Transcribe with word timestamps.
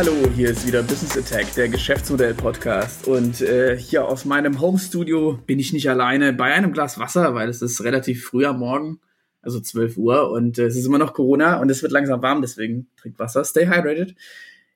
Hallo, 0.00 0.30
hier 0.34 0.48
ist 0.48 0.66
wieder 0.66 0.82
Business 0.82 1.18
Attack, 1.18 1.54
der 1.56 1.68
Geschäftsmodell-Podcast. 1.68 3.06
Und 3.06 3.42
äh, 3.42 3.76
hier 3.76 4.08
aus 4.08 4.24
meinem 4.24 4.58
Home-Studio 4.58 5.38
bin 5.44 5.58
ich 5.58 5.74
nicht 5.74 5.90
alleine 5.90 6.32
bei 6.32 6.54
einem 6.54 6.72
Glas 6.72 6.98
Wasser, 6.98 7.34
weil 7.34 7.50
es 7.50 7.60
ist 7.60 7.84
relativ 7.84 8.24
früh 8.24 8.46
am 8.46 8.60
Morgen, 8.60 9.00
also 9.42 9.60
12 9.60 9.98
Uhr 9.98 10.30
und 10.30 10.58
äh, 10.58 10.64
es 10.64 10.76
ist 10.76 10.86
immer 10.86 10.96
noch 10.96 11.12
Corona 11.12 11.60
und 11.60 11.70
es 11.70 11.82
wird 11.82 11.92
langsam 11.92 12.22
warm, 12.22 12.40
deswegen 12.40 12.88
trinkt 12.96 13.18
Wasser, 13.18 13.44
stay 13.44 13.66
hydrated. 13.66 14.14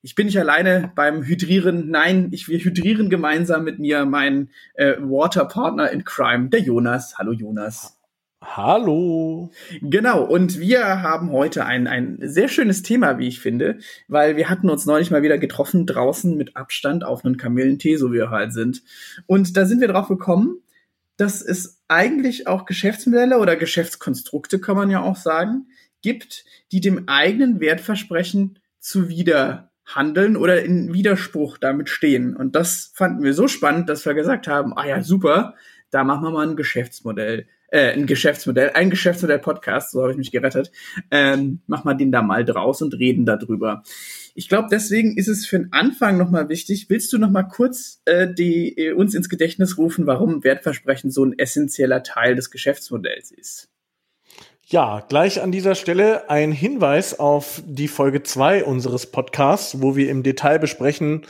Ich 0.03 0.15
bin 0.15 0.27
nicht 0.27 0.39
alleine 0.39 0.93
beim 0.95 1.23
Hydrieren, 1.23 1.89
nein, 1.89 2.29
ich 2.33 2.47
will 2.49 2.63
hydrieren 2.63 3.09
gemeinsam 3.09 3.65
mit 3.65 3.79
mir, 3.79 4.05
mein 4.05 4.51
äh, 4.75 4.97
Water-Partner 4.99 5.91
in 5.91 6.05
Crime, 6.05 6.51
der 6.51 6.61
Jonas. 6.61 7.17
Hallo 7.17 7.33
Jonas. 7.33 7.99
Hallo. 8.47 9.51
Genau, 9.81 10.23
und 10.23 10.59
wir 10.59 11.03
haben 11.03 11.33
heute 11.33 11.65
ein, 11.65 11.87
ein 11.87 12.19
sehr 12.21 12.49
schönes 12.49 12.83
Thema, 12.83 13.19
wie 13.19 13.27
ich 13.27 13.41
finde, 13.41 13.79
weil 14.07 14.37
wir 14.37 14.51
hatten 14.51 14.69
uns 14.69 14.85
neulich 14.85 15.11
mal 15.11 15.23
wieder 15.23 15.39
getroffen 15.39 15.87
draußen 15.87 16.37
mit 16.37 16.55
Abstand 16.55 17.05
auf 17.05 17.25
einen 17.25 17.39
Kamillentee, 17.39 17.97
so 17.97 18.13
wie 18.13 18.19
wir 18.19 18.31
halt 18.31 18.53
sind. 18.53 18.83
Und 19.27 19.57
da 19.57 19.65
sind 19.65 19.81
wir 19.81 19.89
drauf 19.89 20.09
gekommen, 20.09 20.59
dass 21.17 21.41
es 21.41 21.83
eigentlich 21.89 22.47
auch 22.47 22.67
Geschäftsmodelle 22.67 23.39
oder 23.39 23.57
Geschäftskonstrukte, 23.57 24.61
kann 24.61 24.77
man 24.77 24.91
ja 24.91 25.01
auch 25.01 25.17
sagen, 25.17 25.69
gibt, 26.03 26.45
die 26.71 26.81
dem 26.81 27.09
eigenen 27.09 27.61
Wertversprechen 27.61 28.59
zuwider 28.79 29.71
handeln 29.87 30.37
oder 30.37 30.63
in 30.63 30.93
Widerspruch 30.93 31.59
damit 31.59 31.89
stehen. 31.89 32.37
Und 32.37 32.55
das 32.57 32.93
fanden 32.95 33.23
wir 33.23 33.35
so 33.35 33.49
spannend, 33.49 33.89
dass 33.89 34.05
wir 34.05 34.15
gesagt 34.15 34.49
haben, 34.49 34.77
ah 34.77 34.87
ja, 34.87 35.03
super, 35.03 35.55
da 35.95 36.05
machen 36.05 36.25
wir 36.25 36.31
mal 36.31 36.49
ein 36.49 36.57
Geschäftsmodell 36.57 37.47
äh, 37.75 37.93
ein 37.93 38.07
Geschäftsmodell, 38.07 38.71
ein 38.75 38.89
Geschäftsmodell-Podcast, 38.89 39.91
so 39.91 40.03
habe 40.03 40.13
ich 40.13 40.17
mich 40.17 40.31
gerettet. 40.31 40.71
Ähm, 41.11 41.61
mach 41.67 41.83
mal 41.83 41.95
den 41.95 42.13
da 42.13 42.23
mal 42.23 42.45
draus 42.45 42.81
und 42.83 42.95
reden 42.95 43.27
darüber. 43.27 43.83
Ich 44.37 44.49
glaube, 44.49 44.69
deswegen 44.71 45.17
ist 45.17 45.27
es 45.27 45.45
für 45.45 45.59
den 45.59 45.73
Anfang 45.73 46.17
nochmal 46.17 46.49
wichtig. 46.49 46.87
Willst 46.89 47.13
du 47.13 47.19
nochmal 47.19 47.49
kurz 47.49 48.01
äh, 48.05 48.33
die, 48.33 48.79
äh, 48.79 48.93
uns 48.93 49.15
ins 49.15 49.29
Gedächtnis 49.29 49.77
rufen, 49.77 50.07
warum 50.07 50.45
Wertversprechen 50.45 51.11
so 51.11 51.25
ein 51.25 51.37
essentieller 51.37 52.05
Teil 52.05 52.37
des 52.37 52.53
Geschäftsmodells 52.53 53.33
ist? 53.33 53.69
Ja, 54.67 55.05
gleich 55.09 55.43
an 55.43 55.51
dieser 55.51 55.75
Stelle 55.75 56.31
ein 56.31 56.53
Hinweis 56.53 57.19
auf 57.19 57.61
die 57.67 57.89
Folge 57.89 58.23
zwei 58.23 58.65
unseres 58.65 59.07
Podcasts, 59.07 59.83
wo 59.83 59.97
wir 59.97 60.11
im 60.11 60.23
Detail 60.23 60.61
besprechen, 60.61 61.23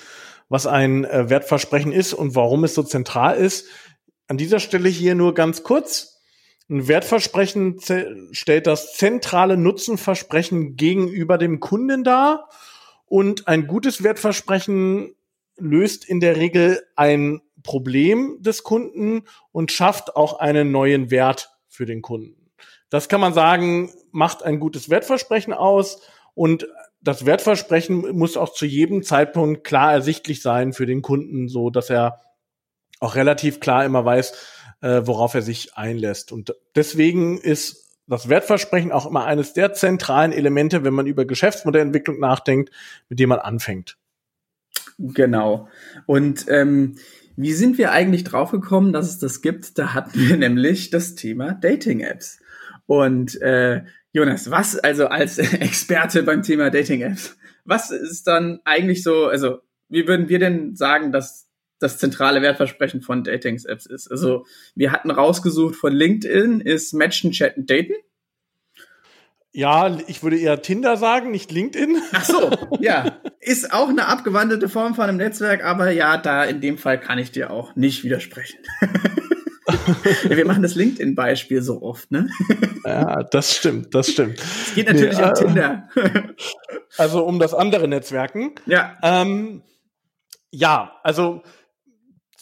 was 0.50 0.66
ein 0.66 1.04
äh, 1.04 1.30
Wertversprechen 1.30 1.90
ist 1.90 2.12
und 2.12 2.34
warum 2.34 2.64
es 2.64 2.74
so 2.74 2.82
zentral 2.82 3.36
ist. 3.36 3.66
An 4.26 4.38
dieser 4.38 4.60
Stelle 4.60 4.88
hier 4.88 5.14
nur 5.14 5.34
ganz 5.34 5.62
kurz. 5.62 6.22
Ein 6.70 6.88
Wertversprechen 6.88 7.78
stellt 8.32 8.66
das 8.66 8.94
zentrale 8.94 9.58
Nutzenversprechen 9.58 10.76
gegenüber 10.76 11.36
dem 11.36 11.60
Kunden 11.60 12.04
dar 12.04 12.48
und 13.04 13.48
ein 13.48 13.66
gutes 13.66 14.02
Wertversprechen 14.02 15.14
löst 15.58 16.06
in 16.06 16.20
der 16.20 16.36
Regel 16.36 16.82
ein 16.96 17.42
Problem 17.62 18.38
des 18.40 18.62
Kunden 18.62 19.24
und 19.52 19.72
schafft 19.72 20.16
auch 20.16 20.38
einen 20.38 20.70
neuen 20.70 21.10
Wert 21.10 21.50
für 21.68 21.84
den 21.84 22.00
Kunden. 22.00 22.50
Das 22.88 23.08
kann 23.08 23.20
man 23.20 23.34
sagen, 23.34 23.92
macht 24.10 24.42
ein 24.42 24.58
gutes 24.58 24.88
Wertversprechen 24.88 25.52
aus 25.52 26.00
und 26.32 26.66
das 27.02 27.26
Wertversprechen 27.26 28.16
muss 28.16 28.38
auch 28.38 28.52
zu 28.52 28.64
jedem 28.64 29.02
Zeitpunkt 29.02 29.64
klar 29.64 29.92
ersichtlich 29.92 30.40
sein 30.40 30.72
für 30.72 30.86
den 30.86 31.02
Kunden, 31.02 31.48
so 31.48 31.68
dass 31.68 31.90
er 31.90 32.20
auch 33.04 33.14
relativ 33.14 33.60
klar 33.60 33.84
immer 33.84 34.04
weiß, 34.04 34.32
äh, 34.80 35.02
worauf 35.04 35.34
er 35.34 35.42
sich 35.42 35.76
einlässt. 35.76 36.32
Und 36.32 36.54
deswegen 36.74 37.38
ist 37.38 37.84
das 38.06 38.28
Wertversprechen 38.28 38.92
auch 38.92 39.06
immer 39.06 39.24
eines 39.24 39.52
der 39.52 39.72
zentralen 39.72 40.32
Elemente, 40.32 40.84
wenn 40.84 40.94
man 40.94 41.06
über 41.06 41.24
Geschäftsmodellentwicklung 41.24 42.18
nachdenkt, 42.18 42.70
mit 43.08 43.18
dem 43.18 43.30
man 43.30 43.38
anfängt. 43.38 43.96
Genau. 44.98 45.68
Und 46.06 46.46
ähm, 46.48 46.96
wie 47.36 47.52
sind 47.52 47.78
wir 47.78 47.92
eigentlich 47.92 48.24
draufgekommen, 48.24 48.92
dass 48.92 49.08
es 49.08 49.18
das 49.18 49.42
gibt? 49.42 49.78
Da 49.78 49.94
hatten 49.94 50.18
wir 50.18 50.36
nämlich 50.38 50.90
das 50.90 51.14
Thema 51.14 51.52
Dating-Apps. 51.52 52.40
Und 52.86 53.40
äh, 53.40 53.82
Jonas, 54.12 54.50
was 54.50 54.78
also 54.78 55.06
als 55.06 55.38
Experte 55.38 56.22
beim 56.22 56.42
Thema 56.42 56.70
Dating-Apps, 56.70 57.36
was 57.64 57.90
ist 57.90 58.26
dann 58.26 58.60
eigentlich 58.64 59.02
so, 59.02 59.26
also 59.26 59.58
wie 59.88 60.06
würden 60.06 60.28
wir 60.28 60.38
denn 60.38 60.76
sagen, 60.76 61.12
dass 61.12 61.43
das 61.78 61.98
zentrale 61.98 62.42
Wertversprechen 62.42 63.02
von 63.02 63.24
Datings-Apps 63.24 63.86
ist. 63.86 64.10
Also 64.10 64.46
wir 64.74 64.92
hatten 64.92 65.10
rausgesucht 65.10 65.76
von 65.76 65.92
LinkedIn 65.92 66.60
ist 66.60 66.92
Matchen, 66.94 67.32
Chatten, 67.32 67.66
Daten. 67.66 67.94
Ja, 69.56 69.96
ich 70.08 70.22
würde 70.24 70.36
eher 70.36 70.62
Tinder 70.62 70.96
sagen, 70.96 71.30
nicht 71.30 71.52
LinkedIn. 71.52 71.96
Ach 72.12 72.24
so, 72.24 72.50
ja. 72.80 73.20
Ist 73.38 73.72
auch 73.72 73.88
eine 73.88 74.06
abgewandelte 74.06 74.68
Form 74.68 74.96
von 74.96 75.04
einem 75.04 75.18
Netzwerk, 75.18 75.64
aber 75.64 75.90
ja, 75.90 76.16
da 76.16 76.44
in 76.44 76.60
dem 76.60 76.76
Fall 76.76 76.98
kann 76.98 77.18
ich 77.18 77.30
dir 77.30 77.50
auch 77.50 77.76
nicht 77.76 78.02
widersprechen. 78.02 78.58
wir 80.24 80.44
machen 80.44 80.62
das 80.62 80.74
LinkedIn-Beispiel 80.74 81.62
so 81.62 81.82
oft, 81.82 82.10
ne? 82.10 82.28
ja, 82.84 83.22
das 83.22 83.54
stimmt, 83.54 83.94
das 83.94 84.08
stimmt. 84.08 84.40
Es 84.40 84.74
geht 84.74 84.88
natürlich 84.88 85.18
nee, 85.18 85.24
um 85.24 85.30
äh, 85.30 85.34
Tinder. 85.34 85.88
also 86.98 87.24
um 87.24 87.38
das 87.38 87.54
andere 87.54 87.86
Netzwerken. 87.86 88.54
Ja. 88.66 88.96
Ähm, 89.02 89.62
ja, 90.50 90.98
also 91.02 91.42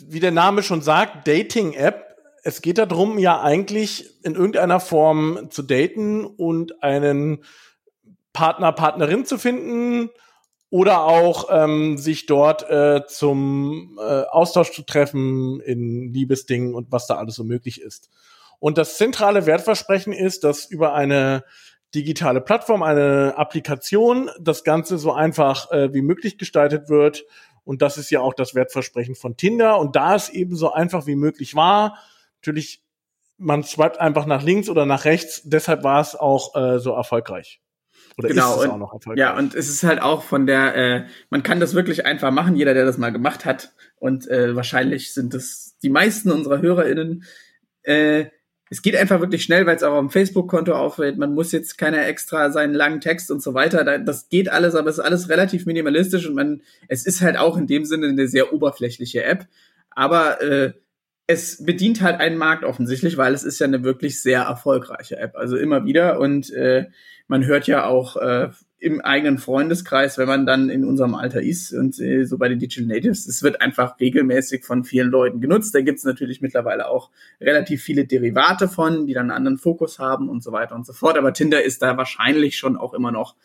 wie 0.09 0.21
der 0.21 0.31
Name 0.31 0.63
schon 0.63 0.83
sagt, 0.83 1.27
Dating-App. 1.27 2.17
Es 2.45 2.63
geht 2.63 2.79
darum, 2.79 3.19
ja 3.19 3.41
eigentlich 3.41 4.25
in 4.25 4.35
irgendeiner 4.35 4.81
Form 4.81 5.49
zu 5.51 5.63
daten 5.63 6.25
und 6.25 6.83
einen 6.83 7.45
Partner, 8.33 8.73
Partnerin 8.73 9.25
zu 9.25 9.39
finden 9.39 10.11
oder 10.71 11.05
auch 11.05 11.49
ähm, 11.51 11.99
sich 11.99 12.27
dort 12.27 12.69
äh, 12.69 13.03
zum 13.07 13.99
äh, 14.01 14.23
Austausch 14.23 14.73
zu 14.73 14.83
treffen 14.83 15.61
in 15.61 16.13
Liebesdingen 16.13 16.75
und 16.75 16.91
was 16.91 17.07
da 17.07 17.17
alles 17.17 17.35
so 17.35 17.45
möglich 17.45 17.81
ist. 17.81 18.09
Und 18.59 18.79
das 18.79 18.97
zentrale 18.97 19.45
Wertversprechen 19.45 20.13
ist, 20.13 20.45
dass 20.45 20.65
über 20.65 20.95
eine 20.95 21.45
digitale 21.95 22.41
Plattform, 22.41 22.83
eine 22.83 23.35
Applikation, 23.37 24.31
das 24.41 24.65
Ganze 24.65 24.97
so 24.99 25.13
einfach 25.13 25.71
äh, 25.73 25.93
wie 25.93 26.01
möglich 26.01 26.39
gestaltet 26.39 26.89
wird 26.89 27.25
und 27.65 27.83
das 27.83 27.99
ist 27.99 28.11
ja 28.11 28.21
auch 28.21 28.35
das 28.35 28.55
Wertversprechen 28.55 29.15
von 29.15 29.37
Tinder. 29.37 29.79
Und 29.79 29.97
da 29.97 30.15
es 30.15 30.29
eben 30.29 30.57
so 30.57 30.73
einfach 30.73 31.07
wie 31.07 31.17
möglich 31.17 31.55
war, 31.55 31.99
natürlich, 32.41 32.83
man 33.39 33.63
swiped 33.63 34.01
einfach 34.01 34.27
nach 34.27 34.43
links 34.43 34.69
oder 34.69 34.87
nach 34.87 35.05
rechts, 35.05 35.43
deshalb 35.45 35.85
war 35.85 36.01
es 36.01 36.15
auch 36.15 36.55
äh, 36.55 36.79
so 36.79 36.93
erfolgreich. 36.93 37.61
Oder 38.19 38.29
genau, 38.29 38.55
ist 38.55 38.59
es 38.59 38.65
und, 38.65 38.71
auch 38.71 38.79
noch 38.79 38.93
erfolgreich. 38.93 39.19
Ja, 39.19 39.37
und 39.37 39.55
es 39.55 39.69
ist 39.69 39.85
halt 39.85 40.03
auch 40.03 40.23
von 40.23 40.47
der, 40.47 40.75
äh, 40.75 41.07
man 41.31 41.43
kann 41.43 41.61
das 41.61 41.75
wirklich 41.75 42.05
einfach 42.05 42.31
machen, 42.31 42.57
jeder, 42.57 42.75
der 42.75 42.85
das 42.85 42.99
mal 42.99 43.11
gemacht 43.11 43.45
hat. 43.45 43.73
Und 43.97 44.29
äh, 44.29 44.55
wahrscheinlich 44.55 45.15
sind 45.15 45.35
es 45.35 45.79
die 45.83 45.89
meisten 45.89 46.31
unserer 46.31 46.61
HörerInnen, 46.61 47.25
äh, 47.83 48.27
es 48.73 48.81
geht 48.81 48.97
einfach 48.97 49.21
wirklich 49.21 49.43
schnell, 49.43 49.67
weil 49.67 49.77
es 49.77 49.83
auch 49.83 49.95
am 49.95 50.09
Facebook-Konto 50.09 50.73
auffällt. 50.73 51.19
Man 51.19 51.35
muss 51.35 51.53
jetzt 51.53 51.77
keine 51.77 52.07
extra 52.07 52.51
seinen 52.51 52.73
langen 52.73 53.03
Text 53.03 53.31
und 53.31 53.43
so 53.43 53.53
weiter. 53.53 53.99
Das 53.99 54.31
geht 54.31 54.51
alles, 54.51 54.75
aber 54.75 54.89
es 54.89 54.97
ist 54.97 55.05
alles 55.05 55.29
relativ 55.29 55.67
minimalistisch 55.67 56.27
und 56.27 56.35
man, 56.35 56.63
es 56.89 57.05
ist 57.05 57.21
halt 57.21 57.37
auch 57.37 57.59
in 57.59 57.67
dem 57.67 57.85
Sinne 57.85 58.09
eine 58.09 58.29
sehr 58.29 58.55
oberflächliche 58.55 59.25
App. 59.25 59.47
Aber 59.91 60.41
äh, 60.41 60.73
es 61.27 61.63
bedient 61.63 62.01
halt 62.01 62.19
einen 62.19 62.39
Markt 62.39 62.65
offensichtlich, 62.65 63.19
weil 63.19 63.35
es 63.35 63.45
ist 63.45 63.59
ja 63.59 63.67
eine 63.67 63.85
wirklich 63.85 64.23
sehr 64.23 64.41
erfolgreiche 64.45 65.19
App. 65.19 65.37
Also 65.37 65.59
immer 65.59 65.85
wieder 65.85 66.19
und 66.19 66.51
äh, 66.55 66.87
man 67.29 67.45
hört 67.45 67.67
ja 67.67 67.85
auch 67.85 68.17
äh, 68.17 68.49
im 68.83 69.01
eigenen 69.01 69.39
Freundeskreis, 69.39 70.19
wenn 70.19 70.27
man 70.27 70.45
dann 70.45 70.69
in 70.69 70.85
unserem 70.85 71.15
Alter 71.15 71.41
ist 71.41 71.73
und 71.73 72.01
äh, 72.01 72.25
so 72.25 72.37
bei 72.37 72.49
den 72.49 72.59
Digital 72.59 72.89
Natives, 72.89 73.29
es 73.29 73.43
wird 73.45 73.61
einfach 73.61 74.01
regelmäßig 74.01 74.65
von 74.65 74.83
vielen 74.83 75.09
Leuten 75.09 75.41
genutzt. 75.41 75.73
Da 75.73 75.83
gibt 75.83 75.99
es 75.99 76.05
natürlich 76.05 76.41
mittlerweile 76.41 76.89
auch 76.89 77.11
relativ 77.41 77.81
viele 77.81 78.07
Derivate 78.07 78.67
von, 78.67 79.07
die 79.07 79.15
dann 79.15 79.31
einen 79.31 79.37
anderen 79.37 79.59
Fokus 79.59 80.01
haben 80.01 80.29
und 80.29 80.43
so 80.43 80.51
weiter 80.51 80.75
und 80.75 80.85
so 80.85 80.93
fort. 80.93 81.17
Aber 81.17 81.33
Tinder 81.33 81.63
ist 81.63 81.81
da 81.81 81.97
wahrscheinlich 81.97 82.59
schon 82.59 82.77
auch 82.77 82.93
immer 82.93 83.13
noch 83.13 83.37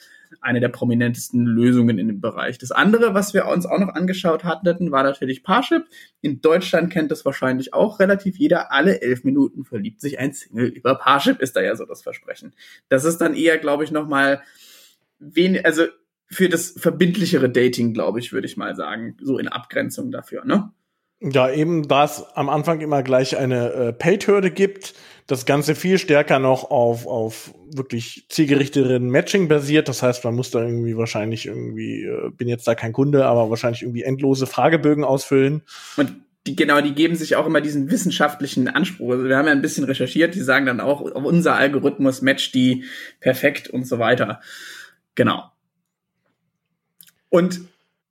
eine 0.41 0.59
der 0.59 0.69
prominentesten 0.69 1.45
Lösungen 1.45 1.99
in 1.99 2.07
dem 2.07 2.19
Bereich. 2.19 2.57
Das 2.57 2.71
andere, 2.71 3.13
was 3.13 3.35
wir 3.35 3.45
uns 3.45 3.67
auch 3.67 3.79
noch 3.79 3.93
angeschaut 3.93 4.43
hatten, 4.43 4.91
war 4.91 5.03
natürlich 5.03 5.43
Parship. 5.43 5.83
In 6.21 6.41
Deutschland 6.41 6.91
kennt 6.91 7.11
das 7.11 7.25
wahrscheinlich 7.25 7.75
auch 7.75 7.99
relativ 7.99 8.37
jeder. 8.37 8.71
Alle 8.71 9.01
elf 9.01 9.23
Minuten 9.23 9.65
verliebt 9.65 10.01
sich 10.01 10.17
ein 10.17 10.33
Single. 10.33 10.65
Über 10.65 10.95
Parship 10.95 11.41
ist 11.41 11.55
da 11.55 11.61
ja 11.61 11.75
so 11.75 11.85
das 11.85 12.01
Versprechen. 12.01 12.53
Das 12.89 13.05
ist 13.05 13.19
dann 13.19 13.35
eher, 13.35 13.59
glaube 13.59 13.83
ich, 13.83 13.91
noch 13.91 14.07
mal 14.07 14.41
wen, 15.19 15.63
also 15.63 15.83
für 16.27 16.49
das 16.49 16.71
verbindlichere 16.71 17.49
Dating, 17.49 17.93
glaube 17.93 18.19
ich, 18.19 18.33
würde 18.33 18.47
ich 18.47 18.57
mal 18.57 18.75
sagen, 18.75 19.17
so 19.21 19.37
in 19.37 19.47
Abgrenzung 19.47 20.11
dafür, 20.11 20.45
ne? 20.45 20.71
Ja, 21.19 21.49
eben, 21.49 21.87
da 21.87 22.05
es 22.05 22.23
am 22.35 22.47
Anfang 22.47 22.79
immer 22.81 23.01
gleich 23.01 23.37
eine 23.37 23.71
äh, 23.73 23.93
Paid-Hürde 23.93 24.51
gibt, 24.51 24.93
das 25.25 25.47
Ganze 25.47 25.73
viel 25.73 25.97
stärker 25.97 26.37
noch 26.37 26.69
auf, 26.69 27.07
auf 27.07 27.53
wirklich 27.73 28.27
zielgerichteten 28.29 29.09
Matching 29.09 29.47
basiert. 29.47 29.89
Das 29.89 30.03
heißt, 30.03 30.23
man 30.23 30.35
muss 30.35 30.51
da 30.51 30.61
irgendwie 30.61 30.95
wahrscheinlich 30.95 31.47
irgendwie, 31.47 32.03
äh, 32.03 32.29
bin 32.29 32.47
jetzt 32.47 32.67
da 32.67 32.75
kein 32.75 32.93
Kunde, 32.93 33.25
aber 33.25 33.49
wahrscheinlich 33.49 33.81
irgendwie 33.81 34.03
endlose 34.03 34.45
Fragebögen 34.45 35.03
ausfüllen. 35.03 35.63
Und 35.97 36.13
die, 36.45 36.55
genau, 36.55 36.81
die 36.81 36.93
geben 36.93 37.15
sich 37.15 37.35
auch 37.35 37.45
immer 37.47 37.61
diesen 37.61 37.89
wissenschaftlichen 37.91 38.67
Anspruch. 38.67 39.11
Also 39.11 39.25
wir 39.25 39.37
haben 39.37 39.47
ja 39.47 39.51
ein 39.51 39.61
bisschen 39.61 39.83
recherchiert, 39.83 40.35
die 40.35 40.41
sagen 40.41 40.65
dann 40.67 40.79
auch, 40.79 41.01
unser 41.01 41.55
Algorithmus 41.55 42.21
matcht 42.21 42.53
die 42.53 42.85
perfekt 43.19 43.69
und 43.69 43.85
so 43.85 43.99
weiter. 43.99 44.39
Genau. 45.17 45.51
Und 47.29 47.61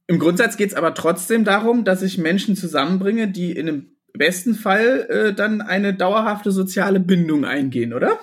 im 0.08 0.18
Grundsatz 0.18 0.56
geht 0.56 0.70
es 0.70 0.74
aber 0.74 0.92
trotzdem 0.92 1.44
darum, 1.44 1.84
dass 1.84 2.02
ich 2.02 2.18
Menschen 2.18 2.56
zusammenbringe, 2.56 3.28
die 3.28 3.52
in 3.52 3.68
einem 3.68 3.96
besten 4.12 4.54
Fall 4.54 5.06
äh, 5.08 5.32
dann 5.32 5.62
eine 5.62 5.94
dauerhafte 5.94 6.50
soziale 6.50 6.98
Bindung 6.98 7.44
eingehen, 7.44 7.94
oder? 7.94 8.18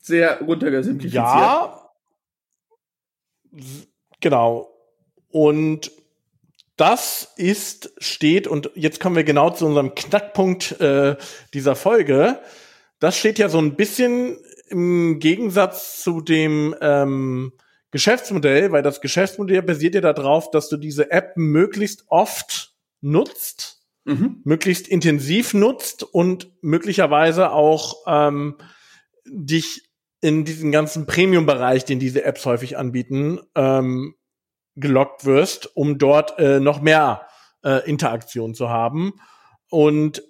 Sehr 0.00 0.40
runtergesimplifiziert. 0.40 1.24
Ja, 1.24 1.90
genau. 4.20 4.70
Und 5.30 5.90
das 6.76 7.34
ist, 7.36 7.92
steht, 7.98 8.46
und 8.46 8.70
jetzt 8.76 9.00
kommen 9.00 9.16
wir 9.16 9.24
genau 9.24 9.50
zu 9.50 9.66
unserem 9.66 9.96
Knackpunkt 9.96 10.80
äh, 10.80 11.16
dieser 11.52 11.74
Folge. 11.74 12.40
Das 13.00 13.18
steht 13.18 13.38
ja 13.38 13.48
so 13.48 13.58
ein 13.58 13.74
bisschen 13.74 14.38
im 14.70 15.18
Gegensatz 15.18 16.02
zu 16.02 16.20
dem 16.20 16.74
ähm, 16.80 17.52
Geschäftsmodell, 17.90 18.72
weil 18.72 18.82
das 18.82 19.00
Geschäftsmodell 19.00 19.62
basiert 19.62 19.94
ja 19.94 20.00
darauf, 20.00 20.50
dass 20.50 20.68
du 20.68 20.76
diese 20.76 21.10
App 21.10 21.32
möglichst 21.36 22.04
oft 22.08 22.74
nutzt, 23.00 23.82
mhm. 24.04 24.40
möglichst 24.44 24.88
intensiv 24.88 25.54
nutzt 25.54 26.02
und 26.02 26.50
möglicherweise 26.60 27.50
auch 27.50 27.96
ähm, 28.06 28.56
dich 29.26 29.88
in 30.20 30.44
diesen 30.44 30.72
ganzen 30.72 31.06
Premium-Bereich, 31.06 31.84
den 31.84 32.00
diese 32.00 32.24
Apps 32.24 32.44
häufig 32.44 32.76
anbieten, 32.76 33.40
ähm, 33.54 34.14
gelockt 34.74 35.24
wirst, 35.24 35.74
um 35.76 35.98
dort 35.98 36.38
äh, 36.38 36.60
noch 36.60 36.80
mehr 36.80 37.26
äh, 37.64 37.88
Interaktion 37.88 38.54
zu 38.54 38.68
haben. 38.68 39.14
Und 39.70 40.22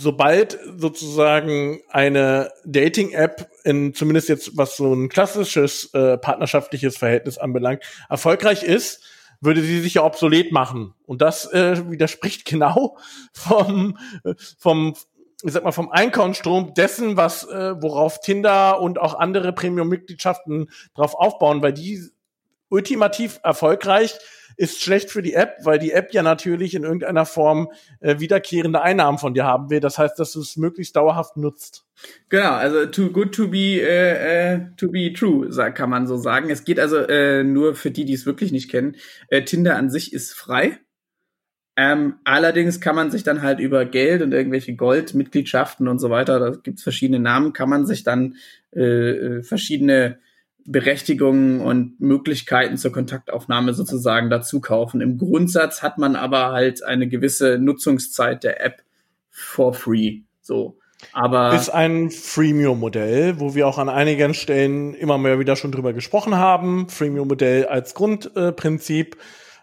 sobald 0.00 0.58
sozusagen 0.76 1.80
eine 1.88 2.50
Dating-App 2.64 3.50
in 3.64 3.94
zumindest 3.94 4.28
jetzt 4.28 4.56
was 4.56 4.76
so 4.76 4.92
ein 4.92 5.08
klassisches 5.08 5.92
äh, 5.94 6.18
partnerschaftliches 6.18 6.96
Verhältnis 6.96 7.38
anbelangt, 7.38 7.82
erfolgreich 8.08 8.62
ist, 8.62 9.02
würde 9.40 9.60
sie 9.60 9.80
sich 9.80 9.94
ja 9.94 10.04
obsolet 10.04 10.52
machen. 10.52 10.94
Und 11.04 11.20
das 11.20 11.52
äh, 11.52 11.90
widerspricht 11.90 12.44
genau 12.46 12.96
vom, 13.32 13.98
vom, 14.58 14.94
ich 15.42 15.52
sag 15.52 15.64
mal, 15.64 15.72
vom 15.72 15.90
Einkommensstrom 15.90 16.74
dessen, 16.74 17.16
was, 17.16 17.44
äh, 17.44 17.74
worauf 17.82 18.20
Tinder 18.20 18.80
und 18.80 18.98
auch 19.00 19.14
andere 19.18 19.52
Premium-Mitgliedschaften 19.52 20.70
drauf 20.94 21.14
aufbauen, 21.14 21.62
weil 21.62 21.72
die 21.72 22.00
ultimativ 22.72 23.38
erfolgreich 23.44 24.18
ist 24.56 24.82
schlecht 24.82 25.10
für 25.10 25.22
die 25.22 25.34
App, 25.34 25.56
weil 25.62 25.78
die 25.78 25.92
App 25.92 26.12
ja 26.12 26.22
natürlich 26.22 26.74
in 26.74 26.84
irgendeiner 26.84 27.26
Form 27.26 27.70
äh, 28.00 28.18
wiederkehrende 28.18 28.82
Einnahmen 28.82 29.18
von 29.18 29.34
dir 29.34 29.44
haben 29.44 29.70
will. 29.70 29.80
Das 29.80 29.98
heißt, 29.98 30.18
dass 30.18 30.32
du 30.32 30.40
es 30.40 30.56
möglichst 30.56 30.96
dauerhaft 30.96 31.36
nutzt. 31.36 31.84
Genau, 32.28 32.52
also 32.52 32.86
too 32.86 33.10
good 33.10 33.34
to 33.34 33.48
be 33.48 33.80
äh, 33.80 34.54
äh, 34.54 34.60
to 34.76 34.90
be 34.90 35.12
true, 35.12 35.48
kann 35.74 35.90
man 35.90 36.06
so 36.06 36.16
sagen. 36.16 36.50
Es 36.50 36.64
geht 36.64 36.80
also 36.80 36.98
äh, 36.98 37.44
nur 37.44 37.74
für 37.74 37.90
die, 37.90 38.04
die 38.04 38.14
es 38.14 38.26
wirklich 38.26 38.52
nicht 38.52 38.70
kennen. 38.70 38.96
Äh, 39.28 39.42
Tinder 39.42 39.76
an 39.76 39.90
sich 39.90 40.12
ist 40.12 40.32
frei. 40.32 40.78
Ähm, 41.74 42.16
allerdings 42.24 42.80
kann 42.80 42.94
man 42.94 43.10
sich 43.10 43.22
dann 43.22 43.40
halt 43.40 43.58
über 43.58 43.86
Geld 43.86 44.20
und 44.20 44.32
irgendwelche 44.32 44.74
Goldmitgliedschaften 44.74 45.88
und 45.88 45.98
so 45.98 46.10
weiter, 46.10 46.38
da 46.38 46.50
gibt's 46.50 46.82
verschiedene 46.82 47.18
Namen, 47.18 47.54
kann 47.54 47.70
man 47.70 47.86
sich 47.86 48.04
dann 48.04 48.36
äh 48.72 49.42
verschiedene 49.42 50.18
Berechtigungen 50.64 51.60
und 51.60 52.00
Möglichkeiten 52.00 52.76
zur 52.76 52.92
Kontaktaufnahme 52.92 53.74
sozusagen 53.74 54.30
dazu 54.30 54.60
kaufen. 54.60 55.00
Im 55.00 55.18
Grundsatz 55.18 55.82
hat 55.82 55.98
man 55.98 56.16
aber 56.16 56.52
halt 56.52 56.84
eine 56.84 57.08
gewisse 57.08 57.58
Nutzungszeit 57.58 58.44
der 58.44 58.64
App 58.64 58.82
for 59.30 59.74
free. 59.74 60.20
So. 60.40 60.78
Aber 61.12 61.52
ist 61.54 61.68
ein 61.68 62.10
Freemium-Modell, 62.10 63.40
wo 63.40 63.54
wir 63.54 63.66
auch 63.66 63.78
an 63.78 63.88
einigen 63.88 64.34
Stellen 64.34 64.94
immer 64.94 65.18
mehr 65.18 65.38
wieder 65.38 65.56
schon 65.56 65.72
drüber 65.72 65.92
gesprochen 65.92 66.36
haben. 66.36 66.88
Freemium-Modell 66.88 67.66
als 67.66 67.94
Grundprinzip. 67.94 69.16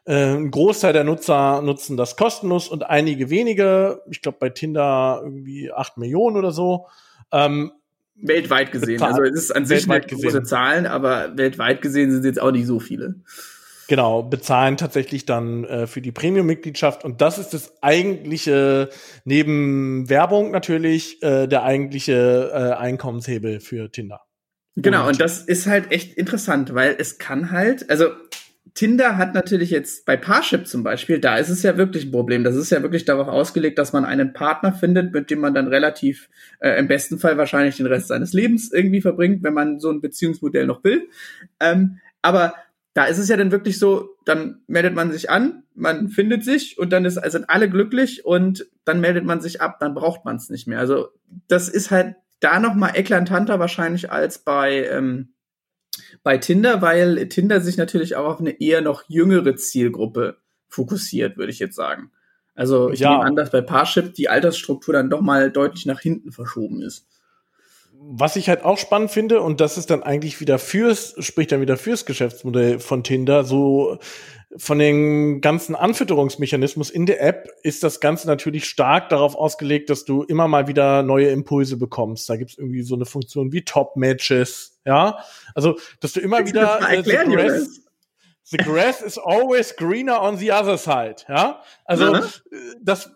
Äh, 0.05 0.35
ein 0.35 0.51
Großteil 0.51 0.93
der 0.93 1.03
Nutzer 1.03 1.61
nutzen 1.61 1.95
das 1.95 2.17
kostenlos 2.17 2.67
und 2.67 2.89
einige 2.89 3.29
wenige, 3.29 4.01
ich 4.09 4.21
glaube 4.21 4.37
bei 4.39 4.49
Tinder 4.49 5.21
irgendwie 5.23 5.71
acht 5.71 5.97
Millionen 5.97 6.35
oder 6.35 6.51
so, 6.51 6.87
ähm, 7.31 7.71
Weltweit 8.21 8.71
gesehen. 8.71 9.01
Also 9.01 9.23
es 9.23 9.33
ist 9.33 9.55
an 9.55 9.65
sich 9.65 9.87
nicht 9.87 10.07
große 10.07 10.25
gesehen. 10.25 10.45
Zahlen, 10.45 10.85
aber 10.85 11.37
weltweit 11.37 11.81
gesehen 11.81 12.11
sind 12.11 12.19
es 12.19 12.25
jetzt 12.25 12.41
auch 12.41 12.51
nicht 12.51 12.67
so 12.67 12.79
viele. 12.79 13.15
Genau, 13.89 14.21
bezahlen 14.21 14.77
tatsächlich 14.77 15.25
dann 15.25 15.63
äh, 15.63 15.87
für 15.87 15.99
die 15.99 16.11
Premium-Mitgliedschaft. 16.11 17.03
Und 17.03 17.21
das 17.21 17.39
ist 17.39 17.55
das 17.55 17.81
eigentliche, 17.81 18.89
neben 19.25 20.07
Werbung 20.09 20.51
natürlich, 20.51 21.23
äh, 21.23 21.47
der 21.47 21.63
eigentliche 21.63 22.51
äh, 22.53 22.73
Einkommenshebel 22.75 23.59
für 23.59 23.91
Tinder. 23.91 24.21
Genau, 24.75 25.07
und 25.07 25.19
das 25.19 25.41
ist 25.41 25.65
halt 25.65 25.91
echt 25.91 26.13
interessant, 26.13 26.75
weil 26.75 26.95
es 26.99 27.17
kann 27.17 27.49
halt, 27.51 27.89
also 27.89 28.09
Tinder 28.79 29.17
hat 29.17 29.33
natürlich 29.33 29.71
jetzt 29.71 30.05
bei 30.05 30.15
Parship 30.15 30.65
zum 30.65 30.83
Beispiel, 30.83 31.19
da 31.19 31.35
ist 31.35 31.49
es 31.49 31.63
ja 31.63 31.75
wirklich 31.75 32.05
ein 32.05 32.11
Problem. 32.13 32.45
Das 32.45 32.55
ist 32.55 32.69
ja 32.69 32.81
wirklich 32.81 33.03
darauf 33.03 33.27
ausgelegt, 33.27 33.77
dass 33.77 33.91
man 33.91 34.05
einen 34.05 34.31
Partner 34.31 34.71
findet, 34.71 35.11
mit 35.11 35.29
dem 35.29 35.41
man 35.41 35.53
dann 35.53 35.67
relativ, 35.67 36.29
äh, 36.61 36.79
im 36.79 36.87
besten 36.87 37.19
Fall 37.19 37.37
wahrscheinlich 37.37 37.75
den 37.75 37.87
Rest 37.87 38.07
seines 38.07 38.31
Lebens 38.31 38.71
irgendwie 38.71 39.01
verbringt, 39.01 39.43
wenn 39.43 39.53
man 39.53 39.81
so 39.81 39.91
ein 39.91 39.99
Beziehungsmodell 39.99 40.65
noch 40.65 40.81
will. 40.85 41.09
Ähm, 41.59 41.97
aber 42.21 42.53
da 42.93 43.03
ist 43.03 43.17
es 43.17 43.27
ja 43.27 43.35
dann 43.35 43.51
wirklich 43.51 43.79
so, 43.79 44.15
dann 44.23 44.61
meldet 44.67 44.95
man 44.95 45.11
sich 45.11 45.29
an, 45.29 45.63
man 45.75 46.07
findet 46.07 46.45
sich 46.45 46.77
und 46.79 46.93
dann 46.93 47.03
ist, 47.03 47.15
sind 47.15 47.49
alle 47.49 47.69
glücklich 47.69 48.23
und 48.23 48.65
dann 48.85 49.01
meldet 49.01 49.25
man 49.25 49.41
sich 49.41 49.59
ab, 49.59 49.79
dann 49.81 49.93
braucht 49.93 50.23
man 50.23 50.37
es 50.37 50.49
nicht 50.49 50.69
mehr. 50.69 50.79
Also 50.79 51.09
das 51.49 51.67
ist 51.67 51.91
halt 51.91 52.15
da 52.39 52.61
noch 52.61 52.75
mal 52.75 52.93
eklatanter 52.95 53.59
wahrscheinlich 53.59 54.09
als 54.09 54.37
bei 54.37 54.85
ähm, 54.85 55.33
bei 56.23 56.37
Tinder, 56.37 56.81
weil 56.81 57.27
Tinder 57.29 57.61
sich 57.61 57.77
natürlich 57.77 58.15
auch 58.15 58.25
auf 58.25 58.39
eine 58.39 58.59
eher 58.61 58.81
noch 58.81 59.03
jüngere 59.07 59.55
Zielgruppe 59.55 60.37
fokussiert, 60.67 61.37
würde 61.37 61.51
ich 61.51 61.59
jetzt 61.59 61.75
sagen. 61.75 62.11
Also 62.55 62.89
ich 62.89 62.99
ja. 62.99 63.11
nehme 63.11 63.23
an, 63.23 63.35
dass 63.35 63.51
bei 63.51 63.61
Parship 63.61 64.13
die 64.15 64.29
Altersstruktur 64.29 64.93
dann 64.93 65.09
doch 65.09 65.21
mal 65.21 65.51
deutlich 65.51 65.85
nach 65.85 66.01
hinten 66.01 66.31
verschoben 66.31 66.81
ist. 66.81 67.07
Was 68.01 68.35
ich 68.35 68.47
halt 68.47 68.63
auch 68.63 68.77
spannend 68.77 69.11
finde, 69.11 69.41
und 69.41 69.59
das 69.59 69.77
ist 69.77 69.89
dann 69.89 70.03
eigentlich 70.03 70.39
wieder 70.39 70.57
fürs, 70.59 71.15
spricht 71.19 71.51
dann 71.51 71.61
wieder 71.61 71.77
fürs 71.77 72.05
Geschäftsmodell 72.05 72.79
von 72.79 73.03
Tinder, 73.03 73.43
so 73.43 73.99
von 74.57 74.79
dem 74.79 75.41
ganzen 75.41 75.75
Anfütterungsmechanismus 75.75 76.89
in 76.89 77.05
der 77.05 77.21
App 77.21 77.49
ist 77.61 77.83
das 77.83 77.99
Ganze 77.99 78.27
natürlich 78.27 78.65
stark 78.65 79.09
darauf 79.09 79.35
ausgelegt, 79.35 79.89
dass 79.89 80.05
du 80.05 80.23
immer 80.23 80.47
mal 80.47 80.67
wieder 80.67 81.03
neue 81.03 81.29
Impulse 81.29 81.77
bekommst. 81.77 82.29
Da 82.29 82.35
gibt's 82.35 82.57
irgendwie 82.57 82.81
so 82.81 82.95
eine 82.95 83.05
Funktion 83.05 83.51
wie 83.51 83.63
Top-Matches, 83.63 84.78
ja. 84.89 85.23
Also, 85.55 85.79
dass 86.01 86.13
du 86.13 86.19
immer 86.19 86.45
wieder 86.45 86.79
äh, 86.89 87.03
the, 87.03 87.11
grass, 87.11 87.81
the 88.43 88.57
grass 88.57 89.01
is 89.01 89.17
always 89.17 89.75
greener 89.75 90.19
on 90.21 90.37
the 90.37 90.51
other 90.51 90.77
side, 90.77 91.17
ja. 91.27 91.61
Also, 91.85 92.13
mhm. 92.13 92.23
das, 92.81 93.11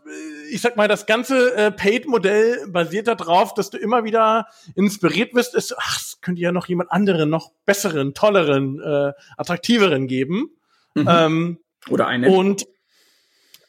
ich 0.51 0.61
sag 0.61 0.77
mal, 0.77 0.87
das 0.87 1.05
ganze 1.05 1.55
äh, 1.55 1.71
Paid-Modell 1.71 2.67
basiert 2.67 3.07
darauf, 3.07 3.53
dass 3.55 3.71
du 3.71 3.77
immer 3.77 4.03
wieder 4.03 4.47
inspiriert 4.75 5.33
wirst, 5.33 5.55
ist, 5.55 5.75
ach, 5.77 5.99
es 5.99 6.21
könnte 6.21 6.41
ja 6.41 6.51
noch 6.51 6.67
jemand 6.67 6.91
anderen, 6.91 7.29
noch 7.29 7.51
besseren, 7.65 8.13
tolleren, 8.13 8.79
äh, 8.79 9.13
attraktiveren 9.35 10.07
geben. 10.07 10.51
Mhm. 10.93 11.07
Ähm, 11.09 11.59
Oder 11.89 12.07
eine. 12.07 12.29
Und 12.29 12.67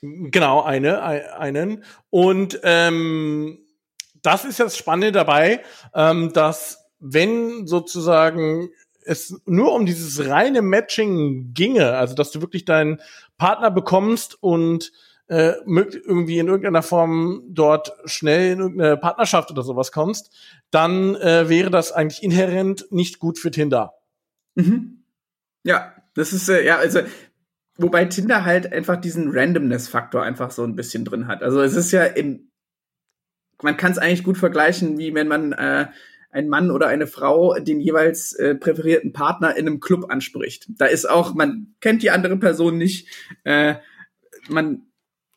genau, 0.02 0.62
eine, 0.62 1.02
einen. 1.02 1.84
Und 2.10 2.60
ähm, 2.62 3.64
das 4.24 4.44
ist 4.44 4.58
das 4.58 4.76
Spannende 4.76 5.12
dabei, 5.12 5.62
ähm, 5.94 6.32
dass 6.32 6.83
wenn 6.98 7.66
sozusagen 7.66 8.70
es 9.04 9.40
nur 9.44 9.72
um 9.74 9.86
dieses 9.86 10.26
reine 10.28 10.62
Matching 10.62 11.52
ginge, 11.52 11.92
also 11.92 12.14
dass 12.14 12.30
du 12.30 12.40
wirklich 12.40 12.64
deinen 12.64 13.00
Partner 13.36 13.70
bekommst 13.70 14.42
und 14.42 14.92
äh, 15.26 15.54
irgendwie 15.66 16.38
in 16.38 16.48
irgendeiner 16.48 16.82
Form 16.82 17.42
dort 17.48 17.92
schnell 18.04 18.52
in 18.52 18.60
irgendeine 18.60 18.96
Partnerschaft 18.96 19.50
oder 19.50 19.62
sowas 19.62 19.92
kommst, 19.92 20.30
dann 20.70 21.14
äh, 21.16 21.48
wäre 21.48 21.70
das 21.70 21.92
eigentlich 21.92 22.22
inhärent 22.22 22.86
nicht 22.90 23.18
gut 23.18 23.38
für 23.38 23.50
Tinder. 23.50 23.94
Mhm. 24.54 25.04
Ja, 25.64 25.94
das 26.14 26.32
ist, 26.32 26.48
äh, 26.48 26.64
ja, 26.64 26.76
also, 26.76 27.00
wobei 27.76 28.04
Tinder 28.04 28.44
halt 28.44 28.72
einfach 28.72 29.00
diesen 29.00 29.30
Randomness-Faktor 29.30 30.22
einfach 30.22 30.50
so 30.50 30.62
ein 30.62 30.76
bisschen 30.76 31.04
drin 31.04 31.26
hat. 31.26 31.42
Also 31.42 31.62
es 31.62 31.74
ist 31.74 31.90
ja 31.92 32.04
im, 32.04 32.50
man 33.62 33.76
kann 33.76 33.92
es 33.92 33.98
eigentlich 33.98 34.24
gut 34.24 34.36
vergleichen, 34.36 34.98
wie 34.98 35.14
wenn 35.14 35.28
man 35.28 35.52
äh, 35.52 35.86
ein 36.34 36.48
Mann 36.48 36.70
oder 36.70 36.88
eine 36.88 37.06
Frau 37.06 37.58
den 37.58 37.80
jeweils 37.80 38.32
äh, 38.34 38.54
präferierten 38.54 39.12
Partner 39.12 39.56
in 39.56 39.66
einem 39.66 39.80
Club 39.80 40.10
anspricht. 40.10 40.68
Da 40.78 40.86
ist 40.86 41.08
auch, 41.08 41.34
man 41.34 41.74
kennt 41.80 42.02
die 42.02 42.10
andere 42.10 42.36
Person 42.36 42.76
nicht, 42.76 43.08
äh, 43.44 43.76
man 44.48 44.82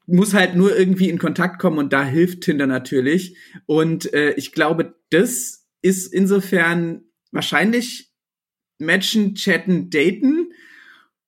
muss 0.08 0.34
halt 0.34 0.56
nur 0.56 0.76
irgendwie 0.76 1.10
in 1.10 1.20
Kontakt 1.20 1.60
kommen 1.60 1.78
und 1.78 1.94
da 1.94 2.04
hilft 2.04 2.42
Tinder 2.42 2.66
natürlich. 2.66 3.38
Und 3.66 4.14
äh, 4.14 4.32
ich 4.32 4.52
glaube, 4.52 4.96
das 5.10 5.68
ist 5.82 6.12
insofern 6.12 7.04
wahrscheinlich 7.32 8.12
Matchen, 8.80 9.36
Chatten, 9.36 9.90
Daten 9.90 10.52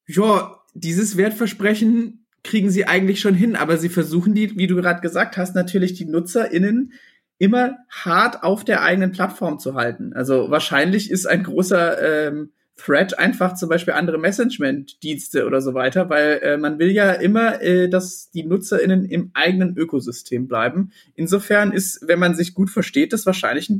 ja, 0.08 0.60
dieses 0.74 1.18
Wertversprechen 1.18 2.26
kriegen 2.44 2.72
sie 2.72 2.86
eigentlich 2.86 3.20
schon 3.20 3.36
hin, 3.36 3.56
aber 3.56 3.78
sie 3.78 3.90
versuchen 3.90 4.34
die, 4.34 4.58
wie 4.58 4.66
du 4.66 4.76
gerade 4.76 5.02
gesagt 5.02 5.38
hast, 5.38 5.54
natürlich 5.56 5.94
die 5.94 6.06
NutzerInnen 6.06 6.94
immer 7.40 7.78
hart 7.90 8.44
auf 8.44 8.64
der 8.64 8.84
eigenen 8.84 9.12
Plattform 9.12 9.58
zu 9.58 9.74
halten. 9.74 10.14
Also 10.14 10.52
wahrscheinlich 10.52 11.10
ist 11.10 11.26
ein 11.26 11.44
großer 11.44 12.28
ähm, 12.28 12.52
Thread 12.76 13.18
einfach 13.18 13.56
zum 13.56 13.70
Beispiel 13.70 13.94
andere 13.94 14.18
Management-Dienste 14.18 15.46
oder 15.46 15.62
so 15.62 15.74
weiter, 15.74 16.10
weil 16.10 16.40
äh, 16.44 16.58
man 16.58 16.80
will 16.80 16.92
ja 16.92 17.12
immer, 17.12 17.62
äh, 17.62 17.90
dass 17.90 18.30
die 18.32 18.44
NutzerInnen 18.44 19.06
im 19.06 19.32
eigenen 19.34 19.76
Ökosystem 19.78 20.48
bleiben. 20.48 20.92
Insofern 21.16 21.72
ist, 21.72 22.08
wenn 22.08 22.20
man 22.20 22.36
sich 22.36 22.54
gut 22.54 22.70
versteht, 22.70 23.14
das 23.14 23.26
wahrscheinlich 23.26 23.70
ein 23.70 23.78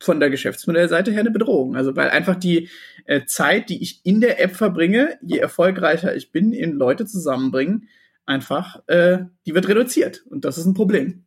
von 0.00 0.20
der 0.20 0.30
Geschäftsmodellseite 0.30 1.10
her 1.10 1.20
eine 1.20 1.30
Bedrohung. 1.30 1.76
Also 1.76 1.96
weil 1.96 2.10
einfach 2.10 2.36
die 2.36 2.68
äh, 3.06 3.24
Zeit, 3.24 3.70
die 3.70 3.82
ich 3.82 4.00
in 4.04 4.20
der 4.20 4.42
App 4.42 4.54
verbringe, 4.54 5.18
je 5.22 5.38
erfolgreicher 5.38 6.14
ich 6.14 6.30
bin, 6.30 6.52
in 6.52 6.72
Leute 6.72 7.06
zusammenbringen, 7.06 7.88
einfach, 8.26 8.86
äh, 8.86 9.24
die 9.46 9.54
wird 9.54 9.68
reduziert. 9.68 10.24
Und 10.28 10.44
das 10.44 10.58
ist 10.58 10.66
ein 10.66 10.74
Problem. 10.74 11.23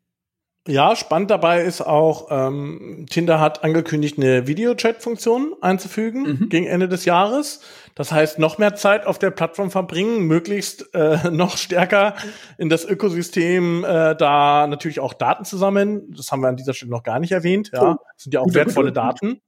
Ja, 0.68 0.96
spannend 0.96 1.32
dabei 1.32 1.64
ist 1.64 1.82
auch, 1.82 2.28
ähm, 2.30 3.06
Tinder 3.10 3.40
hat 3.40 3.64
angekündigt, 3.64 4.18
eine 4.18 4.48
Videochat-Funktion 4.48 5.56
einzufügen 5.62 6.24
mhm. 6.24 6.50
gegen 6.50 6.68
Ende 6.68 6.90
des 6.90 7.06
Jahres. 7.06 7.62
Das 7.96 8.12
heißt, 8.12 8.38
noch 8.38 8.58
mehr 8.58 8.76
Zeit 8.76 9.06
auf 9.06 9.18
der 9.18 9.32
Plattform 9.32 9.72
verbringen, 9.72 10.24
möglichst 10.24 10.94
äh, 10.94 11.30
noch 11.32 11.58
stärker 11.58 12.16
in 12.58 12.70
das 12.70 12.86
Ökosystem 12.86 13.86
äh, 13.86 14.16
da 14.16 14.68
natürlich 14.68 15.00
auch 15.00 15.14
Daten 15.14 15.46
zu 15.46 15.58
sammeln. 15.58 16.14
Das 16.16 16.32
haben 16.32 16.42
wir 16.42 16.50
an 16.50 16.58
dieser 16.58 16.74
Stelle 16.74 16.92
noch 16.92 17.04
gar 17.04 17.20
nicht 17.20 17.32
erwähnt. 17.32 17.72
Ja, 17.74 17.94
oh. 17.94 17.96
das 18.14 18.24
sind 18.24 18.34
ja 18.34 18.42
auch 18.42 18.54
wertvolle 18.54 18.92
Daten. 18.92 19.42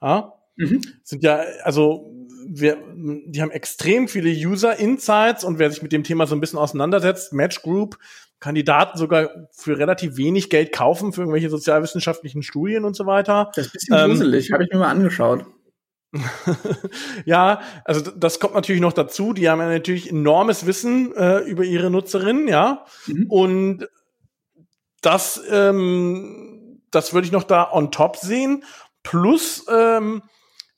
Ja, 0.00 0.34
mhm. 0.56 0.80
sind 1.02 1.24
ja 1.24 1.42
also 1.64 2.14
wir, 2.50 2.78
die 2.94 3.42
haben 3.42 3.50
extrem 3.50 4.08
viele 4.08 4.30
User 4.30 4.78
Insights 4.78 5.44
und 5.44 5.58
wer 5.58 5.70
sich 5.70 5.82
mit 5.82 5.92
dem 5.92 6.04
Thema 6.04 6.26
so 6.26 6.34
ein 6.34 6.40
bisschen 6.40 6.58
auseinandersetzt, 6.58 7.32
Match 7.32 7.60
Group 7.62 7.98
Kandidaten 8.40 8.98
sogar 8.98 9.30
für 9.50 9.78
relativ 9.78 10.16
wenig 10.16 10.50
Geld 10.50 10.72
kaufen 10.72 11.12
für 11.12 11.22
irgendwelche 11.22 11.50
sozialwissenschaftlichen 11.50 12.42
Studien 12.42 12.84
und 12.84 12.94
so 12.94 13.06
weiter. 13.06 13.50
Das 13.54 13.66
ist 13.66 13.72
ein 13.72 13.72
bisschen 13.72 13.98
ähm, 13.98 14.10
gruselig, 14.10 14.52
habe 14.52 14.64
ich 14.64 14.72
mir 14.72 14.78
mal 14.78 14.90
angeschaut. 14.90 15.46
ja, 17.24 17.60
also 17.84 18.10
das 18.10 18.40
kommt 18.40 18.54
natürlich 18.54 18.80
noch 18.80 18.92
dazu. 18.92 19.32
Die 19.32 19.48
haben 19.48 19.60
ja 19.60 19.68
natürlich 19.68 20.10
enormes 20.10 20.66
Wissen 20.66 21.14
äh, 21.14 21.38
über 21.40 21.64
ihre 21.64 21.90
Nutzerinnen, 21.90 22.48
ja. 22.48 22.84
Mhm. 23.06 23.26
Und 23.28 23.88
das, 25.02 25.42
ähm, 25.50 26.80
das 26.90 27.12
würde 27.12 27.26
ich 27.26 27.32
noch 27.32 27.44
da 27.44 27.70
on 27.70 27.90
top 27.90 28.16
sehen. 28.16 28.64
Plus, 29.02 29.66
ähm, 29.70 30.22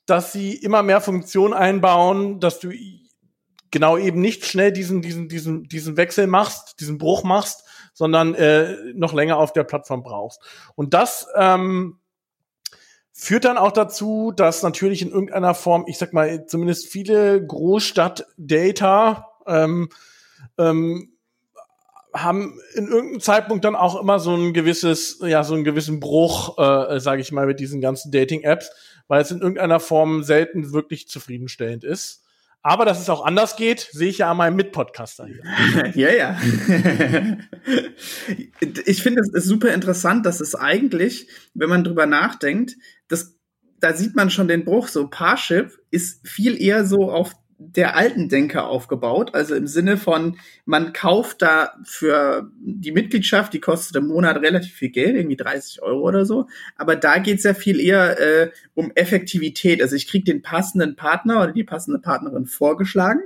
dass 0.05 0.33
sie 0.33 0.55
immer 0.55 0.83
mehr 0.83 1.01
Funktionen 1.01 1.53
einbauen, 1.53 2.39
dass 2.39 2.59
du 2.59 2.71
genau 3.71 3.97
eben 3.97 4.21
nicht 4.21 4.45
schnell 4.45 4.71
diesen, 4.71 5.01
diesen, 5.01 5.27
diesen, 5.29 5.63
diesen 5.63 5.97
Wechsel 5.97 6.27
machst, 6.27 6.79
diesen 6.79 6.97
Bruch 6.97 7.23
machst, 7.23 7.63
sondern 7.93 8.35
äh, 8.35 8.75
noch 8.93 9.13
länger 9.13 9.37
auf 9.37 9.53
der 9.53 9.63
Plattform 9.63 10.03
brauchst. 10.03 10.41
Und 10.75 10.93
das 10.93 11.27
ähm, 11.35 11.99
führt 13.11 13.45
dann 13.45 13.57
auch 13.57 13.71
dazu, 13.71 14.33
dass 14.35 14.63
natürlich 14.63 15.01
in 15.01 15.11
irgendeiner 15.11 15.53
Form, 15.53 15.85
ich 15.87 15.97
sag 15.97 16.13
mal, 16.13 16.45
zumindest 16.45 16.87
viele 16.87 17.45
Großstadt-Data 17.45 19.27
ähm, 19.47 19.89
ähm, 20.57 21.13
haben 22.13 22.59
in 22.73 22.87
irgendeinem 22.87 23.21
Zeitpunkt 23.21 23.63
dann 23.63 23.75
auch 23.75 23.99
immer 23.99 24.19
so 24.19 24.35
ein 24.35 24.53
gewisses, 24.53 25.19
ja, 25.21 25.43
so 25.43 25.53
einen 25.53 25.63
gewissen 25.63 25.99
Bruch, 25.99 26.57
äh, 26.57 26.99
sage 26.99 27.21
ich 27.21 27.31
mal, 27.31 27.45
mit 27.45 27.59
diesen 27.59 27.79
ganzen 27.79 28.11
Dating-Apps, 28.11 28.71
weil 29.07 29.21
es 29.21 29.31
in 29.31 29.39
irgendeiner 29.39 29.79
Form 29.79 30.23
selten 30.23 30.73
wirklich 30.73 31.07
zufriedenstellend 31.07 31.83
ist. 31.83 32.20
Aber 32.63 32.85
dass 32.85 33.01
es 33.01 33.09
auch 33.09 33.25
anders 33.25 33.55
geht, 33.55 33.89
sehe 33.91 34.09
ich 34.09 34.19
ja 34.19 34.29
an 34.29 34.37
meinem 34.37 34.55
Mitpodcaster 34.55 35.25
hier. 35.25 35.41
ja, 35.95 36.13
ja. 36.13 36.37
ich 38.85 39.01
finde 39.01 39.21
es 39.33 39.45
super 39.45 39.73
interessant, 39.73 40.25
dass 40.27 40.41
es 40.41 40.53
eigentlich, 40.53 41.27
wenn 41.55 41.69
man 41.69 41.83
drüber 41.83 42.05
nachdenkt, 42.05 42.75
das, 43.07 43.35
da 43.79 43.93
sieht 43.93 44.15
man 44.15 44.29
schon 44.29 44.47
den 44.47 44.63
Bruch. 44.63 44.89
So 44.89 45.07
Parship 45.07 45.75
ist 45.89 46.27
viel 46.27 46.61
eher 46.61 46.85
so 46.85 47.11
auf 47.11 47.33
der 47.63 47.95
alten 47.95 48.27
Denker 48.27 48.67
aufgebaut. 48.67 49.35
Also 49.35 49.55
im 49.55 49.67
Sinne 49.67 49.97
von, 49.97 50.37
man 50.65 50.93
kauft 50.93 51.41
da 51.41 51.73
für 51.83 52.51
die 52.59 52.91
Mitgliedschaft, 52.91 53.53
die 53.53 53.59
kostet 53.59 53.95
im 53.95 54.07
Monat 54.07 54.37
relativ 54.37 54.73
viel 54.73 54.89
Geld, 54.89 55.15
irgendwie 55.15 55.37
30 55.37 55.81
Euro 55.81 56.07
oder 56.07 56.25
so. 56.25 56.47
Aber 56.75 56.95
da 56.95 57.19
geht 57.19 57.37
es 57.37 57.43
ja 57.43 57.53
viel 57.53 57.79
eher 57.79 58.19
äh, 58.19 58.51
um 58.73 58.91
Effektivität. 58.95 59.81
Also 59.81 59.95
ich 59.95 60.07
kriege 60.07 60.25
den 60.25 60.41
passenden 60.41 60.95
Partner 60.95 61.43
oder 61.43 61.51
die 61.51 61.63
passende 61.63 61.99
Partnerin 61.99 62.45
vorgeschlagen 62.45 63.21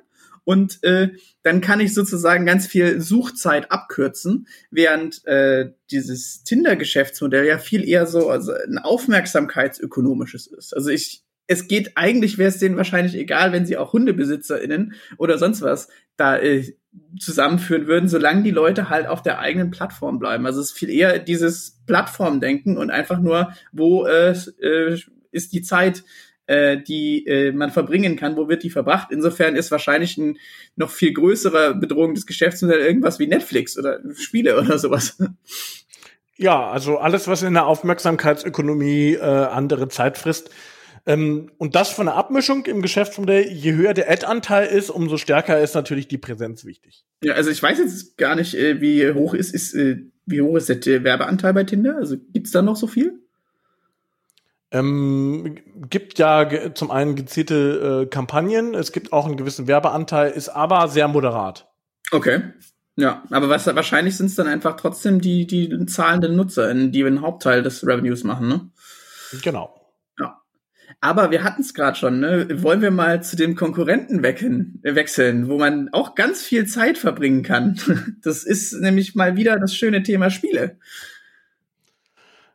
und 0.46 0.84
äh, 0.84 1.10
dann 1.42 1.60
kann 1.60 1.80
ich 1.80 1.94
sozusagen 1.94 2.46
ganz 2.46 2.68
viel 2.68 3.02
Suchzeit 3.02 3.72
abkürzen, 3.72 4.48
während 4.70 5.26
äh, 5.26 5.72
dieses 5.92 6.44
Tinder-Geschäftsmodell 6.44 7.46
ja 7.46 7.58
viel 7.58 7.88
eher 7.88 8.06
so 8.06 8.30
also 8.30 8.54
ein 8.54 8.78
aufmerksamkeitsökonomisches 8.78 10.48
ist. 10.48 10.74
Also 10.74 10.92
ich 10.92 11.25
es 11.48 11.68
geht 11.68 11.92
eigentlich, 11.96 12.38
wäre 12.38 12.50
es 12.50 12.60
denen 12.60 12.78
wahrscheinlich 12.78 13.16
egal, 13.16 13.52
wenn 13.52 13.66
sie 13.66 13.78
auch 13.78 13.94
HundebesitzerInnen 13.94 14.94
oder 15.18 15.38
sonst 15.38 15.62
was 15.62 15.90
da 16.18 16.38
äh, 16.38 16.64
zusammenführen 17.20 17.88
würden, 17.88 18.10
solange 18.10 18.44
die 18.44 18.52
Leute 18.52 18.90
halt 18.90 19.08
auf 19.08 19.22
der 19.22 19.40
eigenen 19.40 19.72
Plattform 19.72 20.18
bleiben. 20.20 20.46
Also 20.46 20.62
es 20.62 20.68
ist 20.68 20.78
viel 20.78 20.90
eher 20.90 21.20
dieses 21.20 21.82
Plattformdenken 21.86 22.78
und 22.78 22.90
einfach 22.90 23.20
nur, 23.20 23.54
wo 23.72 24.06
äh, 24.06 24.32
äh, 24.62 25.00
ist 25.32 25.54
die 25.54 25.62
Zeit, 25.62 26.04
äh, 26.48 26.78
die 26.82 27.26
äh, 27.28 27.52
man 27.52 27.72
verbringen 27.72 28.16
kann, 28.16 28.38
wo 28.38 28.48
wird 28.48 28.64
die 28.64 28.70
verbracht. 28.70 29.10
Insofern 29.12 29.56
ist 29.56 29.72
wahrscheinlich 29.72 30.18
ein 30.18 30.38
noch 30.76 30.90
viel 30.90 31.14
größere 31.14 31.76
Bedrohung 31.76 32.14
des 32.14 32.26
Geschäftsmodells 32.26 32.86
irgendwas 32.86 33.20
wie 33.20 33.28
Netflix 33.28 33.78
oder 33.78 34.00
Spiele 34.16 34.60
oder 34.60 34.80
sowas. 34.80 35.18
Ja, 36.38 36.70
also 36.70 36.98
alles, 36.98 37.28
was 37.28 37.44
in 37.44 37.54
der 37.54 37.66
Aufmerksamkeitsökonomie 37.66 39.14
äh, 39.14 39.22
andere 39.22 39.88
Zeit 39.88 40.18
frisst, 40.18 40.50
ähm, 41.06 41.52
und 41.58 41.76
das 41.76 41.92
von 41.92 42.08
der 42.08 42.16
Abmischung 42.16 42.66
im 42.66 42.82
Geschäftsmodell, 42.82 43.48
je 43.52 43.74
höher 43.74 43.94
der 43.94 44.10
Ad-Anteil 44.10 44.68
ist, 44.68 44.90
umso 44.90 45.18
stärker 45.18 45.60
ist 45.60 45.76
natürlich 45.76 46.08
die 46.08 46.18
Präsenz 46.18 46.66
wichtig. 46.66 47.06
Ja, 47.24 47.34
also 47.34 47.52
ich 47.52 47.62
weiß 47.62 47.78
jetzt 47.78 48.18
gar 48.18 48.36
nicht, 48.36 48.56
äh, 48.56 48.82
wie 48.82 49.12
hoch 49.12 49.34
ist, 49.34 49.54
ist 49.54 49.74
äh, 49.76 49.98
wie 50.26 50.42
hoch 50.42 50.56
ist 50.56 50.70
der 50.70 51.04
Werbeanteil 51.04 51.54
bei 51.54 51.64
Tinder? 51.64 51.98
Also 51.98 52.18
gibt's 52.34 52.52
da 52.52 52.62
noch 52.62 52.76
so 52.76 52.88
viel? 52.88 53.20
Ähm, 54.72 55.58
gibt 55.90 56.18
ja 56.18 56.74
zum 56.74 56.92
einen 56.92 57.16
gezielte 57.16 58.04
äh, 58.04 58.06
Kampagnen, 58.08 58.74
es 58.74 58.92
gibt 58.92 59.14
auch 59.14 59.26
einen 59.26 59.38
gewissen 59.38 59.68
Werbeanteil, 59.68 60.32
ist 60.32 60.50
aber 60.50 60.88
sehr 60.88 61.08
moderat. 61.08 61.68
Okay. 62.12 62.42
Ja, 62.98 63.24
aber 63.30 63.50
was, 63.50 63.68
wahrscheinlich 63.68 64.18
sind 64.18 64.28
es 64.28 64.36
dann 64.36 64.48
einfach 64.48 64.78
trotzdem 64.78 65.22
die, 65.22 65.46
die 65.46 65.86
zahlenden 65.86 66.36
Nutzer, 66.36 66.74
die 66.74 67.04
den 67.04 67.22
Hauptteil 67.22 67.62
des 67.62 67.86
Revenues 67.86 68.24
machen, 68.24 68.48
ne? 68.48 68.70
Genau. 69.44 69.75
Aber 71.02 71.32
wir 71.32 71.44
hatten 71.44 71.62
es 71.62 71.74
gerade 71.74 71.98
schon, 71.98 72.20
ne? 72.20 72.64
Wollen 72.64 72.82
wir 72.82 72.92
mal 72.92 73.22
zu 73.22 73.36
dem 73.36 73.56
Konkurrenten 73.56 74.24
wecken, 74.24 74.80
äh, 74.84 74.96
wechseln, 74.96 75.50
wo 75.50 75.58
man 75.58 75.90
auch 75.92 76.16
ganz 76.16 76.42
viel 76.42 76.66
Zeit 76.66 76.98
verbringen 76.98 77.44
kann. 77.44 77.80
Das 78.22 78.44
ist 78.44 78.74
nämlich 78.74 79.14
mal 79.14 79.36
wieder 79.36 79.60
das 79.60 79.76
schöne 79.76 80.02
Thema 80.02 80.32
Spiele. 80.32 80.80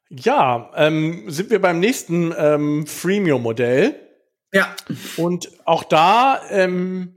Ja, 0.09 0.73
ähm, 0.75 1.30
sind 1.30 1.50
wir 1.50 1.61
beim 1.61 1.78
nächsten 1.78 2.35
ähm, 2.37 2.87
Freemium-Modell. 2.87 3.94
Ja. 4.52 4.75
Und 5.16 5.49
auch 5.64 5.85
da, 5.85 6.40
ähm, 6.50 7.14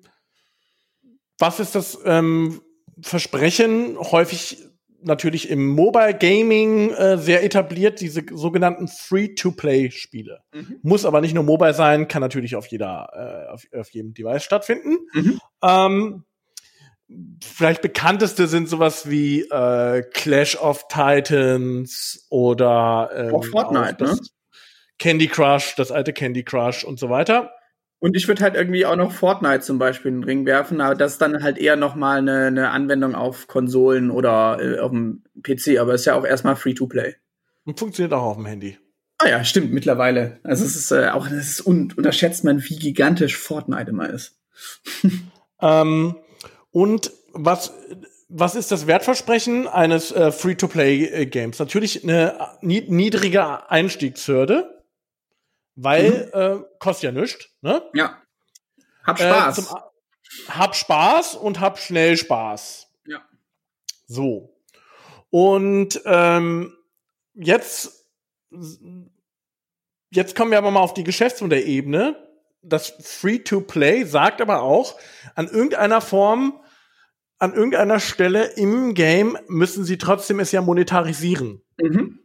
was 1.39 1.59
ist 1.59 1.73
das 1.73 1.97
ähm, 2.05 2.61
Versprechen? 3.01 3.97
Häufig 3.97 4.63
natürlich 5.03 5.49
im 5.49 5.67
Mobile 5.67 6.13
Gaming 6.13 6.91
äh, 6.91 7.17
sehr 7.17 7.43
etabliert, 7.43 8.01
diese 8.01 8.23
sogenannten 8.31 8.87
Free-to-Play-Spiele. 8.87 10.41
Mhm. 10.53 10.79
Muss 10.81 11.05
aber 11.05 11.21
nicht 11.21 11.33
nur 11.33 11.43
mobile 11.43 11.73
sein, 11.73 12.07
kann 12.07 12.21
natürlich 12.21 12.55
auf 12.55 12.67
jeder, 12.67 13.47
äh, 13.47 13.51
auf, 13.51 13.63
auf 13.77 13.89
jedem 13.91 14.13
Device 14.13 14.43
stattfinden. 14.43 14.97
Mhm. 15.13 15.39
Ähm, 15.63 16.23
vielleicht 17.43 17.81
bekannteste 17.81 18.47
sind 18.47 18.69
sowas 18.69 19.09
wie 19.09 19.41
äh, 19.41 20.03
Clash 20.13 20.55
of 20.55 20.87
Titans 20.87 22.25
oder 22.29 23.09
ähm, 23.15 23.35
auch 23.35 23.45
Fortnite, 23.45 24.05
auch 24.05 24.13
ne? 24.13 24.19
Candy 24.99 25.27
Crush, 25.27 25.75
das 25.75 25.91
alte 25.91 26.13
Candy 26.13 26.43
Crush 26.43 26.83
und 26.83 26.99
so 26.99 27.09
weiter. 27.09 27.51
Und 28.03 28.17
ich 28.17 28.27
würde 28.27 28.43
halt 28.43 28.55
irgendwie 28.55 28.85
auch 28.85 28.97
noch 28.97 29.13
Fortnite 29.13 29.61
zum 29.61 29.79
Beispiel 29.79 30.11
in 30.11 30.17
den 30.17 30.23
Ring 30.25 30.45
werfen, 30.45 30.81
aber 30.81 30.93
das 30.93 31.13
ist 31.13 31.21
dann 31.21 31.41
halt 31.41 31.57
eher 31.57 31.77
noch 31.77 31.95
mal 31.95 32.17
eine, 32.17 32.47
eine 32.47 32.69
Anwendung 32.71 33.15
auf 33.15 33.47
Konsolen 33.47 34.11
oder 34.11 34.57
äh, 34.59 34.79
auf 34.79 34.91
dem 34.91 35.23
PC, 35.41 35.79
aber 35.79 35.93
ist 35.93 36.03
ja 36.03 36.15
auch 36.15 36.25
erstmal 36.25 36.57
Free-to-Play. 36.57 37.15
Und 37.63 37.79
funktioniert 37.79 38.11
auch 38.11 38.23
auf 38.23 38.35
dem 38.35 38.45
Handy. 38.45 38.77
Ah 39.19 39.29
ja, 39.29 39.45
stimmt, 39.45 39.71
mittlerweile. 39.71 40.41
Also 40.43 40.65
es 40.65 40.75
ist 40.75 40.91
äh, 40.91 41.11
auch, 41.13 41.29
das 41.29 41.47
ist 41.47 41.65
un 41.65 41.93
unterschätzt 41.95 42.43
man, 42.43 42.61
wie 42.61 42.75
gigantisch 42.75 43.37
Fortnite 43.37 43.91
immer 43.91 44.09
ist. 44.09 44.37
ähm, 45.61 46.17
und 46.71 47.09
was, 47.31 47.73
was 48.27 48.55
ist 48.55 48.73
das 48.73 48.85
Wertversprechen 48.85 49.65
eines 49.65 50.11
äh, 50.11 50.33
Free-to-Play-Games? 50.33 51.57
Natürlich 51.57 52.03
eine 52.03 52.35
niedrige 52.59 53.71
Einstiegshürde 53.71 54.72
weil 55.75 56.31
mhm. 56.33 56.39
äh, 56.39 56.63
kostet 56.79 57.03
ja 57.03 57.11
nichts. 57.11 57.49
Ne? 57.61 57.81
Ja. 57.93 58.21
Hab 59.03 59.19
äh, 59.19 59.23
Spaß. 59.23 59.57
Äh, 59.57 59.61
zum, 59.61 59.77
hab 60.49 60.75
Spaß 60.75 61.35
und 61.35 61.59
hab 61.59 61.79
schnell 61.79 62.17
Spaß. 62.17 62.87
Ja. 63.05 63.21
So. 64.07 64.57
Und 65.29 66.01
ähm, 66.05 66.75
jetzt, 67.33 68.07
jetzt 70.11 70.35
kommen 70.35 70.51
wir 70.51 70.57
aber 70.57 70.71
mal 70.71 70.79
auf 70.81 70.93
die 70.93 71.03
Geschäftsmodellebene. 71.03 72.15
das 72.63 72.93
Free-to-Play 73.01 74.05
sagt 74.05 74.41
aber 74.41 74.61
auch, 74.61 74.97
an 75.35 75.47
irgendeiner 75.47 76.01
Form, 76.01 76.59
an 77.37 77.53
irgendeiner 77.53 77.99
Stelle 77.99 78.45
im 78.55 78.93
Game 78.93 79.37
müssen 79.47 79.83
sie 79.83 79.97
trotzdem 79.97 80.39
es 80.39 80.51
ja 80.51 80.61
monetarisieren. 80.61 81.61
Mhm. 81.77 82.22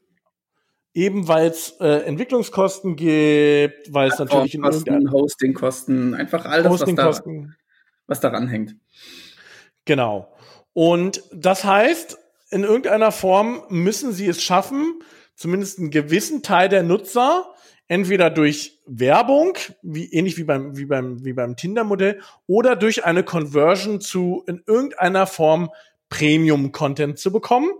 Eben 0.98 1.28
weil 1.28 1.46
es 1.46 1.76
äh, 1.78 2.06
Entwicklungskosten 2.06 2.96
gibt, 2.96 3.94
weil 3.94 4.08
es 4.08 4.18
natürlich 4.18 4.56
in 4.56 4.62
Kosten, 4.62 5.12
Hostingkosten, 5.12 6.14
einfach 6.14 6.44
all 6.44 6.64
das, 6.64 6.80
was, 6.80 6.94
da, 6.96 7.20
was 8.08 8.18
daran 8.18 8.48
hängt. 8.48 8.74
Genau. 9.84 10.34
Und 10.72 11.22
das 11.32 11.62
heißt, 11.62 12.18
in 12.50 12.64
irgendeiner 12.64 13.12
Form 13.12 13.62
müssen 13.68 14.12
sie 14.12 14.26
es 14.26 14.42
schaffen, 14.42 15.00
zumindest 15.36 15.78
einen 15.78 15.92
gewissen 15.92 16.42
Teil 16.42 16.68
der 16.68 16.82
Nutzer 16.82 17.54
entweder 17.86 18.28
durch 18.28 18.80
Werbung, 18.84 19.56
wie, 19.82 20.12
ähnlich 20.12 20.36
wie 20.36 20.42
beim, 20.42 20.76
wie 20.76 20.86
beim, 20.86 21.24
wie 21.24 21.32
beim 21.32 21.54
Tinder-Modell, 21.54 22.20
oder 22.48 22.74
durch 22.74 23.04
eine 23.04 23.22
Conversion 23.22 24.00
zu 24.00 24.42
in 24.48 24.64
irgendeiner 24.66 25.28
Form 25.28 25.70
Premium-Content 26.08 27.20
zu 27.20 27.30
bekommen. 27.30 27.70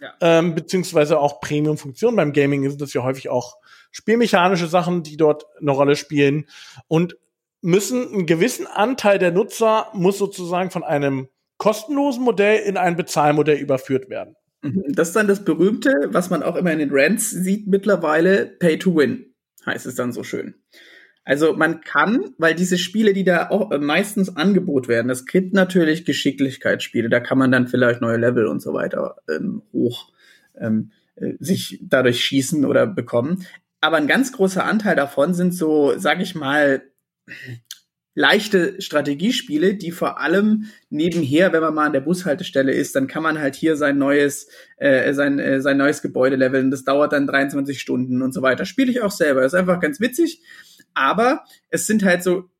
Ja. 0.00 0.14
Ähm, 0.20 0.54
beziehungsweise 0.54 1.18
auch 1.18 1.40
Premium-Funktionen. 1.40 2.16
Beim 2.16 2.32
Gaming 2.32 2.68
sind 2.68 2.80
das 2.80 2.92
ja 2.92 3.02
häufig 3.02 3.28
auch 3.28 3.56
spielmechanische 3.90 4.68
Sachen, 4.68 5.02
die 5.02 5.16
dort 5.16 5.46
eine 5.60 5.72
Rolle 5.72 5.96
spielen. 5.96 6.46
Und 6.86 7.16
müssen 7.60 8.12
einen 8.12 8.26
gewissen 8.26 8.66
Anteil 8.66 9.18
der 9.18 9.32
Nutzer 9.32 9.88
muss 9.92 10.18
sozusagen 10.18 10.70
von 10.70 10.84
einem 10.84 11.28
kostenlosen 11.56 12.22
Modell 12.22 12.60
in 12.60 12.76
ein 12.76 12.96
Bezahlmodell 12.96 13.58
überführt 13.58 14.08
werden. 14.08 14.36
Mhm. 14.62 14.84
Das 14.88 15.08
ist 15.08 15.16
dann 15.16 15.28
das 15.28 15.44
berühmte, 15.44 15.92
was 16.06 16.30
man 16.30 16.42
auch 16.42 16.56
immer 16.56 16.72
in 16.72 16.78
den 16.78 16.90
Rants 16.92 17.30
sieht 17.30 17.66
mittlerweile, 17.66 18.46
Pay 18.46 18.78
to 18.78 18.94
Win, 18.94 19.34
heißt 19.66 19.86
es 19.86 19.96
dann 19.96 20.12
so 20.12 20.22
schön. 20.22 20.54
Also 21.28 21.52
man 21.52 21.82
kann, 21.82 22.30
weil 22.38 22.54
diese 22.54 22.78
Spiele, 22.78 23.12
die 23.12 23.22
da 23.22 23.50
auch 23.50 23.68
meistens 23.80 24.34
Angebot 24.34 24.88
werden, 24.88 25.08
das 25.08 25.26
gibt 25.26 25.52
natürlich 25.52 26.06
Geschicklichkeitsspiele, 26.06 27.10
da 27.10 27.20
kann 27.20 27.36
man 27.36 27.52
dann 27.52 27.68
vielleicht 27.68 28.00
neue 28.00 28.16
Level 28.16 28.46
und 28.46 28.62
so 28.62 28.72
weiter 28.72 29.16
ähm, 29.28 29.60
hoch 29.70 30.10
ähm, 30.58 30.90
äh, 31.16 31.34
sich 31.38 31.80
dadurch 31.82 32.24
schießen 32.24 32.64
oder 32.64 32.86
bekommen. 32.86 33.44
Aber 33.82 33.98
ein 33.98 34.06
ganz 34.06 34.32
großer 34.32 34.64
Anteil 34.64 34.96
davon 34.96 35.34
sind 35.34 35.52
so, 35.52 35.98
sag 35.98 36.22
ich 36.22 36.34
mal, 36.34 36.80
leichte 38.14 38.80
Strategiespiele, 38.80 39.74
die 39.74 39.90
vor 39.90 40.20
allem 40.20 40.70
nebenher, 40.88 41.52
wenn 41.52 41.60
man 41.60 41.74
mal 41.74 41.86
an 41.88 41.92
der 41.92 42.00
Bushaltestelle 42.00 42.72
ist, 42.72 42.96
dann 42.96 43.06
kann 43.06 43.22
man 43.22 43.38
halt 43.38 43.54
hier 43.54 43.76
sein 43.76 43.98
neues, 43.98 44.48
äh, 44.78 45.12
sein, 45.12 45.38
äh, 45.38 45.60
sein 45.60 45.76
neues 45.76 46.00
Gebäude 46.00 46.36
leveln. 46.36 46.70
Das 46.70 46.84
dauert 46.84 47.12
dann 47.12 47.26
23 47.26 47.78
Stunden 47.78 48.22
und 48.22 48.32
so 48.32 48.40
weiter. 48.40 48.64
Spiele 48.64 48.90
ich 48.90 49.02
auch 49.02 49.10
selber. 49.10 49.42
Das 49.42 49.52
ist 49.52 49.58
einfach 49.58 49.78
ganz 49.78 50.00
witzig. 50.00 50.40
Aber 50.98 51.44
es 51.70 51.86
sind 51.86 52.04
halt 52.04 52.24
so, 52.24 52.50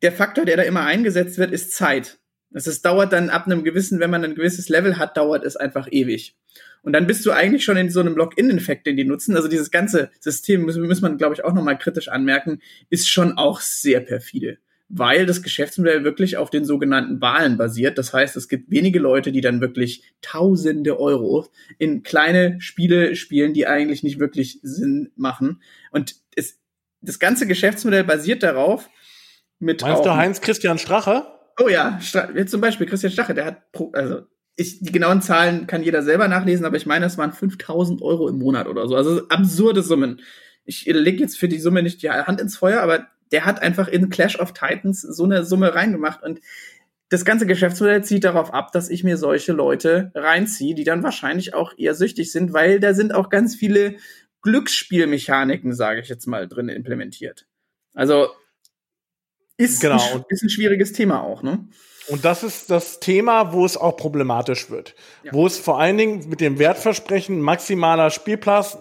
der 0.00 0.12
Faktor, 0.12 0.44
der 0.44 0.56
da 0.56 0.62
immer 0.62 0.84
eingesetzt 0.84 1.36
wird, 1.36 1.50
ist 1.50 1.72
Zeit. 1.72 2.18
Das 2.50 2.68
ist, 2.68 2.84
dauert 2.84 3.12
dann 3.12 3.28
ab 3.28 3.46
einem 3.46 3.64
gewissen, 3.64 3.98
wenn 3.98 4.10
man 4.10 4.24
ein 4.24 4.36
gewisses 4.36 4.68
Level 4.68 4.98
hat, 4.98 5.16
dauert 5.16 5.44
es 5.44 5.56
einfach 5.56 5.88
ewig. 5.90 6.36
Und 6.82 6.92
dann 6.92 7.08
bist 7.08 7.26
du 7.26 7.32
eigentlich 7.32 7.64
schon 7.64 7.76
in 7.76 7.90
so 7.90 7.98
einem 7.98 8.16
Login-Infekt, 8.16 8.86
den 8.86 8.96
die 8.96 9.04
nutzen. 9.04 9.34
Also 9.34 9.48
dieses 9.48 9.72
ganze 9.72 10.10
System, 10.20 10.62
muss, 10.62 10.76
muss 10.76 11.00
man, 11.00 11.18
glaube 11.18 11.34
ich, 11.34 11.44
auch 11.44 11.52
nochmal 11.52 11.76
kritisch 11.76 12.08
anmerken, 12.08 12.60
ist 12.88 13.08
schon 13.08 13.36
auch 13.36 13.60
sehr 13.60 13.98
perfide 13.98 14.58
weil 14.88 15.26
das 15.26 15.42
Geschäftsmodell 15.42 16.04
wirklich 16.04 16.36
auf 16.36 16.50
den 16.50 16.64
sogenannten 16.64 17.20
Wahlen 17.20 17.56
basiert. 17.56 17.98
Das 17.98 18.12
heißt, 18.12 18.36
es 18.36 18.48
gibt 18.48 18.70
wenige 18.70 18.98
Leute, 18.98 19.32
die 19.32 19.40
dann 19.40 19.60
wirklich 19.60 20.04
tausende 20.22 21.00
Euro 21.00 21.48
in 21.78 22.02
kleine 22.02 22.60
Spiele 22.60 23.16
spielen, 23.16 23.52
die 23.52 23.66
eigentlich 23.66 24.02
nicht 24.02 24.20
wirklich 24.20 24.60
Sinn 24.62 25.10
machen. 25.16 25.60
Und 25.90 26.14
das 27.06 27.18
ganze 27.18 27.46
Geschäftsmodell 27.46 28.04
basiert 28.04 28.42
darauf, 28.42 28.90
mit. 29.58 29.82
Meinst 29.82 30.04
du 30.04 30.14
Heinz 30.14 30.40
Christian 30.40 30.78
Strache? 30.78 31.26
Oh 31.58 31.68
ja, 31.68 31.98
jetzt 32.34 32.50
zum 32.50 32.60
Beispiel 32.60 32.86
Christian 32.86 33.12
Strache, 33.12 33.32
der 33.32 33.46
hat, 33.46 33.72
pro, 33.72 33.90
also 33.92 34.22
ich, 34.56 34.80
die 34.80 34.92
genauen 34.92 35.22
Zahlen 35.22 35.66
kann 35.66 35.82
jeder 35.82 36.02
selber 36.02 36.28
nachlesen, 36.28 36.66
aber 36.66 36.76
ich 36.76 36.86
meine, 36.86 37.06
es 37.06 37.16
waren 37.16 37.32
5000 37.32 38.02
Euro 38.02 38.28
im 38.28 38.38
Monat 38.38 38.66
oder 38.66 38.86
so. 38.88 38.96
Also 38.96 39.28
absurde 39.28 39.82
Summen. 39.82 40.20
Ich 40.64 40.84
lege 40.86 41.20
jetzt 41.20 41.38
für 41.38 41.48
die 41.48 41.58
Summe 41.58 41.82
nicht 41.82 42.02
die 42.02 42.10
Hand 42.10 42.40
ins 42.40 42.56
Feuer, 42.56 42.80
aber 42.80 43.06
der 43.32 43.44
hat 43.44 43.62
einfach 43.62 43.88
in 43.88 44.10
Clash 44.10 44.38
of 44.38 44.52
Titans 44.52 45.00
so 45.00 45.24
eine 45.24 45.44
Summe 45.44 45.74
reingemacht 45.74 46.22
und 46.22 46.40
das 47.08 47.24
ganze 47.24 47.46
Geschäftsmodell 47.46 48.02
zieht 48.02 48.24
darauf 48.24 48.52
ab, 48.52 48.72
dass 48.72 48.88
ich 48.88 49.04
mir 49.04 49.16
solche 49.16 49.52
Leute 49.52 50.10
reinziehe, 50.14 50.74
die 50.74 50.84
dann 50.84 51.04
wahrscheinlich 51.04 51.54
auch 51.54 51.72
eher 51.76 51.94
süchtig 51.94 52.32
sind, 52.32 52.52
weil 52.52 52.80
da 52.80 52.94
sind 52.94 53.14
auch 53.14 53.30
ganz 53.30 53.54
viele 53.54 53.96
Glücksspielmechaniken, 54.46 55.74
sage 55.74 56.00
ich 56.00 56.08
jetzt 56.08 56.26
mal, 56.26 56.46
drin 56.46 56.68
implementiert. 56.68 57.46
Also 57.94 58.28
ist, 59.56 59.80
genau. 59.80 60.00
ein, 60.14 60.24
ist 60.28 60.42
ein 60.44 60.50
schwieriges 60.50 60.92
Thema 60.92 61.22
auch, 61.22 61.42
ne? 61.42 61.68
Und 62.08 62.24
das 62.24 62.44
ist 62.44 62.70
das 62.70 63.00
Thema, 63.00 63.52
wo 63.52 63.66
es 63.66 63.76
auch 63.76 63.96
problematisch 63.96 64.70
wird. 64.70 64.94
Ja. 65.24 65.32
Wo 65.32 65.44
es 65.46 65.58
vor 65.58 65.80
allen 65.80 65.98
Dingen 65.98 66.28
mit 66.28 66.40
dem 66.40 66.60
Wertversprechen 66.60 67.40
maximaler 67.40 68.10
Spielplatz, 68.10 68.78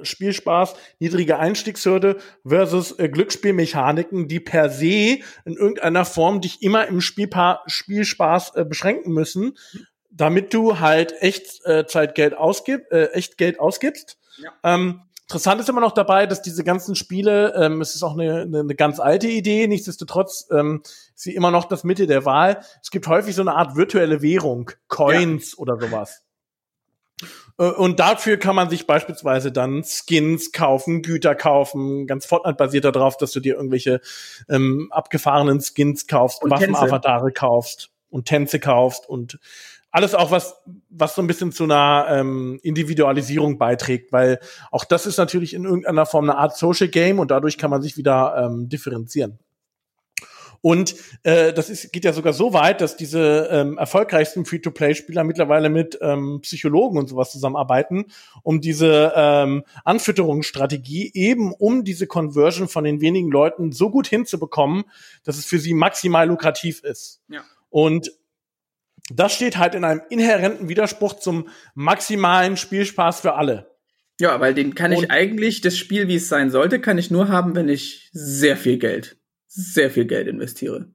Spielspaß, 0.00 0.74
niedrige 1.00 1.40
Einstiegshürde 1.40 2.18
versus 2.46 2.96
äh, 3.00 3.08
Glücksspielmechaniken, 3.08 4.28
die 4.28 4.38
per 4.38 4.70
se 4.70 5.18
in 5.44 5.54
irgendeiner 5.56 6.04
Form 6.04 6.40
dich 6.40 6.62
immer 6.62 6.86
im 6.86 7.00
Spielpa 7.00 7.64
Spielspaß 7.66 8.54
äh, 8.54 8.64
beschränken 8.64 9.12
müssen, 9.12 9.58
damit 10.08 10.54
du 10.54 10.78
halt 10.78 11.14
echt 11.20 11.64
äh, 11.64 11.84
Zeit 11.86 12.14
Geld 12.14 12.34
ausgibst, 12.34 12.92
äh, 12.92 13.06
echt 13.06 13.38
Geld 13.38 13.58
ausgibst. 13.58 14.18
Ja. 14.36 14.52
Ähm, 14.62 15.02
Interessant 15.28 15.60
ist 15.60 15.68
immer 15.68 15.82
noch 15.82 15.92
dabei, 15.92 16.26
dass 16.26 16.40
diese 16.40 16.64
ganzen 16.64 16.94
Spiele, 16.94 17.52
ähm, 17.54 17.82
es 17.82 17.94
ist 17.94 18.02
auch 18.02 18.14
eine, 18.14 18.40
eine, 18.40 18.60
eine 18.60 18.74
ganz 18.74 18.98
alte 18.98 19.28
Idee, 19.28 19.66
nichtsdestotrotz 19.66 20.48
ähm, 20.50 20.80
ist 20.82 21.18
sie 21.22 21.34
immer 21.34 21.50
noch 21.50 21.66
das 21.66 21.84
Mitte 21.84 22.06
der 22.06 22.24
Wahl. 22.24 22.62
Es 22.82 22.90
gibt 22.90 23.06
häufig 23.08 23.34
so 23.34 23.42
eine 23.42 23.54
Art 23.54 23.76
virtuelle 23.76 24.22
Währung, 24.22 24.70
Coins 24.88 25.52
ja. 25.52 25.58
oder 25.58 25.78
sowas. 25.78 26.22
Äh, 27.58 27.64
und 27.64 28.00
dafür 28.00 28.38
kann 28.38 28.56
man 28.56 28.70
sich 28.70 28.86
beispielsweise 28.86 29.52
dann 29.52 29.84
Skins 29.84 30.50
kaufen, 30.50 31.02
Güter 31.02 31.34
kaufen, 31.34 32.06
ganz 32.06 32.24
Fortnite 32.24 32.56
basiert 32.56 32.86
darauf, 32.86 33.18
dass 33.18 33.32
du 33.32 33.40
dir 33.40 33.56
irgendwelche 33.56 34.00
ähm, 34.48 34.88
abgefahrenen 34.92 35.60
Skins 35.60 36.06
kaufst, 36.06 36.40
Waffenavatare 36.42 37.32
kaufst 37.32 37.90
und 38.08 38.24
Tänze 38.24 38.60
kaufst 38.60 39.06
und 39.06 39.38
alles 39.90 40.14
auch 40.14 40.30
was, 40.30 40.56
was 40.90 41.14
so 41.14 41.22
ein 41.22 41.26
bisschen 41.26 41.52
zu 41.52 41.64
einer 41.64 42.06
ähm, 42.10 42.60
Individualisierung 42.62 43.58
beiträgt, 43.58 44.12
weil 44.12 44.38
auch 44.70 44.84
das 44.84 45.06
ist 45.06 45.16
natürlich 45.16 45.54
in 45.54 45.64
irgendeiner 45.64 46.06
Form 46.06 46.28
eine 46.28 46.38
Art 46.38 46.56
Social 46.56 46.88
Game 46.88 47.18
und 47.18 47.30
dadurch 47.30 47.58
kann 47.58 47.70
man 47.70 47.82
sich 47.82 47.96
wieder 47.96 48.36
ähm, 48.36 48.68
differenzieren. 48.68 49.38
Und 50.60 50.96
äh, 51.22 51.52
das 51.52 51.70
ist, 51.70 51.92
geht 51.92 52.04
ja 52.04 52.12
sogar 52.12 52.32
so 52.32 52.52
weit, 52.52 52.80
dass 52.80 52.96
diese 52.96 53.48
ähm, 53.50 53.78
erfolgreichsten 53.78 54.44
Free-to-Play-Spieler 54.44 55.24
mittlerweile 55.24 55.68
mit 55.68 55.98
ähm, 56.02 56.40
Psychologen 56.42 56.98
und 56.98 57.08
sowas 57.08 57.30
zusammenarbeiten, 57.30 58.06
um 58.42 58.60
diese 58.60 59.12
ähm, 59.14 59.64
Anfütterungsstrategie 59.84 61.12
eben 61.14 61.52
um 61.52 61.84
diese 61.84 62.06
Conversion 62.06 62.68
von 62.68 62.84
den 62.84 63.00
wenigen 63.00 63.30
Leuten 63.30 63.72
so 63.72 63.90
gut 63.90 64.08
hinzubekommen, 64.08 64.84
dass 65.22 65.38
es 65.38 65.46
für 65.46 65.58
sie 65.58 65.74
maximal 65.74 66.26
lukrativ 66.26 66.82
ist. 66.82 67.20
Ja. 67.28 67.42
Und 67.70 68.10
das 69.10 69.34
steht 69.34 69.58
halt 69.58 69.74
in 69.74 69.84
einem 69.84 70.02
inhärenten 70.10 70.68
Widerspruch 70.68 71.14
zum 71.14 71.48
maximalen 71.74 72.56
Spielspaß 72.56 73.20
für 73.20 73.34
alle. 73.34 73.70
Ja, 74.20 74.40
weil 74.40 74.52
den 74.52 74.74
kann 74.74 74.90
ich 74.92 75.10
eigentlich, 75.10 75.60
das 75.60 75.76
Spiel, 75.76 76.08
wie 76.08 76.16
es 76.16 76.28
sein 76.28 76.50
sollte, 76.50 76.80
kann 76.80 76.98
ich 76.98 77.10
nur 77.10 77.28
haben, 77.28 77.54
wenn 77.54 77.68
ich 77.68 78.10
sehr 78.12 78.56
viel 78.56 78.78
Geld 78.78 79.18
sehr 79.48 79.90
viel 79.90 80.04
Geld 80.06 80.28
investiere. 80.28 80.92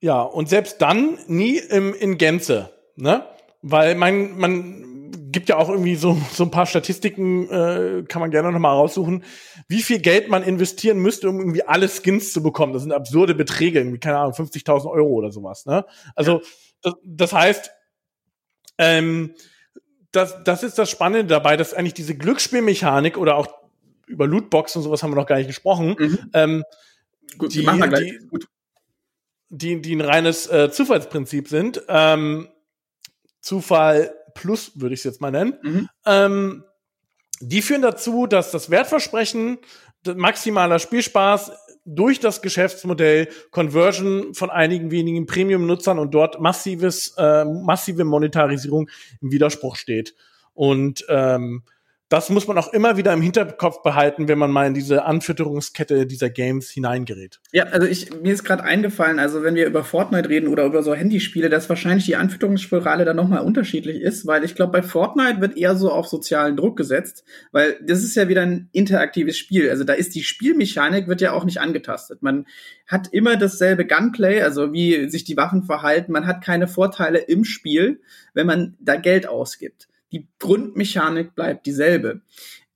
Ja, 0.00 0.22
und 0.22 0.48
selbst 0.48 0.80
dann 0.80 1.18
nie 1.26 1.58
im, 1.58 1.94
in 1.94 2.18
Gänze, 2.18 2.70
ne? 2.96 3.24
Weil 3.60 3.94
man, 3.94 4.36
man 4.38 5.12
gibt 5.30 5.48
ja 5.48 5.56
auch 5.56 5.68
irgendwie 5.68 5.94
so, 5.94 6.16
so 6.32 6.44
ein 6.44 6.50
paar 6.50 6.66
Statistiken, 6.66 7.48
äh, 7.48 8.04
kann 8.08 8.20
man 8.20 8.30
gerne 8.30 8.50
noch 8.50 8.58
mal 8.58 8.72
raussuchen, 8.72 9.22
wie 9.68 9.82
viel 9.82 10.00
Geld 10.00 10.28
man 10.28 10.42
investieren 10.42 10.98
müsste, 10.98 11.28
um 11.28 11.38
irgendwie 11.38 11.62
alle 11.62 11.88
Skins 11.88 12.32
zu 12.32 12.42
bekommen. 12.42 12.72
Das 12.72 12.82
sind 12.82 12.92
absurde 12.92 13.34
Beträge, 13.34 13.78
irgendwie, 13.78 14.00
keine 14.00 14.18
Ahnung, 14.18 14.32
50.000 14.32 14.90
Euro 14.90 15.10
oder 15.10 15.30
sowas, 15.30 15.66
ne? 15.66 15.84
Also, 16.16 16.38
ja. 16.40 16.46
Das, 16.82 16.94
das 17.04 17.32
heißt, 17.32 17.70
ähm, 18.78 19.34
das, 20.10 20.42
das 20.44 20.62
ist 20.62 20.78
das 20.78 20.90
Spannende 20.90 21.26
dabei, 21.26 21.56
dass 21.56 21.74
eigentlich 21.74 21.94
diese 21.94 22.16
Glücksspielmechanik 22.16 23.16
oder 23.16 23.36
auch 23.36 23.48
über 24.06 24.26
Lootbox 24.26 24.76
und 24.76 24.82
sowas 24.82 25.02
haben 25.02 25.12
wir 25.12 25.16
noch 25.16 25.26
gar 25.26 25.36
nicht 25.36 25.46
gesprochen, 25.46 25.96
mhm. 25.98 26.30
ähm, 26.34 26.64
Gut, 27.38 27.54
die, 27.54 27.62
machen 27.62 27.80
wir 27.80 27.88
gleich. 27.88 28.18
Die, 28.20 28.26
Gut. 28.26 28.46
Die, 29.48 29.80
die 29.80 29.94
ein 29.94 30.00
reines 30.00 30.46
äh, 30.46 30.70
Zufallsprinzip 30.70 31.48
sind. 31.48 31.82
Ähm, 31.88 32.48
Zufall 33.40 34.14
plus 34.34 34.72
würde 34.80 34.94
ich 34.94 35.00
es 35.00 35.04
jetzt 35.04 35.20
mal 35.20 35.30
nennen. 35.30 35.58
Mhm. 35.62 35.88
Ähm, 36.06 36.64
die 37.40 37.62
führen 37.62 37.82
dazu, 37.82 38.26
dass 38.26 38.50
das 38.50 38.70
Wertversprechen, 38.70 39.58
maximaler 40.14 40.78
Spielspaß 40.78 41.52
durch 41.84 42.20
das 42.20 42.42
Geschäftsmodell 42.42 43.28
Conversion 43.50 44.34
von 44.34 44.50
einigen 44.50 44.90
wenigen 44.90 45.26
Premium-Nutzern 45.26 45.98
und 45.98 46.12
dort 46.14 46.40
massives, 46.40 47.14
äh, 47.18 47.44
massive 47.44 48.04
Monetarisierung 48.04 48.88
im 49.20 49.32
Widerspruch 49.32 49.76
steht. 49.76 50.14
Und 50.54 51.04
ähm, 51.08 51.62
das 52.12 52.28
muss 52.28 52.46
man 52.46 52.58
auch 52.58 52.70
immer 52.74 52.98
wieder 52.98 53.10
im 53.14 53.22
Hinterkopf 53.22 53.82
behalten, 53.82 54.28
wenn 54.28 54.36
man 54.36 54.50
mal 54.50 54.66
in 54.66 54.74
diese 54.74 55.06
Anfütterungskette 55.06 56.06
dieser 56.06 56.28
Games 56.28 56.68
hineingerät. 56.68 57.40
Ja, 57.52 57.64
also 57.64 57.86
ich, 57.86 58.14
mir 58.20 58.34
ist 58.34 58.44
gerade 58.44 58.64
eingefallen, 58.64 59.18
also 59.18 59.42
wenn 59.42 59.54
wir 59.54 59.66
über 59.66 59.82
Fortnite 59.82 60.28
reden 60.28 60.48
oder 60.48 60.66
über 60.66 60.82
so 60.82 60.94
Handyspiele, 60.94 61.48
dass 61.48 61.70
wahrscheinlich 61.70 62.04
die 62.04 62.16
Anfütterungsspirale 62.16 63.06
dann 63.06 63.16
nochmal 63.16 63.40
unterschiedlich 63.40 64.02
ist, 64.02 64.26
weil 64.26 64.44
ich 64.44 64.54
glaube, 64.54 64.72
bei 64.72 64.82
Fortnite 64.82 65.40
wird 65.40 65.56
eher 65.56 65.74
so 65.74 65.90
auf 65.90 66.06
sozialen 66.06 66.54
Druck 66.54 66.76
gesetzt, 66.76 67.24
weil 67.50 67.78
das 67.82 68.04
ist 68.04 68.14
ja 68.14 68.28
wieder 68.28 68.42
ein 68.42 68.68
interaktives 68.72 69.38
Spiel. 69.38 69.70
Also 69.70 69.84
da 69.84 69.94
ist 69.94 70.14
die 70.14 70.22
Spielmechanik 70.22 71.08
wird 71.08 71.22
ja 71.22 71.32
auch 71.32 71.44
nicht 71.44 71.62
angetastet. 71.62 72.22
Man 72.22 72.44
hat 72.86 73.08
immer 73.12 73.38
dasselbe 73.38 73.86
Gunplay, 73.86 74.42
also 74.42 74.74
wie 74.74 75.08
sich 75.08 75.24
die 75.24 75.38
Waffen 75.38 75.62
verhalten. 75.62 76.12
Man 76.12 76.26
hat 76.26 76.44
keine 76.44 76.68
Vorteile 76.68 77.20
im 77.20 77.46
Spiel, 77.46 78.02
wenn 78.34 78.46
man 78.46 78.74
da 78.80 78.96
Geld 78.96 79.26
ausgibt 79.26 79.88
die 80.12 80.28
Grundmechanik 80.38 81.34
bleibt 81.34 81.66
dieselbe. 81.66 82.20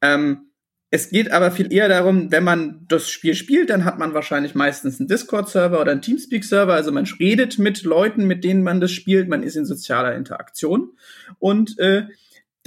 Ähm, 0.00 0.46
es 0.90 1.10
geht 1.10 1.32
aber 1.32 1.50
viel 1.50 1.72
eher 1.72 1.88
darum, 1.88 2.30
wenn 2.30 2.44
man 2.44 2.86
das 2.88 3.10
Spiel 3.10 3.34
spielt, 3.34 3.70
dann 3.70 3.84
hat 3.84 3.98
man 3.98 4.14
wahrscheinlich 4.14 4.54
meistens 4.54 5.00
einen 5.00 5.08
Discord-Server 5.08 5.80
oder 5.80 5.92
einen 5.92 6.02
Teamspeak-Server. 6.02 6.72
Also 6.72 6.92
man 6.92 7.06
redet 7.18 7.58
mit 7.58 7.82
Leuten, 7.82 8.26
mit 8.26 8.44
denen 8.44 8.62
man 8.62 8.80
das 8.80 8.92
spielt. 8.92 9.28
Man 9.28 9.42
ist 9.42 9.56
in 9.56 9.66
sozialer 9.66 10.14
Interaktion. 10.14 10.92
Und 11.38 11.78
äh, 11.78 12.06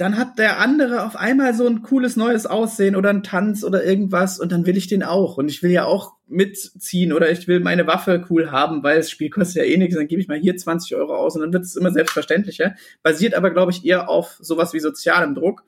dann 0.00 0.16
hat 0.16 0.38
der 0.38 0.60
andere 0.60 1.04
auf 1.04 1.14
einmal 1.14 1.52
so 1.52 1.66
ein 1.66 1.82
cooles 1.82 2.16
neues 2.16 2.46
Aussehen 2.46 2.96
oder 2.96 3.10
ein 3.10 3.22
Tanz 3.22 3.62
oder 3.62 3.84
irgendwas 3.84 4.40
und 4.40 4.50
dann 4.50 4.64
will 4.64 4.78
ich 4.78 4.86
den 4.86 5.02
auch. 5.02 5.36
Und 5.36 5.50
ich 5.50 5.62
will 5.62 5.70
ja 5.70 5.84
auch 5.84 6.14
mitziehen 6.26 7.12
oder 7.12 7.30
ich 7.30 7.46
will 7.48 7.60
meine 7.60 7.86
Waffe 7.86 8.24
cool 8.30 8.50
haben, 8.50 8.82
weil 8.82 8.96
das 8.96 9.10
Spiel 9.10 9.28
kostet 9.28 9.56
ja 9.56 9.64
eh 9.64 9.76
nichts, 9.76 9.96
dann 9.96 10.08
gebe 10.08 10.22
ich 10.22 10.28
mal 10.28 10.38
hier 10.38 10.56
20 10.56 10.96
Euro 10.96 11.14
aus 11.14 11.34
und 11.34 11.42
dann 11.42 11.52
wird 11.52 11.64
es 11.64 11.76
immer 11.76 11.90
selbstverständlicher. 11.92 12.76
Basiert 13.02 13.34
aber, 13.34 13.50
glaube 13.50 13.72
ich, 13.72 13.84
eher 13.84 14.08
auf 14.08 14.38
sowas 14.40 14.72
wie 14.72 14.80
sozialem 14.80 15.34
Druck, 15.34 15.64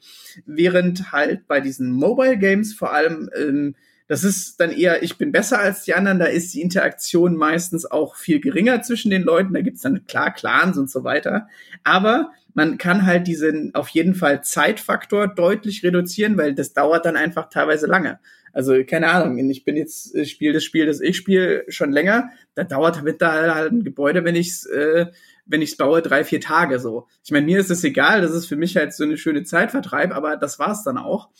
während 0.46 1.12
halt 1.12 1.46
bei 1.46 1.60
diesen 1.60 1.90
Mobile 1.90 2.38
Games 2.38 2.72
vor 2.72 2.94
allem 2.94 3.28
ähm, 3.36 3.74
das 4.08 4.24
ist 4.24 4.60
dann 4.60 4.70
eher, 4.72 5.02
ich 5.02 5.16
bin 5.16 5.32
besser 5.32 5.58
als 5.58 5.84
die 5.84 5.94
anderen, 5.94 6.18
da 6.18 6.26
ist 6.26 6.52
die 6.52 6.60
Interaktion 6.60 7.34
meistens 7.34 7.90
auch 7.90 8.16
viel 8.16 8.40
geringer 8.40 8.82
zwischen 8.82 9.10
den 9.10 9.22
Leuten, 9.22 9.54
da 9.54 9.62
gibt's 9.62 9.80
dann 9.80 10.04
klar 10.06 10.34
Clans 10.34 10.76
und 10.76 10.90
so 10.90 11.02
weiter. 11.02 11.48
Aber 11.82 12.30
man 12.54 12.78
kann 12.78 13.06
halt 13.06 13.26
diesen 13.26 13.74
auf 13.74 13.88
jeden 13.88 14.14
Fall 14.14 14.42
Zeitfaktor 14.42 15.28
deutlich 15.28 15.82
reduzieren, 15.82 16.36
weil 16.36 16.54
das 16.54 16.72
dauert 16.72 17.06
dann 17.06 17.16
einfach 17.16 17.48
teilweise 17.48 17.86
lange. 17.86 18.18
Also 18.52 18.74
keine 18.84 19.08
Ahnung, 19.08 19.38
ich 19.50 19.64
bin 19.64 19.76
jetzt 19.76 20.14
ich 20.14 20.30
spiele 20.30 20.52
das 20.52 20.64
Spiel, 20.64 20.86
das 20.86 21.00
ich 21.00 21.16
spiele, 21.16 21.64
schon 21.68 21.90
länger. 21.90 22.30
Da 22.54 22.64
dauert 22.64 23.02
mit 23.02 23.22
da 23.22 23.54
halt 23.54 23.72
ein 23.72 23.84
Gebäude, 23.84 24.24
wenn 24.24 24.36
ich's 24.36 24.66
äh, 24.66 25.06
wenn 25.46 25.62
ich's 25.62 25.76
baue, 25.76 26.02
drei 26.02 26.24
vier 26.24 26.40
Tage 26.40 26.78
so. 26.78 27.06
Ich 27.24 27.30
meine, 27.30 27.46
mir 27.46 27.58
ist 27.58 27.70
es 27.70 27.82
egal, 27.84 28.20
das 28.20 28.32
ist 28.32 28.46
für 28.46 28.56
mich 28.56 28.76
halt 28.76 28.92
so 28.92 29.04
eine 29.04 29.16
schöne 29.16 29.44
Zeitvertreib, 29.44 30.12
aber 30.14 30.36
das 30.36 30.58
war's 30.58 30.84
dann 30.84 30.98
auch. 30.98 31.30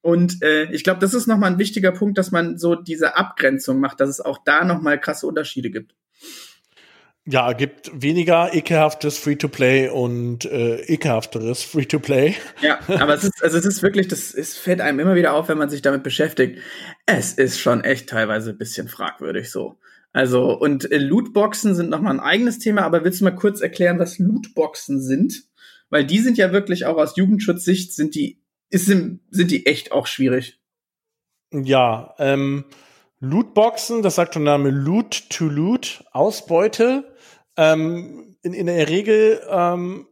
Und 0.00 0.42
äh, 0.42 0.70
ich 0.72 0.84
glaube, 0.84 1.00
das 1.00 1.14
ist 1.14 1.26
nochmal 1.26 1.50
ein 1.50 1.58
wichtiger 1.58 1.92
Punkt, 1.92 2.16
dass 2.16 2.30
man 2.30 2.58
so 2.58 2.74
diese 2.74 3.16
Abgrenzung 3.16 3.80
macht, 3.80 4.00
dass 4.00 4.08
es 4.08 4.20
auch 4.20 4.38
da 4.44 4.64
nochmal 4.64 5.00
krasse 5.00 5.26
Unterschiede 5.26 5.70
gibt. 5.70 5.94
Ja, 7.28 7.52
gibt 7.54 7.90
weniger 7.92 8.54
ekelhaftes 8.54 9.18
Free-to-Play 9.18 9.88
und 9.88 10.44
äh, 10.44 10.76
ekelhafteres 10.82 11.64
Free-to-Play. 11.64 12.36
Ja, 12.62 12.78
aber 12.86 13.14
es 13.14 13.24
ist, 13.24 13.42
also 13.42 13.58
es 13.58 13.66
ist 13.66 13.82
wirklich, 13.82 14.06
das 14.06 14.32
es 14.32 14.56
fällt 14.56 14.80
einem 14.80 15.00
immer 15.00 15.16
wieder 15.16 15.34
auf, 15.34 15.48
wenn 15.48 15.58
man 15.58 15.68
sich 15.68 15.82
damit 15.82 16.04
beschäftigt. 16.04 16.60
Es 17.04 17.32
ist 17.32 17.58
schon 17.58 17.82
echt 17.82 18.08
teilweise 18.08 18.50
ein 18.50 18.58
bisschen 18.58 18.86
fragwürdig 18.86 19.50
so. 19.50 19.76
Also, 20.12 20.56
und 20.56 20.90
äh, 20.90 20.98
Lootboxen 20.98 21.74
sind 21.74 21.90
nochmal 21.90 22.14
ein 22.14 22.20
eigenes 22.20 22.60
Thema, 22.60 22.82
aber 22.82 23.04
willst 23.04 23.20
du 23.20 23.24
mal 23.24 23.34
kurz 23.34 23.60
erklären, 23.60 23.98
was 23.98 24.18
Lootboxen 24.18 25.02
sind? 25.02 25.42
Weil 25.90 26.06
die 26.06 26.20
sind 26.20 26.38
ja 26.38 26.52
wirklich 26.52 26.86
auch 26.86 26.96
aus 26.96 27.16
Jugendschutzsicht 27.16 27.92
sind 27.92 28.14
die 28.14 28.40
ist, 28.70 28.86
sind 28.86 29.50
die 29.50 29.66
echt 29.66 29.92
auch 29.92 30.06
schwierig. 30.06 30.60
Ja, 31.52 32.14
ähm, 32.18 32.64
Lootboxen, 33.20 34.02
das 34.02 34.16
sagt 34.16 34.34
der 34.34 34.42
Name 34.42 34.70
Loot 34.70 35.30
to 35.30 35.46
Loot, 35.46 36.04
Ausbeute. 36.12 37.16
Ähm, 37.56 38.36
in, 38.42 38.52
in 38.52 38.66
der 38.66 38.88
Regel 38.88 39.40
ähm, 39.48 40.06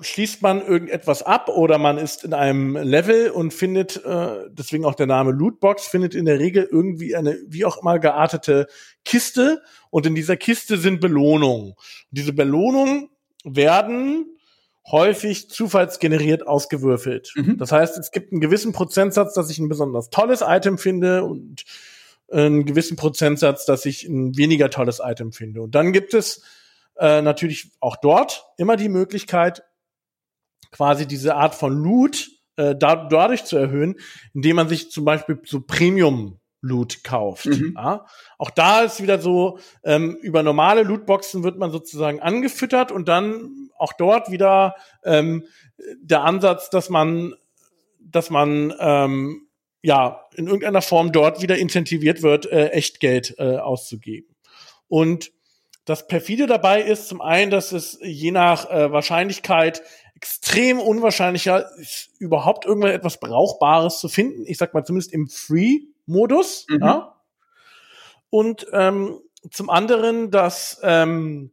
schließt 0.00 0.42
man 0.42 0.66
irgendetwas 0.66 1.22
ab 1.22 1.48
oder 1.48 1.78
man 1.78 1.98
ist 1.98 2.24
in 2.24 2.34
einem 2.34 2.76
Level 2.76 3.30
und 3.30 3.52
findet, 3.52 4.04
äh, 4.04 4.48
deswegen 4.50 4.84
auch 4.84 4.94
der 4.94 5.06
Name 5.06 5.30
Lootbox, 5.30 5.86
findet 5.86 6.14
in 6.14 6.24
der 6.24 6.38
Regel 6.38 6.68
irgendwie 6.70 7.14
eine 7.14 7.38
wie 7.46 7.64
auch 7.64 7.80
immer 7.80 7.98
geartete 7.98 8.66
Kiste 9.04 9.62
und 9.90 10.06
in 10.06 10.14
dieser 10.14 10.36
Kiste 10.36 10.78
sind 10.78 11.00
Belohnungen. 11.00 11.72
Und 11.72 11.76
diese 12.10 12.32
Belohnungen 12.32 13.10
werden 13.44 14.26
häufig 14.90 15.48
zufallsgeneriert 15.48 16.46
ausgewürfelt. 16.46 17.32
Mhm. 17.36 17.58
Das 17.58 17.70
heißt, 17.70 17.98
es 17.98 18.10
gibt 18.10 18.32
einen 18.32 18.40
gewissen 18.40 18.72
Prozentsatz, 18.72 19.34
dass 19.34 19.50
ich 19.50 19.58
ein 19.58 19.68
besonders 19.68 20.10
tolles 20.10 20.42
Item 20.44 20.78
finde 20.78 21.24
und 21.24 21.64
einen 22.32 22.64
gewissen 22.64 22.96
Prozentsatz, 22.96 23.66
dass 23.66 23.84
ich 23.86 24.04
ein 24.04 24.36
weniger 24.36 24.70
tolles 24.70 25.00
Item 25.04 25.32
finde. 25.32 25.62
Und 25.62 25.74
dann 25.74 25.92
gibt 25.92 26.14
es 26.14 26.42
äh, 26.96 27.22
natürlich 27.22 27.72
auch 27.80 27.96
dort 27.96 28.44
immer 28.56 28.76
die 28.76 28.88
Möglichkeit, 28.88 29.62
quasi 30.70 31.06
diese 31.06 31.34
Art 31.34 31.54
von 31.54 31.72
Loot 31.72 32.30
äh, 32.56 32.74
da, 32.74 32.96
dadurch 33.08 33.44
zu 33.44 33.56
erhöhen, 33.56 33.96
indem 34.34 34.56
man 34.56 34.68
sich 34.68 34.90
zum 34.90 35.04
Beispiel 35.04 35.40
so 35.44 35.60
Premium 35.60 36.38
Loot 36.62 37.02
kauft. 37.02 37.46
Mhm. 37.46 37.74
Ja? 37.76 38.06
Auch 38.38 38.50
da 38.50 38.82
ist 38.82 39.02
wieder 39.02 39.18
so, 39.18 39.58
ähm, 39.84 40.16
über 40.22 40.42
normale 40.42 40.84
Lootboxen 40.84 41.42
wird 41.42 41.58
man 41.58 41.70
sozusagen 41.70 42.20
angefüttert 42.20 42.92
und 42.92 43.08
dann 43.08 43.70
auch 43.76 43.92
dort 43.92 44.30
wieder 44.30 44.76
ähm, 45.02 45.44
der 46.00 46.22
Ansatz, 46.22 46.70
dass 46.70 46.88
man, 46.88 47.34
dass 47.98 48.30
man 48.30 48.72
ähm, 48.78 49.48
ja 49.82 50.26
in 50.34 50.46
irgendeiner 50.46 50.82
Form 50.82 51.12
dort 51.12 51.42
wieder 51.42 51.58
incentiviert 51.58 52.22
wird, 52.22 52.46
äh, 52.46 52.68
echt 52.68 53.00
Geld 53.00 53.34
äh, 53.38 53.56
auszugeben. 53.56 54.34
Und 54.88 55.32
das 55.84 56.06
perfide 56.06 56.46
dabei 56.46 56.82
ist 56.82 57.08
zum 57.08 57.20
einen, 57.20 57.50
dass 57.50 57.72
es 57.72 57.98
je 58.02 58.30
nach 58.30 58.70
äh, 58.70 58.92
Wahrscheinlichkeit 58.92 59.82
extrem 60.14 60.78
unwahrscheinlicher 60.78 61.76
ist, 61.78 62.10
überhaupt 62.20 62.64
irgendetwas 62.64 63.18
Brauchbares 63.18 63.98
zu 63.98 64.08
finden. 64.08 64.46
Ich 64.46 64.58
sag 64.58 64.72
mal 64.72 64.84
zumindest 64.84 65.12
im 65.12 65.28
Free 65.28 65.80
Modus. 66.06 66.66
Mhm. 66.68 66.80
Ja? 66.80 67.20
Und 68.30 68.66
ähm, 68.72 69.18
zum 69.50 69.68
anderen, 69.68 70.30
dass 70.30 70.80
ähm, 70.84 71.50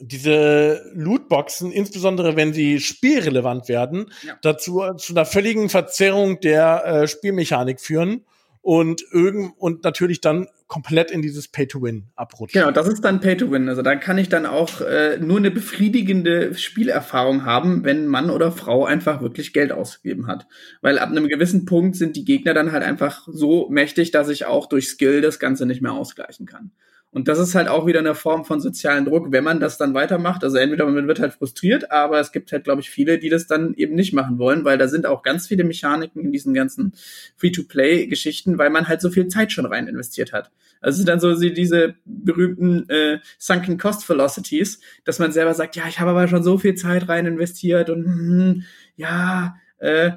diese 0.00 0.90
Lootboxen, 0.94 1.72
insbesondere 1.72 2.36
wenn 2.36 2.52
sie 2.52 2.80
spielrelevant 2.80 3.68
werden, 3.68 4.10
ja. 4.26 4.34
dazu 4.42 4.82
zu 4.96 5.12
einer 5.12 5.26
völligen 5.26 5.68
Verzerrung 5.68 6.40
der 6.40 6.84
äh, 6.84 7.08
Spielmechanik 7.08 7.80
führen 7.80 8.24
und 8.60 9.04
irgend 9.12 9.52
und 9.58 9.84
natürlich 9.84 10.20
dann 10.20 10.48
komplett 10.66 11.10
in 11.10 11.20
dieses 11.20 11.48
Pay-to-Win 11.48 12.06
abrutschen. 12.16 12.58
Genau, 12.58 12.72
das 12.72 12.88
ist 12.88 13.04
dann 13.04 13.20
Pay-to-Win. 13.20 13.68
Also 13.68 13.82
da 13.82 13.94
kann 13.96 14.16
ich 14.16 14.30
dann 14.30 14.46
auch 14.46 14.80
äh, 14.80 15.18
nur 15.18 15.36
eine 15.36 15.50
befriedigende 15.50 16.54
Spielerfahrung 16.54 17.44
haben, 17.44 17.84
wenn 17.84 18.06
Mann 18.06 18.30
oder 18.30 18.50
Frau 18.50 18.86
einfach 18.86 19.20
wirklich 19.20 19.52
Geld 19.52 19.70
ausgegeben 19.70 20.26
hat. 20.26 20.46
Weil 20.80 20.98
ab 20.98 21.10
einem 21.10 21.28
gewissen 21.28 21.66
Punkt 21.66 21.96
sind 21.96 22.16
die 22.16 22.24
Gegner 22.24 22.54
dann 22.54 22.72
halt 22.72 22.82
einfach 22.82 23.28
so 23.30 23.68
mächtig, 23.68 24.10
dass 24.10 24.30
ich 24.30 24.46
auch 24.46 24.66
durch 24.66 24.88
Skill 24.88 25.20
das 25.20 25.38
Ganze 25.38 25.66
nicht 25.66 25.82
mehr 25.82 25.92
ausgleichen 25.92 26.46
kann. 26.46 26.72
Und 27.14 27.28
das 27.28 27.38
ist 27.38 27.54
halt 27.54 27.68
auch 27.68 27.86
wieder 27.86 28.00
eine 28.00 28.16
Form 28.16 28.44
von 28.44 28.60
sozialen 28.60 29.04
Druck, 29.04 29.30
wenn 29.30 29.44
man 29.44 29.60
das 29.60 29.78
dann 29.78 29.94
weitermacht. 29.94 30.42
Also 30.42 30.56
entweder 30.56 30.84
man 30.84 31.06
wird 31.06 31.20
halt 31.20 31.32
frustriert, 31.32 31.92
aber 31.92 32.18
es 32.18 32.32
gibt 32.32 32.50
halt, 32.50 32.64
glaube 32.64 32.80
ich, 32.80 32.90
viele, 32.90 33.20
die 33.20 33.28
das 33.28 33.46
dann 33.46 33.72
eben 33.74 33.94
nicht 33.94 34.12
machen 34.12 34.36
wollen, 34.40 34.64
weil 34.64 34.78
da 34.78 34.88
sind 34.88 35.06
auch 35.06 35.22
ganz 35.22 35.46
viele 35.46 35.62
Mechaniken 35.62 36.24
in 36.24 36.32
diesen 36.32 36.54
ganzen 36.54 36.92
Free-to-Play-Geschichten, 37.36 38.58
weil 38.58 38.70
man 38.70 38.88
halt 38.88 39.00
so 39.00 39.10
viel 39.10 39.28
Zeit 39.28 39.52
schon 39.52 39.64
rein 39.64 39.86
investiert 39.86 40.32
hat. 40.32 40.50
Also 40.80 40.90
es 40.90 40.96
sind 40.96 41.08
dann 41.08 41.20
so 41.20 41.38
diese 41.38 41.94
berühmten 42.04 42.88
äh, 42.88 43.20
Sunken 43.38 43.78
Cost 43.78 44.08
Velocities, 44.08 44.80
dass 45.04 45.20
man 45.20 45.30
selber 45.30 45.54
sagt, 45.54 45.76
ja, 45.76 45.84
ich 45.88 46.00
habe 46.00 46.10
aber 46.10 46.26
schon 46.26 46.42
so 46.42 46.58
viel 46.58 46.74
Zeit 46.74 47.08
rein 47.08 47.26
investiert 47.26 47.90
und 47.90 48.04
hm, 48.04 48.62
ja, 48.96 49.54
äh, 49.78 50.10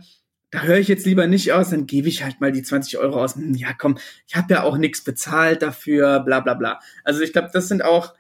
da 0.51 0.61
höre 0.61 0.77
ich 0.77 0.87
jetzt 0.87 1.05
lieber 1.05 1.27
nicht 1.27 1.51
aus, 1.51 1.71
dann 1.71 1.87
gebe 1.87 2.07
ich 2.07 2.23
halt 2.23 2.39
mal 2.39 2.51
die 2.51 2.63
20 2.63 2.97
Euro 2.99 3.21
aus. 3.21 3.35
Hm, 3.35 3.53
ja, 3.53 3.73
komm, 3.73 3.97
ich 4.27 4.35
habe 4.35 4.53
ja 4.53 4.63
auch 4.63 4.77
nichts 4.77 5.03
bezahlt 5.03 5.61
dafür, 5.61 6.21
bla 6.21 6.39
bla 6.39 6.53
bla. 6.53 6.79
Also 7.03 7.21
ich 7.21 7.33
glaube, 7.33 7.49
das 7.51 7.67
sind 7.67 7.83
auch, 7.83 8.13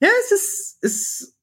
ja, 0.00 0.08
es 0.24 0.32
ist, 0.32 0.78
ist, 0.82 1.34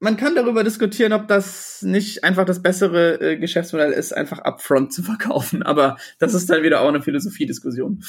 man 0.00 0.16
kann 0.16 0.34
darüber 0.34 0.64
diskutieren, 0.64 1.12
ob 1.12 1.28
das 1.28 1.82
nicht 1.82 2.24
einfach 2.24 2.44
das 2.44 2.62
bessere 2.62 3.20
äh, 3.20 3.36
Geschäftsmodell 3.36 3.92
ist, 3.92 4.12
einfach 4.12 4.38
upfront 4.38 4.92
zu 4.92 5.02
verkaufen. 5.04 5.62
Aber 5.62 5.96
das 6.18 6.34
ist 6.34 6.48
dann 6.48 6.62
wieder 6.62 6.80
auch 6.80 6.88
eine 6.88 7.02
Philosophiediskussion. 7.02 8.02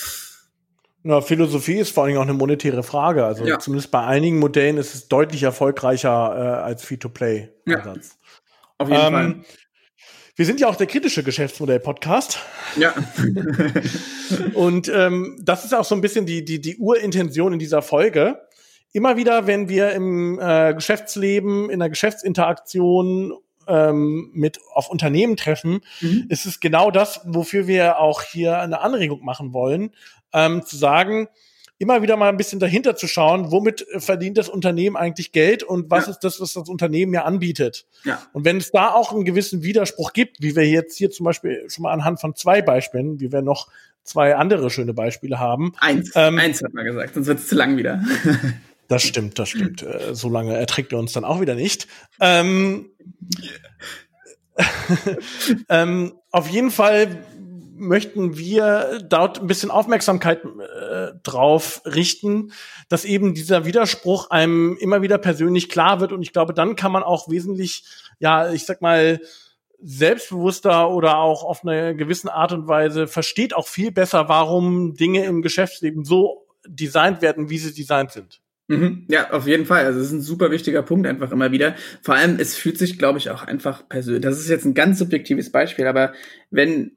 Na, 1.02 1.22
Philosophie 1.22 1.78
ist 1.78 1.92
vor 1.92 2.04
allem 2.04 2.18
auch 2.18 2.24
eine 2.24 2.34
monetäre 2.34 2.84
Frage. 2.84 3.26
Also 3.26 3.46
ja. 3.46 3.58
zumindest 3.58 3.90
bei 3.90 4.06
einigen 4.06 4.38
Modellen 4.38 4.78
ist 4.78 4.96
es 4.96 5.08
deutlich 5.08 5.44
erfolgreicher 5.44 6.10
äh, 6.10 6.64
als 6.64 6.84
Fee-to-Play-Ansatz. 6.84 8.18
Ja, 8.22 8.76
auf 8.78 8.90
jeden 8.90 9.02
ähm, 9.02 9.14
Fall. 9.14 9.36
Wir 10.40 10.46
sind 10.46 10.62
ja 10.62 10.70
auch 10.70 10.78
der 10.78 10.88
kritische 10.88 11.22
Geschäftsmodell-Podcast. 11.22 12.40
Ja. 12.78 12.94
und 14.54 14.88
ähm, 14.88 15.38
das 15.44 15.66
ist 15.66 15.74
auch 15.74 15.84
so 15.84 15.94
ein 15.96 16.00
bisschen 16.00 16.26
die, 16.26 16.46
die, 16.46 16.62
die 16.62 16.78
Urintention 16.78 17.52
in 17.52 17.60
dieser 17.60 17.82
Folge. 17.82 18.40
Immer 18.94 19.18
wieder, 19.18 19.48
wenn 19.48 19.68
wir 19.68 19.92
im 19.92 20.40
äh, 20.40 20.74
Geschäftsleben, 20.74 21.70
in 21.70 21.80
der 21.80 21.90
Geschäftsinteraktion 21.90 23.34
ähm, 23.68 24.30
mit 24.34 24.62
auf 24.74 24.90
Unternehmen 24.90 25.36
treffen, 25.36 25.82
mhm. 26.00 26.28
ist 26.30 26.46
es 26.46 26.62
genau 26.62 26.90
das, 26.90 27.20
wofür 27.26 27.68
wir 27.68 28.00
auch 28.00 28.22
hier 28.22 28.60
eine 28.60 28.80
Anregung 28.80 29.26
machen 29.26 29.52
wollen, 29.52 29.94
ähm, 30.32 30.66
zu 30.66 30.78
sagen, 30.78 31.28
immer 31.80 32.02
wieder 32.02 32.18
mal 32.18 32.30
ein 32.30 32.38
bisschen 32.38 32.60
dahinter 32.60 32.96
zu 32.96 33.08
schauen, 33.08 33.52
womit 33.52 33.88
verdient 33.98 34.38
das 34.38 34.50
Unternehmen 34.50 34.98
eigentlich 34.98 35.32
Geld 35.32 35.64
und 35.64 35.90
was 35.90 36.06
ja. 36.06 36.12
ist 36.12 36.20
das, 36.20 36.40
was 36.42 36.54
das 36.54 36.68
Unternehmen 36.68 37.14
ja 37.14 37.24
anbietet. 37.24 37.88
Ja. 38.04 38.22
Und 38.34 38.44
wenn 38.46 38.58
es 38.58 38.72
da 38.72 38.92
auch 38.92 39.14
einen 39.14 39.24
gewissen 39.24 39.64
Widerspruch 39.64 40.12
gibt, 40.12 40.42
wie 40.42 40.56
wir 40.56 40.68
jetzt 40.68 40.98
hier 40.98 41.10
zum 41.10 41.24
Beispiel 41.24 41.66
schon 41.70 41.84
mal 41.84 41.94
anhand 41.94 42.20
von 42.20 42.36
zwei 42.36 42.62
Beispielen, 42.62 43.22
wie 43.22 43.32
wir 43.32 43.42
noch 43.42 43.70
zwei 44.04 44.36
andere 44.36 44.70
schöne 44.70 44.94
Beispiele 44.94 45.40
haben. 45.40 45.74
Eins, 45.80 46.12
ähm, 46.16 46.38
eins 46.38 46.62
hat 46.62 46.74
man 46.74 46.84
gesagt, 46.84 47.14
sonst 47.14 47.28
wird 47.28 47.40
es 47.40 47.48
zu 47.48 47.56
lang 47.56 47.78
wieder. 47.78 48.04
das 48.90 49.04
stimmt, 49.04 49.40
das 49.40 49.50
stimmt. 49.50 49.82
Äh, 49.84 50.14
so 50.14 50.30
lange 50.30 50.58
erträgt 50.58 50.92
er 50.92 51.00
uns 51.00 51.14
dann 51.14 51.24
auch 51.24 51.40
wieder 51.40 51.56
nicht. 51.56 51.88
Ähm, 52.20 52.90
ähm, 55.70 56.14
auf 56.32 56.50
jeden 56.50 56.72
Fall 56.72 57.24
möchten 57.80 58.38
wir 58.38 59.00
dort 59.08 59.40
ein 59.40 59.48
bisschen 59.48 59.72
Aufmerksamkeit 59.72 60.44
äh, 60.44 61.14
drauf 61.24 61.82
richten, 61.86 62.52
dass 62.90 63.06
eben 63.06 63.34
dieser 63.34 63.66
Widerspruch 63.66 64.30
einem 64.30 64.78
immer 64.80 65.02
wieder 65.02 65.18
persönlich 65.18 65.70
klar 65.70 66.00
wird. 66.00 66.12
Und 66.12 66.22
ich 66.22 66.34
glaube, 66.34 66.54
dann 66.54 66.76
kann 66.76 66.92
man 66.92 67.04
auch 67.04 67.30
wesentlich, 67.30 67.84
ja, 68.20 68.52
ich 68.52 68.66
sag 68.66 68.82
mal, 68.82 69.20
selbstbewusster 69.82 70.90
oder 70.90 71.18
auch 71.18 71.44
auf 71.44 71.64
eine 71.64 71.96
gewisse 71.96 72.34
Art 72.34 72.52
und 72.52 72.68
Weise 72.68 73.08
versteht 73.08 73.56
auch 73.56 73.68
viel 73.68 73.92
besser, 73.92 74.28
warum 74.28 74.96
Dinge 74.96 75.24
im 75.26 75.42
Geschäftsleben 75.42 76.04
so 76.04 76.46
designt 76.68 77.22
werden, 77.22 77.50
wie 77.50 77.58
sie 77.58 77.74
designt 77.74 78.12
sind. 78.12 78.42
Mhm. 78.70 79.06
Ja, 79.10 79.32
auf 79.32 79.48
jeden 79.48 79.66
Fall. 79.66 79.86
Also 79.86 80.00
es 80.00 80.08
ist 80.08 80.14
ein 80.14 80.22
super 80.22 80.52
wichtiger 80.52 80.84
Punkt 80.84 81.08
einfach 81.08 81.32
immer 81.32 81.52
wieder. 81.52 81.76
Vor 82.04 82.14
allem, 82.14 82.38
es 82.40 82.56
fühlt 82.56 82.78
sich, 82.78 83.00
glaube 83.00 83.18
ich, 83.18 83.32
auch 83.32 83.44
einfach 83.44 83.90
persönlich. 83.90 84.22
Das 84.22 84.38
ist 84.38 84.48
jetzt 84.48 84.66
ein 84.66 84.76
ganz 84.76 85.00
subjektives 85.00 85.52
Beispiel, 85.52 85.88
aber 85.88 86.14
wenn 86.52 86.92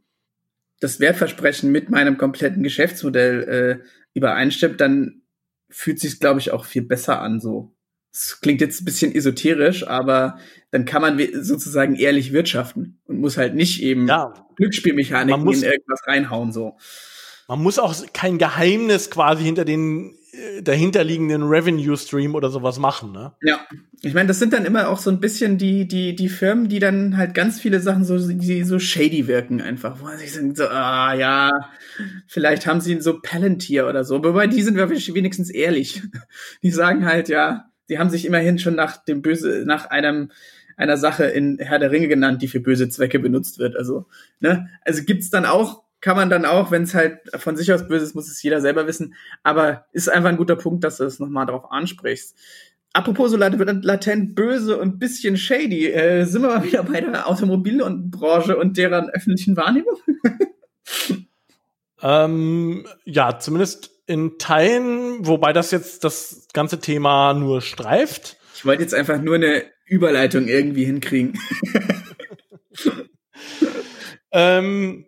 das 0.83 1.01
Wertversprechen 1.01 1.71
mit 1.71 1.91
meinem 1.91 2.19
kompletten 2.19 2.63
Geschäftsmodell 2.63 3.81
äh, 3.83 3.87
übereinstimmt, 4.15 4.81
dann 4.81 5.23
fühlt 5.71 6.01
sich 6.01 6.21
glaube 6.21 6.41
ich, 6.41 6.51
auch 6.51 6.65
viel 6.65 6.83
besser 6.83 7.21
an. 7.21 7.41
So, 7.41 7.75
es 8.13 8.41
klingt 8.41 8.61
jetzt 8.61 8.83
ein 8.83 8.85
bisschen 8.85 9.15
esoterisch, 9.15 9.87
aber 9.87 10.39
dann 10.71 10.85
kann 10.85 11.03
man 11.03 11.21
sozusagen 11.43 11.95
ehrlich 11.95 12.33
wirtschaften 12.33 13.01
und 13.05 13.21
muss 13.21 13.37
halt 13.37 13.55
nicht 13.55 13.83
eben 13.83 14.09
ja. 14.09 14.35
Glücksspielmechaniken 14.57 15.41
in 15.41 15.63
irgendwas 15.63 16.07
reinhauen. 16.07 16.53
So, 16.53 16.77
man 17.49 17.63
muss 17.63 17.79
auch 17.79 17.95
kein 18.13 18.39
Geheimnis 18.39 19.11
quasi 19.11 19.45
hinter 19.45 19.65
den 19.65 20.17
dahinterliegenden 20.63 21.43
Revenue 21.43 21.97
Stream 21.97 22.35
oder 22.35 22.49
sowas 22.49 22.79
machen, 22.79 23.13
ne? 23.13 23.35
Ja. 23.43 23.67
Ich 24.01 24.15
meine, 24.15 24.29
das 24.29 24.39
sind 24.39 24.55
dann 24.55 24.65
immer 24.65 24.89
auch 24.89 24.99
so 24.99 25.11
ein 25.11 25.21
bisschen 25.21 25.59
die, 25.59 25.87
die, 25.87 26.17
die 26.17 26.31
Firmen, 26.31 26.69
die 26.69 26.79
dann 26.79 27.19
halt 27.19 27.35
ganz 27.35 27.61
viele 27.61 27.81
Sachen 27.81 28.05
so, 28.05 28.17
die 28.17 28.65
so 28.65 28.79
shady 28.79 29.27
wirken 29.27 29.61
einfach, 29.61 30.01
wo 30.01 30.09
sich 30.17 30.33
denkt, 30.33 30.57
so, 30.57 30.69
ah, 30.69 31.13
ja, 31.15 31.51
vielleicht 32.27 32.67
haben 32.67 32.81
sie 32.81 32.99
so 33.01 33.21
Palantir 33.21 33.87
oder 33.87 34.05
so, 34.05 34.25
wobei 34.25 34.47
die 34.47 34.63
sind 34.63 34.79
wenigstens 34.79 35.51
ehrlich. 35.51 36.03
Die 36.63 36.71
sagen 36.71 37.05
halt, 37.05 37.29
ja, 37.29 37.67
die 37.91 37.99
haben 37.99 38.11
sich 38.11 38.25
immerhin 38.25 38.59
schon 38.59 38.75
nach 38.75 38.97
dem 38.97 39.21
böse, 39.21 39.65
nach 39.67 39.87
einem, 39.87 40.31
einer 40.79 40.97
Sache 40.97 41.25
in 41.25 41.59
Herr 41.59 41.79
der 41.79 41.91
Ringe 41.91 42.09
genannt, 42.09 42.41
die 42.41 42.49
für 42.49 42.61
böse 42.61 42.89
Zwecke 42.89 43.19
benutzt 43.19 43.59
wird. 43.59 43.77
Also, 43.77 44.07
ne? 44.41 44.71
Also 44.83 45.03
gibt's 45.05 45.29
dann 45.29 45.45
auch 45.45 45.83
kann 46.03 46.17
man 46.17 46.29
dann 46.29 46.45
auch, 46.45 46.71
wenn 46.71 46.83
es 46.83 46.95
halt 46.95 47.21
von 47.37 47.57
sich 47.57 47.73
aus 47.73 47.87
böse 47.87 48.05
ist, 48.05 48.15
muss 48.15 48.29
es 48.29 48.43
jeder 48.43 48.61
selber 48.61 48.87
wissen. 48.87 49.15
Aber 49.45 49.87
ist 49.93 50.11
einfach 50.11 50.29
ein 50.29 50.37
guter 50.37 50.57
Punkt, 50.57 50.85
dass 50.85 50.99
du 50.99 51.05
es 51.05 51.21
nochmal 51.21 51.47
darauf 51.47 51.71
ansprichst. 51.71 52.37
Apropos 52.93 53.31
so 53.31 53.39
latent 53.39 54.35
böse 54.35 54.79
und 54.79 54.99
bisschen 54.99 55.39
shady, 55.39 55.87
äh, 55.87 56.25
sind 56.25 56.43
wir 56.43 56.49
mal 56.49 56.65
wieder 56.65 56.83
bei 56.83 57.01
der 57.01 57.27
Automobilbranche 57.27 58.59
und 58.59 58.77
deren 58.77 59.09
öffentlichen 59.11 59.57
Wahrnehmung? 59.57 59.97
ähm, 62.03 62.85
ja, 63.05 63.39
zumindest 63.39 63.93
in 64.07 64.39
Teilen, 64.39 65.27
wobei 65.27 65.55
das 65.55 65.71
jetzt 65.71 66.05
das 66.05 66.49
ganze 66.53 66.81
Thema 66.81 67.33
nur 67.33 67.63
streift. 67.63 68.37
Ich 68.57 68.67
wollte 68.67 68.83
jetzt 68.83 68.95
einfach 68.95 69.23
nur 69.23 69.37
eine 69.37 69.63
Überleitung 69.87 70.49
irgendwie 70.49 70.85
hinkriegen. 70.85 71.39
ähm, 74.33 75.07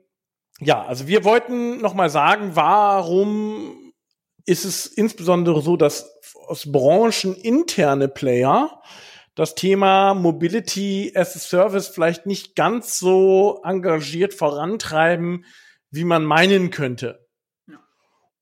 ja, 0.64 0.84
also 0.84 1.06
wir 1.06 1.24
wollten 1.24 1.78
noch 1.78 1.94
mal 1.94 2.10
sagen, 2.10 2.50
warum 2.54 3.92
ist 4.46 4.64
es 4.64 4.86
insbesondere 4.86 5.62
so, 5.62 5.76
dass 5.76 6.10
aus 6.46 6.70
Branchen 6.70 7.34
interne 7.34 8.08
Player 8.08 8.82
das 9.34 9.54
Thema 9.54 10.14
Mobility 10.14 11.12
as 11.14 11.34
a 11.34 11.38
Service 11.38 11.88
vielleicht 11.88 12.26
nicht 12.26 12.54
ganz 12.54 12.98
so 12.98 13.60
engagiert 13.64 14.34
vorantreiben, 14.34 15.44
wie 15.90 16.04
man 16.04 16.24
meinen 16.24 16.70
könnte. 16.70 17.24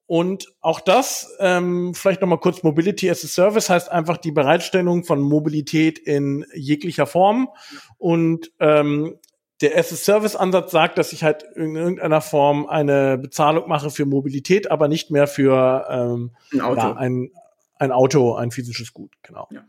Und 0.07 0.53
auch 0.61 0.81
das, 0.81 1.35
ähm, 1.39 1.95
vielleicht 1.95 2.21
noch 2.21 2.29
mal 2.29 2.39
kurz 2.39 2.63
Mobility 2.63 3.09
as 3.09 3.25
a 3.25 3.29
Service 3.29 3.71
heißt 3.71 3.91
einfach 3.91 4.19
die 4.19 4.33
Bereitstellung 4.33 5.05
von 5.05 5.23
Mobilität 5.23 5.99
in 5.99 6.45
jeglicher 6.55 7.07
Form. 7.07 7.49
Und 7.97 8.53
ähm, 8.61 9.19
der 9.63 9.79
As-a-Service-Ansatz 9.79 10.73
sagt, 10.73 10.99
dass 10.99 11.13
ich 11.13 11.25
halt 11.25 11.45
in 11.55 11.77
irgendeiner 11.77 12.21
Form 12.21 12.67
eine 12.67 13.17
Bezahlung 13.17 13.69
mache 13.69 13.91
für 13.91 14.05
Mobilität, 14.05 14.71
aber 14.71 14.89
nicht 14.89 15.11
mehr 15.11 15.27
für 15.27 15.87
ähm, 15.89 16.33
ein, 16.53 16.61
Auto. 16.61 16.81
Ja, 16.81 16.97
ein, 16.97 17.31
ein 17.79 17.93
Auto, 17.93 18.35
ein 18.35 18.51
physisches 18.51 18.93
Gut, 18.93 19.13
genau. 19.23 19.49
Ja. 19.51 19.65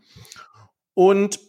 Und 0.94 1.40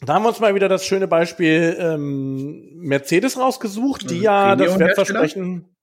da 0.00 0.14
haben 0.14 0.22
wir 0.22 0.28
uns 0.28 0.40
mal 0.40 0.54
wieder 0.54 0.68
das 0.68 0.84
schöne 0.84 1.08
Beispiel 1.08 1.76
ähm, 1.78 2.76
Mercedes 2.76 3.38
rausgesucht, 3.38 4.10
die 4.10 4.20
ja 4.20 4.54
das 4.54 4.78
Wertversprechen, 4.78 5.76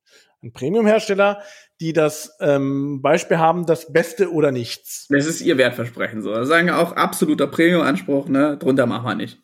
ein 0.43 0.53
Premium-Hersteller, 0.53 1.41
die 1.79 1.93
das 1.93 2.35
ähm, 2.39 3.01
Beispiel 3.01 3.37
haben, 3.37 3.65
das 3.65 3.91
Beste 3.91 4.31
oder 4.31 4.51
nichts. 4.51 5.07
Das 5.09 5.25
ist 5.25 5.41
ihr 5.41 5.57
Wertversprechen 5.57 6.21
so. 6.21 6.33
Das 6.33 6.47
sagen 6.47 6.69
auch 6.69 6.91
absoluter 6.93 7.47
Premium-Anspruch, 7.47 8.27
ne? 8.27 8.57
Drunter 8.57 8.85
machen 8.85 9.05
wir 9.05 9.15
nicht. 9.15 9.39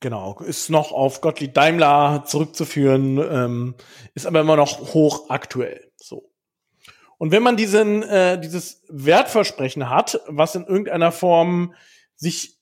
Genau, 0.00 0.38
ist 0.40 0.68
noch 0.68 0.92
auf 0.92 1.22
Gottlieb 1.22 1.54
Daimler 1.54 2.24
zurückzuführen, 2.26 3.18
ähm, 3.18 3.74
ist 4.14 4.26
aber 4.26 4.40
immer 4.40 4.56
noch 4.56 4.92
hoch 4.92 5.30
aktuell. 5.30 5.90
So. 5.96 6.30
Und 7.18 7.32
wenn 7.32 7.42
man 7.42 7.56
diesen, 7.56 8.02
äh, 8.02 8.38
dieses 8.38 8.82
Wertversprechen 8.88 9.88
hat, 9.88 10.20
was 10.26 10.54
in 10.54 10.66
irgendeiner 10.66 11.12
Form 11.12 11.74
sich 12.14 12.58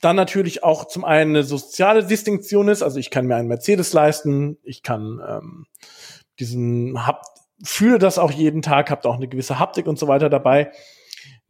dann 0.00 0.16
natürlich 0.16 0.62
auch 0.62 0.86
zum 0.86 1.04
einen 1.04 1.34
eine 1.34 1.44
soziale 1.44 2.04
Distinktion 2.04 2.68
ist, 2.68 2.82
also 2.82 2.98
ich 2.98 3.10
kann 3.10 3.26
mir 3.26 3.36
einen 3.36 3.48
Mercedes 3.48 3.92
leisten, 3.94 4.58
ich 4.62 4.82
kann 4.82 5.20
ähm, 5.26 5.66
diesen 6.38 7.06
hab, 7.06 7.24
fühle 7.62 7.98
das 7.98 8.18
auch 8.18 8.30
jeden 8.30 8.60
Tag, 8.60 8.90
habt 8.90 9.06
auch 9.06 9.16
eine 9.16 9.28
gewisse 9.28 9.58
Haptik 9.58 9.86
und 9.86 9.98
so 9.98 10.08
weiter 10.08 10.28
dabei 10.28 10.72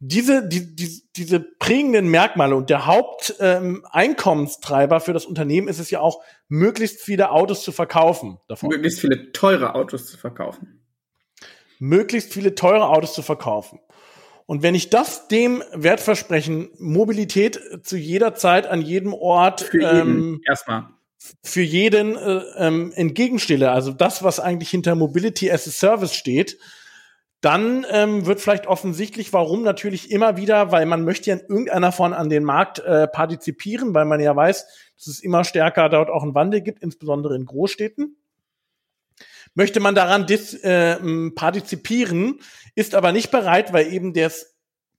diese, 0.03 0.47
die, 0.47 0.75
die, 0.75 1.03
diese 1.15 1.39
prägenden 1.39 2.09
Merkmale 2.09 2.55
und 2.55 2.71
der 2.71 2.87
Haupteinkommenstreiber 2.87 4.95
ähm, 4.95 5.01
für 5.01 5.13
das 5.13 5.27
Unternehmen 5.27 5.67
ist 5.67 5.77
es 5.77 5.91
ja 5.91 5.99
auch, 5.99 6.23
möglichst 6.47 7.01
viele 7.01 7.29
Autos 7.29 7.63
zu 7.63 7.71
verkaufen. 7.71 8.39
Davon. 8.47 8.69
Möglichst 8.69 8.99
viele 8.99 9.31
teure 9.31 9.75
Autos 9.75 10.07
zu 10.07 10.17
verkaufen. 10.17 10.81
Möglichst 11.77 12.33
viele 12.33 12.55
teure 12.55 12.89
Autos 12.89 13.13
zu 13.13 13.21
verkaufen. 13.21 13.79
Und 14.47 14.63
wenn 14.63 14.73
ich 14.73 14.89
das 14.89 15.27
dem 15.27 15.63
Wertversprechen 15.71 16.71
Mobilität 16.79 17.61
zu 17.83 17.95
jeder 17.95 18.33
Zeit 18.33 18.65
an 18.65 18.81
jedem 18.81 19.13
Ort 19.13 19.61
für 19.61 19.81
jeden, 19.81 20.17
ähm, 20.17 20.41
erstmal 20.47 20.87
für 21.43 21.61
jeden 21.61 22.15
äh, 22.15 22.41
ähm, 22.57 22.91
entgegenstelle, 22.95 23.69
also 23.69 23.91
das, 23.91 24.23
was 24.23 24.39
eigentlich 24.39 24.71
hinter 24.71 24.95
Mobility 24.95 25.51
as 25.51 25.67
a 25.67 25.71
Service 25.71 26.15
steht, 26.15 26.57
dann 27.41 27.85
ähm, 27.89 28.27
wird 28.27 28.39
vielleicht 28.39 28.67
offensichtlich, 28.67 29.33
warum 29.33 29.63
natürlich 29.63 30.11
immer 30.11 30.37
wieder, 30.37 30.71
weil 30.71 30.85
man 30.85 31.03
möchte 31.03 31.31
ja 31.31 31.37
in 31.37 31.45
irgendeiner 31.47 31.91
Form 31.91 32.13
an 32.13 32.29
den 32.29 32.43
Markt 32.43 32.79
äh, 32.79 33.07
partizipieren, 33.07 33.95
weil 33.95 34.05
man 34.05 34.19
ja 34.19 34.35
weiß, 34.35 34.67
dass 34.97 35.07
es 35.07 35.19
immer 35.21 35.43
stärker 35.43 35.89
dort 35.89 36.11
auch 36.11 36.21
einen 36.21 36.35
Wandel 36.35 36.61
gibt, 36.61 36.83
insbesondere 36.83 37.35
in 37.35 37.45
Großstädten. 37.45 38.15
Möchte 39.55 39.79
man 39.79 39.95
daran 39.95 40.27
dis, 40.27 40.53
äh, 40.53 40.97
partizipieren, 41.31 42.39
ist 42.75 42.93
aber 42.93 43.11
nicht 43.11 43.31
bereit, 43.31 43.73
weil 43.73 43.91
eben 43.91 44.13
das 44.13 44.55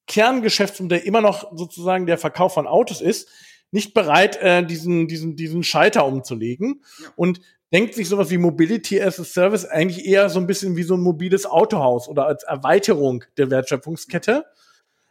Kerngeschäftsmodell 0.09 1.01
immer 1.01 1.21
noch 1.21 1.57
sozusagen 1.57 2.07
der 2.07 2.19
Verkauf 2.19 2.55
von 2.55 2.67
Autos 2.67 3.01
ist, 3.01 3.29
nicht 3.71 3.95
bereit, 3.95 4.37
äh, 4.43 4.67
diesen, 4.67 5.07
diesen, 5.07 5.37
diesen 5.37 5.63
Schalter 5.63 6.05
umzulegen. 6.05 6.83
Ja. 7.03 7.09
Und 7.17 7.41
denkt 7.73 7.95
sich 7.95 8.09
sowas 8.09 8.31
wie 8.31 8.39
Mobility 8.39 9.01
as 9.01 9.19
a 9.19 9.25
Service 9.25 9.65
eigentlich 9.65 10.05
eher 10.05 10.29
so 10.29 10.39
ein 10.39 10.47
bisschen 10.47 10.77
wie 10.77 10.83
so 10.83 10.95
ein 10.95 11.01
mobiles 11.01 11.47
Autohaus 11.47 12.09
oder 12.09 12.27
als 12.27 12.43
Erweiterung 12.45 13.25
der 13.39 13.51
Wertschöpfungskette, 13.51 14.45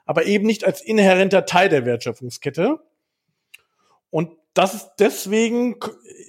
aber 0.05 0.25
eben 0.25 0.45
nicht 0.45 0.63
als 0.63 0.81
inhärenter 0.81 1.45
Teil 1.45 1.69
der 1.69 1.85
Wertschöpfungskette. 1.85 2.79
Und 4.11 4.31
das 4.53 4.73
ist 4.73 4.91
deswegen 4.99 5.77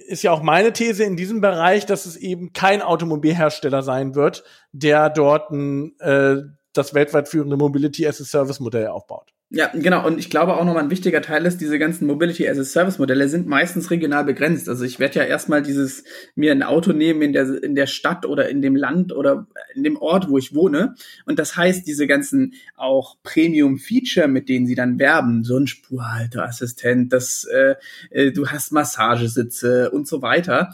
ist 0.07 0.23
ja 0.23 0.31
auch 0.31 0.41
meine 0.41 0.73
These 0.73 1.03
in 1.03 1.17
diesem 1.17 1.41
Bereich, 1.41 1.85
dass 1.85 2.05
es 2.05 2.15
eben 2.15 2.53
kein 2.53 2.81
Automobilhersteller 2.81 3.83
sein 3.83 4.15
wird, 4.15 4.43
der 4.71 5.09
dort 5.09 5.51
ein, 5.51 5.99
äh, 5.99 6.37
das 6.71 6.93
weltweit 6.93 7.27
führende 7.27 7.57
Mobility 7.57 8.07
as 8.07 8.21
a 8.21 8.23
Service 8.23 8.59
Modell 8.59 8.87
aufbaut. 8.87 9.32
Ja, 9.55 9.69
genau. 9.71 10.03
Und 10.07 10.17
ich 10.17 10.31
glaube 10.31 10.55
auch 10.55 10.65
nochmal 10.65 10.81
ein 10.81 10.89
wichtiger 10.89 11.21
Teil 11.21 11.45
ist, 11.45 11.61
diese 11.61 11.77
ganzen 11.77 12.07
Mobility 12.07 12.49
as 12.49 12.57
a 12.57 12.63
Service 12.63 12.97
Modelle 12.97 13.29
sind 13.29 13.45
meistens 13.45 13.91
regional 13.91 14.23
begrenzt. 14.23 14.67
Also 14.67 14.83
ich 14.83 14.99
werde 14.99 15.19
ja 15.19 15.25
erstmal 15.25 15.61
dieses, 15.61 16.03
mir 16.33 16.51
ein 16.51 16.63
Auto 16.63 16.91
nehmen 16.91 17.21
in 17.21 17.33
der, 17.33 17.61
in 17.61 17.75
der 17.75 17.85
Stadt 17.85 18.25
oder 18.25 18.49
in 18.49 18.63
dem 18.63 18.75
Land 18.75 19.13
oder 19.13 19.45
in 19.75 19.83
dem 19.83 19.95
Ort, 19.97 20.27
wo 20.27 20.39
ich 20.39 20.55
wohne. 20.55 20.95
Und 21.27 21.37
das 21.37 21.55
heißt, 21.55 21.85
diese 21.85 22.07
ganzen 22.07 22.55
auch 22.75 23.17
Premium 23.21 23.77
Feature, 23.77 24.27
mit 24.27 24.49
denen 24.49 24.65
sie 24.65 24.73
dann 24.73 24.97
werben, 24.97 25.43
so 25.43 25.55
ein 25.55 25.67
Spurhalteassistent, 25.67 27.13
das, 27.13 27.43
äh, 27.43 27.75
äh, 28.09 28.31
du 28.31 28.47
hast 28.47 28.71
Massagesitze 28.71 29.91
und 29.91 30.07
so 30.07 30.23
weiter 30.23 30.73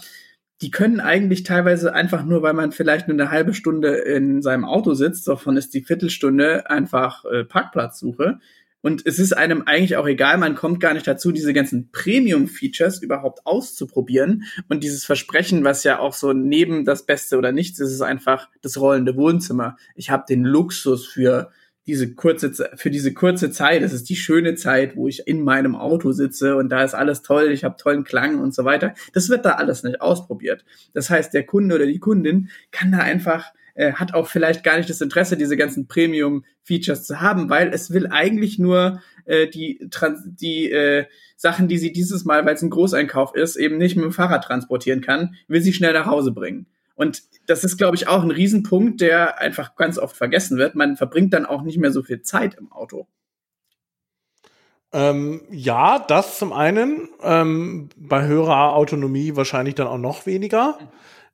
die 0.62 0.72
können 0.72 1.00
eigentlich 1.00 1.44
teilweise 1.44 1.94
einfach 1.94 2.26
nur, 2.26 2.42
weil 2.42 2.54
man 2.54 2.74
vielleicht 2.74 3.08
nur 3.08 3.16
eine 3.16 3.32
halbe 3.32 3.54
Stunde 3.54 3.96
in 3.96 4.42
seinem 4.42 4.66
Auto 4.66 4.94
sitzt, 4.94 5.28
davon 5.28 5.56
ist 5.56 5.74
die 5.74 5.84
Viertelstunde 5.84 6.70
einfach 6.70 7.24
äh, 7.26 7.46
Parkplatzsuche. 7.46 8.40
Und 8.82 9.06
es 9.06 9.20
ist 9.20 9.34
einem 9.34 9.64
eigentlich 9.66 9.98
auch 9.98 10.08
egal, 10.08 10.38
man 10.38 10.56
kommt 10.56 10.80
gar 10.80 10.94
nicht 10.94 11.08
dazu, 11.08 11.32
diese 11.32 11.54
ganzen 11.54 11.92
Premium-Features 11.92 13.02
überhaupt 13.02 13.46
auszuprobieren. 13.46 14.44
Und 14.70 14.84
dieses 14.84 15.06
Versprechen, 15.06 15.64
was 15.64 15.84
ja 15.84 16.00
auch 16.00 16.14
so 16.14 16.34
neben 16.34 16.86
das 16.86 17.06
Beste 17.06 17.38
oder 17.38 17.52
nichts 17.52 17.80
ist, 17.80 17.92
ist 17.92 18.02
einfach 18.02 18.48
das 18.62 18.80
rollende 18.80 19.16
Wohnzimmer. 19.18 19.76
Ich 19.96 20.10
habe 20.10 20.24
den 20.28 20.44
Luxus 20.44 21.06
für 21.06 21.52
diese 21.90 22.14
kurze, 22.14 22.54
für 22.76 22.92
diese 22.92 23.14
kurze 23.16 23.50
Zeit, 23.50 23.82
das 23.82 23.94
ist 23.94 24.10
die 24.10 24.16
schöne 24.16 24.54
Zeit, 24.54 24.96
wo 24.96 25.08
ich 25.08 25.28
in 25.28 25.44
meinem 25.44 25.76
Auto 25.76 26.12
sitze 26.12 26.56
und 26.56 26.70
da 26.70 26.84
ist 26.84 26.94
alles 26.94 27.24
toll, 27.24 27.50
ich 27.52 27.64
habe 27.64 27.78
tollen 27.78 28.04
Klang 28.04 28.40
und 28.40 28.54
so 28.54 28.64
weiter. 28.64 28.94
Das 29.14 29.28
wird 29.30 29.44
da 29.44 29.54
alles 29.54 29.82
nicht 29.82 30.00
ausprobiert. 30.00 30.64
Das 30.94 31.10
heißt, 31.10 31.34
der 31.34 31.48
Kunde 31.48 31.74
oder 31.74 31.88
die 31.88 31.98
Kundin 31.98 32.50
kann 32.70 32.92
da 32.92 33.00
einfach 33.00 33.54
äh, 33.76 33.94
hat 33.94 34.14
auch 34.14 34.28
vielleicht 34.28 34.64
gar 34.64 34.78
nicht 34.78 34.90
das 34.90 35.02
Interesse, 35.02 35.38
diese 35.38 35.58
ganzen 35.58 35.88
Premium-Features 35.88 37.06
zu 37.06 37.22
haben, 37.22 37.50
weil 37.50 37.70
es 37.74 37.92
will 37.92 38.08
eigentlich 38.08 38.60
nur 38.60 39.02
äh, 39.26 39.48
die, 39.48 39.88
Trans 39.92 40.22
die 40.26 40.72
äh, 40.72 41.06
Sachen, 41.36 41.68
die 41.68 41.78
sie 41.78 41.92
dieses 41.92 42.26
Mal, 42.26 42.46
weil 42.46 42.56
es 42.56 42.62
ein 42.62 42.70
Großeinkauf 42.70 43.36
ist, 43.36 43.56
eben 43.56 43.78
nicht 43.78 43.96
mit 43.96 44.06
dem 44.06 44.12
Fahrrad 44.12 44.44
transportieren 44.44 45.02
kann, 45.02 45.36
will 45.48 45.62
sie 45.62 45.74
schnell 45.74 45.94
nach 45.94 46.06
Hause 46.06 46.32
bringen. 46.32 46.68
Und 46.96 47.24
das 47.46 47.64
ist, 47.64 47.78
glaube 47.78 47.96
ich, 47.96 48.10
auch 48.10 48.24
ein 48.24 48.32
Riesenpunkt, 48.32 49.00
der 49.00 49.40
einfach 49.40 49.76
ganz 49.76 49.98
oft 49.98 50.18
vergessen 50.18 50.58
wird. 50.58 50.76
Man 50.76 50.98
verbringt 50.98 51.34
dann 51.34 51.46
auch 51.46 51.62
nicht 51.62 51.78
mehr 51.78 51.92
so 51.92 52.04
viel 52.04 52.22
Zeit 52.24 52.56
im 52.56 52.72
Auto. 52.74 53.08
Ähm, 54.92 55.42
ja, 55.50 56.00
das 56.00 56.40
zum 56.40 56.52
einen. 56.52 57.08
Ähm, 57.22 57.90
bei 57.96 58.26
höherer 58.26 58.74
Autonomie 58.76 59.36
wahrscheinlich 59.36 59.76
dann 59.76 59.88
auch 59.88 59.98
noch 59.98 60.26
weniger. 60.26 60.78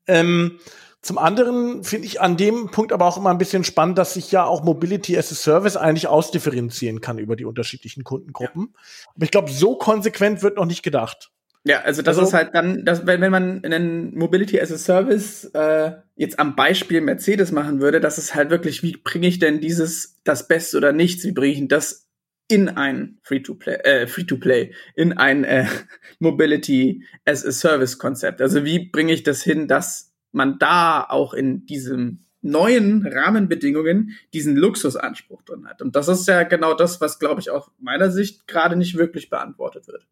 Ähm, 0.07 0.59
zum 1.05 1.19
anderen 1.19 1.83
finde 1.83 2.07
ich 2.07 2.19
an 2.19 2.35
dem 2.35 2.71
Punkt 2.71 2.91
aber 2.91 3.05
auch 3.05 3.15
immer 3.15 3.29
ein 3.29 3.37
bisschen 3.37 3.63
spannend, 3.63 3.95
dass 3.99 4.15
sich 4.15 4.31
ja 4.31 4.43
auch 4.43 4.63
Mobility 4.63 5.15
as 5.15 5.31
a 5.31 5.35
Service 5.35 5.77
eigentlich 5.77 6.07
ausdifferenzieren 6.07 6.99
kann 6.99 7.19
über 7.19 7.35
die 7.35 7.45
unterschiedlichen 7.45 8.03
Kundengruppen. 8.03 8.69
Ja. 8.73 9.11
Aber 9.15 9.23
ich 9.23 9.29
glaube, 9.29 9.51
so 9.51 9.75
konsequent 9.75 10.41
wird 10.41 10.57
noch 10.57 10.65
nicht 10.65 10.81
gedacht. 10.81 11.29
Ja, 11.63 11.81
also 11.81 12.01
das 12.01 12.17
also, 12.17 12.27
ist 12.27 12.33
halt 12.33 12.55
dann, 12.55 12.85
dass, 12.85 13.05
wenn, 13.05 13.21
wenn 13.21 13.31
man 13.31 13.63
einen 13.63 14.17
Mobility 14.17 14.59
as 14.59 14.71
a 14.71 14.79
Service 14.79 15.45
äh, 15.53 15.91
jetzt 16.15 16.39
am 16.39 16.55
Beispiel 16.55 17.01
Mercedes 17.01 17.51
machen 17.51 17.81
würde, 17.81 17.99
das 17.99 18.17
ist 18.17 18.33
halt 18.33 18.49
wirklich, 18.49 18.81
wie 18.81 18.97
bringe 18.97 19.27
ich 19.27 19.37
denn 19.37 19.59
dieses 19.59 20.19
das 20.23 20.47
Beste 20.47 20.75
oder 20.77 20.91
nichts, 20.91 21.23
wie 21.23 21.33
bringe 21.33 21.53
ich 21.53 21.67
das 21.67 22.09
in 22.47 22.67
ein 22.67 23.19
Free-to-Play, 23.21 23.75
äh, 23.83 24.07
Free-to-Play, 24.07 24.73
in 24.95 25.13
ein 25.13 25.43
äh, 25.43 25.67
Mobility 26.17 27.03
as 27.25 27.45
a 27.45 27.51
Service 27.51 27.99
Konzept. 27.99 28.41
Also 28.41 28.65
wie 28.65 28.89
bringe 28.89 29.13
ich 29.13 29.21
das 29.21 29.43
hin, 29.43 29.67
dass 29.67 30.14
man 30.35 30.59
da 30.59 31.03
auch 31.03 31.33
in 31.33 31.65
diesem 31.65 32.19
neuen 32.41 33.07
Rahmenbedingungen 33.07 34.11
diesen 34.33 34.55
Luxusanspruch 34.55 35.41
drin 35.41 35.67
hat. 35.67 35.81
Und 35.81 35.95
das 35.95 36.07
ist 36.07 36.27
ja 36.27 36.43
genau 36.43 36.75
das, 36.75 37.01
was, 37.01 37.17
glaube 37.17 37.41
ich, 37.41 37.49
auch 37.49 37.71
meiner 37.79 38.11
Sicht 38.11 38.47
gerade 38.47 38.75
nicht 38.75 38.95
wirklich 38.97 39.29
beantwortet 39.29 39.87
wird. 39.87 40.05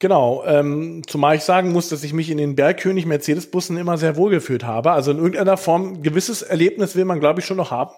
Genau, 0.00 0.42
ähm, 0.46 1.02
zumal 1.06 1.36
ich 1.36 1.42
sagen 1.42 1.70
muss, 1.70 1.88
dass 1.88 2.02
ich 2.02 2.12
mich 2.12 2.28
in 2.28 2.38
den 2.38 2.56
Bergkönig 2.56 3.06
Mercedes-Bussen 3.06 3.76
immer 3.76 3.98
sehr 3.98 4.16
wohl 4.16 4.30
gefühlt 4.30 4.64
habe. 4.64 4.90
Also 4.90 5.12
in 5.12 5.18
irgendeiner 5.18 5.56
Form 5.56 5.92
ein 5.92 6.02
gewisses 6.02 6.42
Erlebnis 6.42 6.96
will 6.96 7.04
man, 7.04 7.20
glaube 7.20 7.38
ich, 7.38 7.46
schon 7.46 7.56
noch 7.56 7.70
haben. 7.70 7.92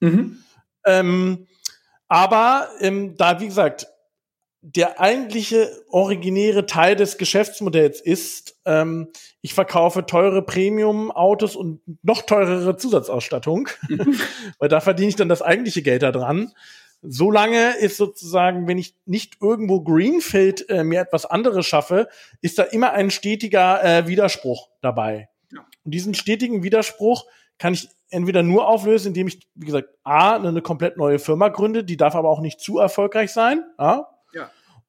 Mhm. 0.00 0.38
Ähm, 0.86 1.46
aber 2.08 2.68
ähm, 2.80 3.14
da, 3.18 3.40
wie 3.40 3.46
gesagt, 3.46 3.88
der 4.62 5.00
eigentliche 5.00 5.70
originäre 5.88 6.66
Teil 6.66 6.94
des 6.94 7.16
Geschäftsmodells 7.16 8.00
ist, 8.00 8.56
ähm, 8.66 9.08
ich 9.40 9.54
verkaufe 9.54 10.04
teure 10.04 10.42
Premium-Autos 10.42 11.56
und 11.56 11.80
noch 12.02 12.22
teurere 12.22 12.76
Zusatzausstattung, 12.76 13.68
weil 14.58 14.68
da 14.68 14.80
verdiene 14.80 15.08
ich 15.08 15.16
dann 15.16 15.30
das 15.30 15.40
eigentliche 15.40 15.82
Geld 15.82 16.02
daran. 16.02 16.52
Solange 17.02 17.78
ist 17.78 17.96
sozusagen, 17.96 18.68
wenn 18.68 18.76
ich 18.76 18.94
nicht 19.06 19.38
irgendwo 19.40 19.80
Greenfield 19.80 20.68
äh, 20.68 20.84
mir 20.84 21.00
etwas 21.00 21.24
anderes 21.24 21.66
schaffe, 21.66 22.08
ist 22.42 22.58
da 22.58 22.64
immer 22.64 22.92
ein 22.92 23.10
stetiger 23.10 23.82
äh, 23.82 24.06
Widerspruch 24.06 24.68
dabei. 24.82 25.30
Ja. 25.50 25.60
Und 25.84 25.94
diesen 25.94 26.12
stetigen 26.12 26.62
Widerspruch 26.62 27.24
kann 27.56 27.72
ich 27.72 27.88
entweder 28.10 28.42
nur 28.42 28.68
auflösen, 28.68 29.08
indem 29.08 29.28
ich, 29.28 29.48
wie 29.54 29.66
gesagt, 29.66 29.88
A, 30.04 30.36
eine 30.36 30.60
komplett 30.60 30.98
neue 30.98 31.18
Firma 31.18 31.48
gründe, 31.48 31.84
die 31.84 31.96
darf 31.96 32.14
aber 32.14 32.28
auch 32.28 32.40
nicht 32.40 32.60
zu 32.60 32.78
erfolgreich 32.78 33.32
sein, 33.32 33.64
ja? 33.78 34.06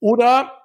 Oder 0.02 0.62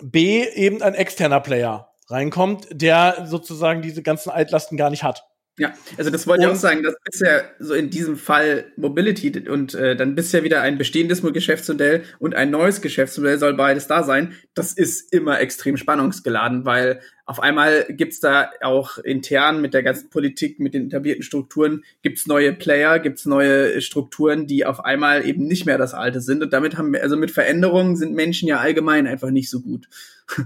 B, 0.00 0.44
eben 0.44 0.82
ein 0.82 0.94
externer 0.94 1.40
Player 1.40 1.92
reinkommt, 2.08 2.68
der 2.70 3.26
sozusagen 3.26 3.82
diese 3.82 4.02
ganzen 4.02 4.30
Altlasten 4.30 4.76
gar 4.76 4.90
nicht 4.90 5.02
hat. 5.02 5.24
Ja, 5.58 5.74
also 5.98 6.10
das 6.10 6.26
wollte 6.26 6.44
ich 6.44 6.48
auch 6.48 6.54
sagen, 6.54 6.82
dass 6.82 6.94
bisher 7.04 7.50
so 7.58 7.74
in 7.74 7.90
diesem 7.90 8.16
Fall 8.16 8.72
Mobility 8.76 9.46
und 9.46 9.74
äh, 9.74 9.94
dann 9.94 10.14
bisher 10.14 10.42
wieder 10.42 10.62
ein 10.62 10.78
bestehendes 10.78 11.20
Geschäftsmodell 11.20 12.04
und 12.18 12.34
ein 12.34 12.50
neues 12.50 12.80
Geschäftsmodell 12.80 13.38
soll 13.38 13.54
beides 13.54 13.86
da 13.86 14.02
sein. 14.02 14.34
Das 14.54 14.72
ist 14.72 15.12
immer 15.12 15.38
extrem 15.40 15.76
spannungsgeladen, 15.76 16.64
weil 16.64 17.00
auf 17.26 17.40
einmal 17.40 17.84
gibt's 17.90 18.20
da 18.20 18.50
auch 18.62 18.98
intern 18.98 19.60
mit 19.60 19.74
der 19.74 19.82
ganzen 19.82 20.08
Politik, 20.08 20.60
mit 20.60 20.72
den 20.72 20.86
etablierten 20.86 21.22
Strukturen, 21.22 21.84
gibt's 22.00 22.26
neue 22.26 22.54
Player, 22.54 22.98
gibt's 22.98 23.26
neue 23.26 23.82
Strukturen, 23.82 24.46
die 24.46 24.64
auf 24.64 24.82
einmal 24.84 25.26
eben 25.26 25.46
nicht 25.46 25.66
mehr 25.66 25.78
das 25.78 25.92
alte 25.92 26.22
sind. 26.22 26.42
Und 26.42 26.52
damit 26.52 26.78
haben 26.78 26.92
wir, 26.92 27.02
also 27.02 27.16
mit 27.16 27.32
Veränderungen 27.32 27.96
sind 27.96 28.14
Menschen 28.14 28.48
ja 28.48 28.60
allgemein 28.60 29.06
einfach 29.06 29.30
nicht 29.30 29.50
so 29.50 29.60
gut. 29.60 29.88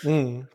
Hm. 0.00 0.46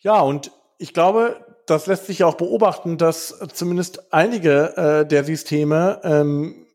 Ja, 0.00 0.18
und 0.20 0.50
ich 0.78 0.92
glaube, 0.92 1.49
das 1.70 1.86
lässt 1.86 2.06
sich 2.06 2.18
ja 2.20 2.26
auch 2.26 2.34
beobachten, 2.34 2.98
dass 2.98 3.38
zumindest 3.52 4.12
einige 4.12 4.76
äh, 4.76 5.06
der 5.06 5.24
Systeme 5.24 6.00
ähm, 6.02 6.66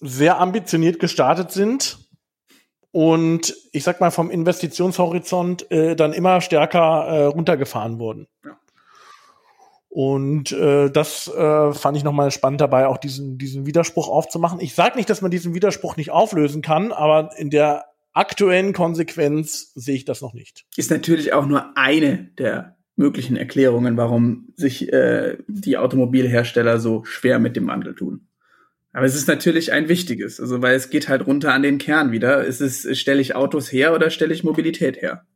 sehr 0.00 0.40
ambitioniert 0.40 0.98
gestartet 0.98 1.52
sind 1.52 1.98
und 2.90 3.54
ich 3.72 3.84
sag 3.84 4.00
mal 4.00 4.10
vom 4.10 4.30
Investitionshorizont 4.30 5.70
äh, 5.70 5.96
dann 5.96 6.12
immer 6.12 6.40
stärker 6.40 7.06
äh, 7.06 7.24
runtergefahren 7.24 7.98
wurden. 7.98 8.26
Ja. 8.44 8.58
Und 9.88 10.52
äh, 10.52 10.90
das 10.90 11.28
äh, 11.28 11.72
fand 11.72 11.96
ich 11.96 12.02
nochmal 12.02 12.30
spannend 12.30 12.60
dabei, 12.60 12.88
auch 12.88 12.98
diesen, 12.98 13.38
diesen 13.38 13.66
Widerspruch 13.66 14.08
aufzumachen. 14.08 14.58
Ich 14.60 14.74
sage 14.74 14.96
nicht, 14.96 15.08
dass 15.08 15.22
man 15.22 15.30
diesen 15.30 15.54
Widerspruch 15.54 15.96
nicht 15.96 16.10
auflösen 16.10 16.62
kann, 16.62 16.92
aber 16.92 17.30
in 17.36 17.50
der 17.50 17.84
aktuellen 18.12 18.72
Konsequenz 18.72 19.72
sehe 19.74 19.94
ich 19.94 20.04
das 20.04 20.20
noch 20.20 20.34
nicht. 20.34 20.64
Ist 20.76 20.90
natürlich 20.90 21.32
auch 21.32 21.46
nur 21.46 21.76
eine 21.76 22.30
der 22.38 22.76
möglichen 23.02 23.36
Erklärungen, 23.36 23.96
warum 23.96 24.52
sich 24.56 24.92
äh, 24.92 25.36
die 25.48 25.76
Automobilhersteller 25.76 26.78
so 26.78 27.04
schwer 27.04 27.38
mit 27.40 27.56
dem 27.56 27.66
Wandel 27.66 27.94
tun. 27.94 28.28
Aber 28.92 29.06
es 29.06 29.14
ist 29.14 29.26
natürlich 29.26 29.72
ein 29.72 29.88
wichtiges, 29.88 30.38
also 30.38 30.62
weil 30.62 30.76
es 30.76 30.90
geht 30.90 31.08
halt 31.08 31.26
runter 31.26 31.52
an 31.52 31.62
den 31.62 31.78
Kern 31.78 32.12
wieder. 32.12 32.44
Ist 32.44 32.60
es, 32.60 32.98
stelle 32.98 33.20
ich 33.20 33.34
Autos 33.34 33.72
her 33.72 33.94
oder 33.94 34.10
stelle 34.10 34.32
ich 34.32 34.44
Mobilität 34.44 35.00
her? 35.02 35.26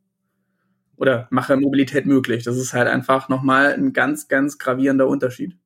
Oder 0.95 1.27
mache 1.29 1.57
Mobilität 1.57 2.05
möglich? 2.05 2.43
Das 2.43 2.55
ist 2.57 2.73
halt 2.73 2.87
einfach 2.87 3.29
nochmal 3.29 3.73
ein 3.73 3.93
ganz, 3.93 4.27
ganz 4.27 4.57
gravierender 4.57 5.07
Unterschied. 5.07 5.57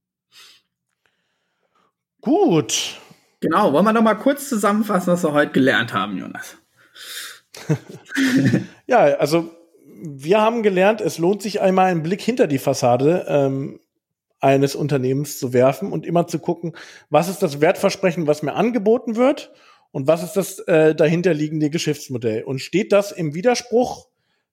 Gut. 2.22 3.00
Genau, 3.42 3.74
wollen 3.74 3.86
wir 3.86 3.94
noch 3.94 4.04
mal 4.04 4.16
kurz 4.16 4.50
zusammenfassen, 4.50 5.14
was 5.14 5.24
wir 5.24 5.34
heute 5.34 5.52
gelernt 5.52 5.94
haben, 5.94 6.18
Jonas? 6.18 6.58
ja, 8.88 9.00
also 9.18 9.52
wir 10.02 10.42
haben 10.42 10.64
gelernt, 10.64 11.00
es 11.02 11.18
lohnt 11.18 11.42
sich 11.42 11.62
einmal 11.62 11.92
einen 11.92 12.04
Blick 12.04 12.22
hinter 12.22 12.48
die 12.48 12.58
Fassade 12.58 13.26
ähm, 13.28 13.80
eines 14.40 14.76
Unternehmens 14.76 15.38
zu 15.38 15.54
werfen 15.54 15.92
und 15.92 16.06
immer 16.06 16.28
zu 16.28 16.40
gucken, 16.40 16.76
was 17.10 17.30
ist 17.30 17.44
das 17.44 17.62
Wertversprechen, 17.62 18.26
was 18.26 18.42
mir 18.42 18.54
angeboten 18.54 19.16
wird 19.16 19.52
und 19.92 20.08
was 20.08 20.24
ist 20.24 20.34
das 20.34 20.60
äh, 20.60 20.96
dahinterliegende 20.96 21.70
Geschäftsmodell. 21.70 22.44
Und 22.44 22.60
steht 22.60 22.92
das 22.92 23.12
im 23.12 23.36
Widerspruch, 23.36 24.08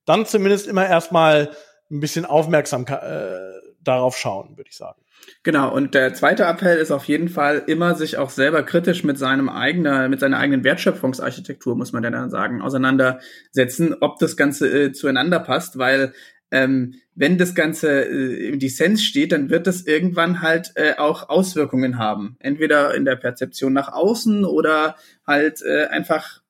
dann 0.04 0.26
zumindest 0.26 0.66
immer 0.66 0.86
erstmal 0.86 1.50
ein 1.90 2.00
bisschen 2.00 2.26
aufmerksam 2.26 2.84
äh, 2.86 3.38
darauf 3.82 4.18
schauen, 4.18 4.56
würde 4.56 4.68
ich 4.68 4.76
sagen. 4.76 5.00
Genau, 5.42 5.72
und 5.74 5.94
der 5.94 6.14
zweite 6.14 6.44
Appell 6.44 6.78
ist 6.78 6.90
auf 6.90 7.04
jeden 7.04 7.28
Fall 7.28 7.62
immer 7.66 7.94
sich 7.94 8.16
auch 8.18 8.30
selber 8.30 8.62
kritisch 8.62 9.04
mit 9.04 9.18
seinem 9.18 9.48
eigenen, 9.48 10.10
mit 10.10 10.20
seiner 10.20 10.38
eigenen 10.38 10.64
Wertschöpfungsarchitektur, 10.64 11.76
muss 11.76 11.92
man 11.92 12.02
dann 12.02 12.30
sagen, 12.30 12.62
auseinandersetzen, 12.62 13.94
ob 14.00 14.18
das 14.18 14.36
Ganze 14.36 14.68
äh, 14.68 14.92
zueinander 14.92 15.40
passt, 15.40 15.78
weil 15.78 16.12
ähm, 16.50 16.94
wenn 17.14 17.36
das 17.36 17.54
Ganze 17.54 18.04
äh, 18.04 18.48
im 18.48 18.58
Dissens 18.58 19.02
steht, 19.02 19.32
dann 19.32 19.50
wird 19.50 19.66
das 19.66 19.82
irgendwann 19.82 20.40
halt 20.40 20.72
äh, 20.76 20.94
auch 20.96 21.28
Auswirkungen 21.28 21.98
haben. 21.98 22.36
Entweder 22.38 22.94
in 22.94 23.04
der 23.04 23.16
Perzeption 23.16 23.72
nach 23.72 23.92
außen 23.92 24.44
oder 24.44 24.96
halt 25.26 25.62
äh, 25.62 25.86
einfach, 25.86 26.42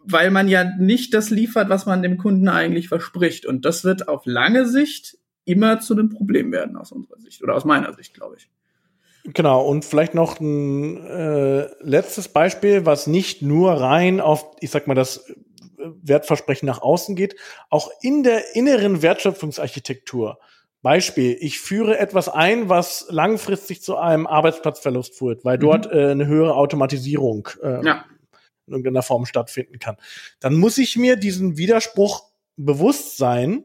weil 0.00 0.30
man 0.30 0.48
ja 0.48 0.64
nicht 0.78 1.14
das 1.14 1.30
liefert, 1.30 1.68
was 1.68 1.86
man 1.86 2.02
dem 2.02 2.18
Kunden 2.18 2.48
eigentlich 2.48 2.88
verspricht. 2.88 3.46
Und 3.46 3.64
das 3.64 3.84
wird 3.84 4.08
auf 4.08 4.22
lange 4.26 4.66
Sicht 4.66 5.16
immer 5.46 5.80
zu 5.80 5.94
einem 5.94 6.10
Problem 6.10 6.52
werden 6.52 6.76
aus 6.76 6.92
unserer 6.92 7.18
Sicht 7.18 7.42
oder 7.42 7.54
aus 7.54 7.64
meiner 7.64 7.94
Sicht, 7.94 8.12
glaube 8.12 8.36
ich. 8.36 8.50
Genau, 9.32 9.66
und 9.66 9.84
vielleicht 9.84 10.14
noch 10.14 10.38
ein 10.38 11.04
äh, 11.04 11.68
letztes 11.80 12.28
Beispiel, 12.28 12.86
was 12.86 13.06
nicht 13.06 13.42
nur 13.42 13.72
rein 13.72 14.20
auf, 14.20 14.44
ich 14.60 14.70
sag 14.70 14.86
mal, 14.86 14.94
das 14.94 15.32
Wertversprechen 15.78 16.66
nach 16.66 16.82
außen 16.82 17.16
geht, 17.16 17.36
auch 17.70 17.90
in 18.02 18.22
der 18.22 18.54
inneren 18.54 19.02
Wertschöpfungsarchitektur. 19.02 20.38
Beispiel, 20.82 21.36
ich 21.40 21.58
führe 21.58 21.98
etwas 21.98 22.28
ein, 22.28 22.68
was 22.68 23.06
langfristig 23.08 23.82
zu 23.82 23.96
einem 23.96 24.26
Arbeitsplatzverlust 24.26 25.16
führt, 25.16 25.44
weil 25.44 25.56
mhm. 25.56 25.60
dort 25.60 25.86
äh, 25.86 26.10
eine 26.10 26.26
höhere 26.26 26.54
Automatisierung 26.54 27.48
äh, 27.62 27.84
ja. 27.84 28.04
in 28.66 28.74
irgendeiner 28.74 29.02
Form 29.02 29.26
stattfinden 29.26 29.78
kann. 29.80 29.96
Dann 30.38 30.54
muss 30.54 30.78
ich 30.78 30.96
mir 30.96 31.16
diesen 31.16 31.56
Widerspruch 31.56 32.30
bewusst 32.56 33.16
sein 33.16 33.64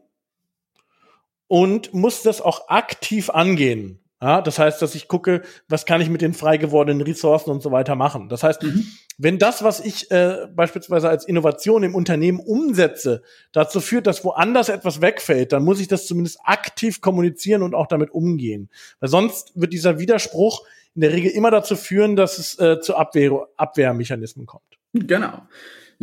und 1.52 1.92
muss 1.92 2.22
das 2.22 2.40
auch 2.40 2.70
aktiv 2.70 3.28
angehen. 3.28 3.98
Ja, 4.22 4.40
das 4.40 4.58
heißt, 4.58 4.80
dass 4.80 4.94
ich 4.94 5.06
gucke, 5.06 5.42
was 5.68 5.84
kann 5.84 6.00
ich 6.00 6.08
mit 6.08 6.22
den 6.22 6.32
frei 6.32 6.56
gewordenen 6.56 7.02
Ressourcen 7.02 7.50
und 7.50 7.62
so 7.62 7.70
weiter 7.70 7.94
machen. 7.94 8.30
Das 8.30 8.42
heißt, 8.42 8.62
mhm. 8.62 8.86
wenn 9.18 9.38
das, 9.38 9.62
was 9.62 9.78
ich 9.84 10.10
äh, 10.10 10.46
beispielsweise 10.54 11.10
als 11.10 11.26
Innovation 11.26 11.82
im 11.82 11.94
Unternehmen 11.94 12.40
umsetze, 12.40 13.22
dazu 13.52 13.82
führt, 13.82 14.06
dass 14.06 14.24
woanders 14.24 14.70
etwas 14.70 15.02
wegfällt, 15.02 15.52
dann 15.52 15.62
muss 15.62 15.78
ich 15.78 15.88
das 15.88 16.06
zumindest 16.06 16.38
aktiv 16.42 17.02
kommunizieren 17.02 17.62
und 17.62 17.74
auch 17.74 17.86
damit 17.86 18.12
umgehen. 18.12 18.70
Weil 19.00 19.10
sonst 19.10 19.52
wird 19.54 19.74
dieser 19.74 19.98
Widerspruch 19.98 20.66
in 20.94 21.02
der 21.02 21.12
Regel 21.12 21.32
immer 21.32 21.50
dazu 21.50 21.76
führen, 21.76 22.16
dass 22.16 22.38
es 22.38 22.58
äh, 22.58 22.80
zu 22.80 22.96
Abwehr 22.96 23.46
Abwehrmechanismen 23.58 24.46
kommt. 24.46 24.78
Genau. 24.94 25.42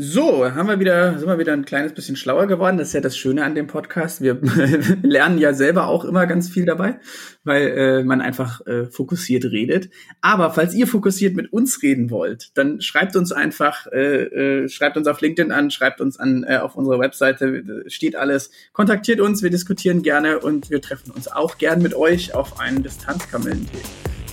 So, 0.02 0.46
haben 0.46 0.70
wir 0.70 0.80
wieder, 0.80 1.20
sind 1.20 1.28
wir 1.28 1.40
wieder 1.40 1.52
ein 1.52 1.66
kleines 1.66 1.92
bisschen 1.92 2.16
schlauer 2.16 2.48
geworden. 2.48 2.78
Das 2.78 2.88
ist 2.88 2.94
ja 2.94 3.02
das 3.02 3.18
Schöne 3.18 3.44
an 3.44 3.54
dem 3.54 3.68
Podcast. 3.68 4.22
Wir 4.22 4.40
lernen 5.04 5.38
ja 5.40 5.54
selber 5.54 5.88
auch 5.88 6.06
immer 6.06 6.26
ganz 6.26 6.48
viel 6.48 6.64
dabei, 6.64 7.02
weil 7.44 7.68
äh, 7.68 8.04
man 8.06 8.22
einfach 8.22 8.66
äh, 8.66 8.86
fokussiert 8.86 9.44
redet. 9.44 9.90
Aber 10.22 10.52
falls 10.52 10.74
ihr 10.74 10.88
fokussiert 10.88 11.36
mit 11.36 11.52
uns 11.52 11.84
reden 11.84 12.12
wollt, 12.12 12.58
dann 12.58 12.80
schreibt 12.80 13.18
uns 13.18 13.34
einfach, 13.34 13.88
äh, 13.88 14.24
äh, 14.64 14.70
schreibt 14.70 14.96
uns 14.96 15.06
auf 15.06 15.20
LinkedIn 15.20 15.52
an, 15.52 15.70
schreibt 15.70 16.00
uns 16.00 16.18
an 16.18 16.46
äh, 16.48 16.60
auf 16.60 16.76
unserer 16.76 17.02
Webseite, 17.02 17.84
steht 17.88 18.16
alles. 18.16 18.52
Kontaktiert 18.72 19.20
uns, 19.20 19.44
wir 19.44 19.50
diskutieren 19.50 20.02
gerne 20.02 20.40
und 20.40 20.70
wir 20.70 20.82
treffen 20.82 21.12
uns 21.12 21.28
auch 21.28 21.58
gern 21.58 21.82
mit 21.82 21.94
euch 21.94 22.34
auf 22.34 22.58
einen 22.62 22.84
Distanzkamellentee. 22.84 23.84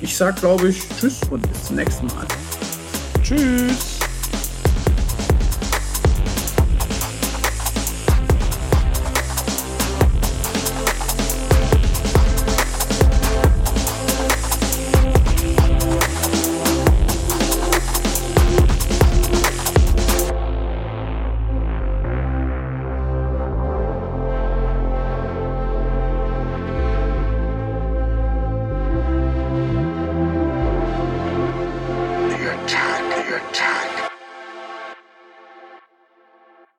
Ich 0.00 0.16
sag, 0.16 0.36
glaube 0.36 0.68
ich, 0.68 0.80
tschüss 1.00 1.22
und 1.28 1.42
bis 1.50 1.64
zum 1.64 1.74
nächsten 1.74 2.06
Mal. 2.06 2.26
Tschüss. 3.24 3.95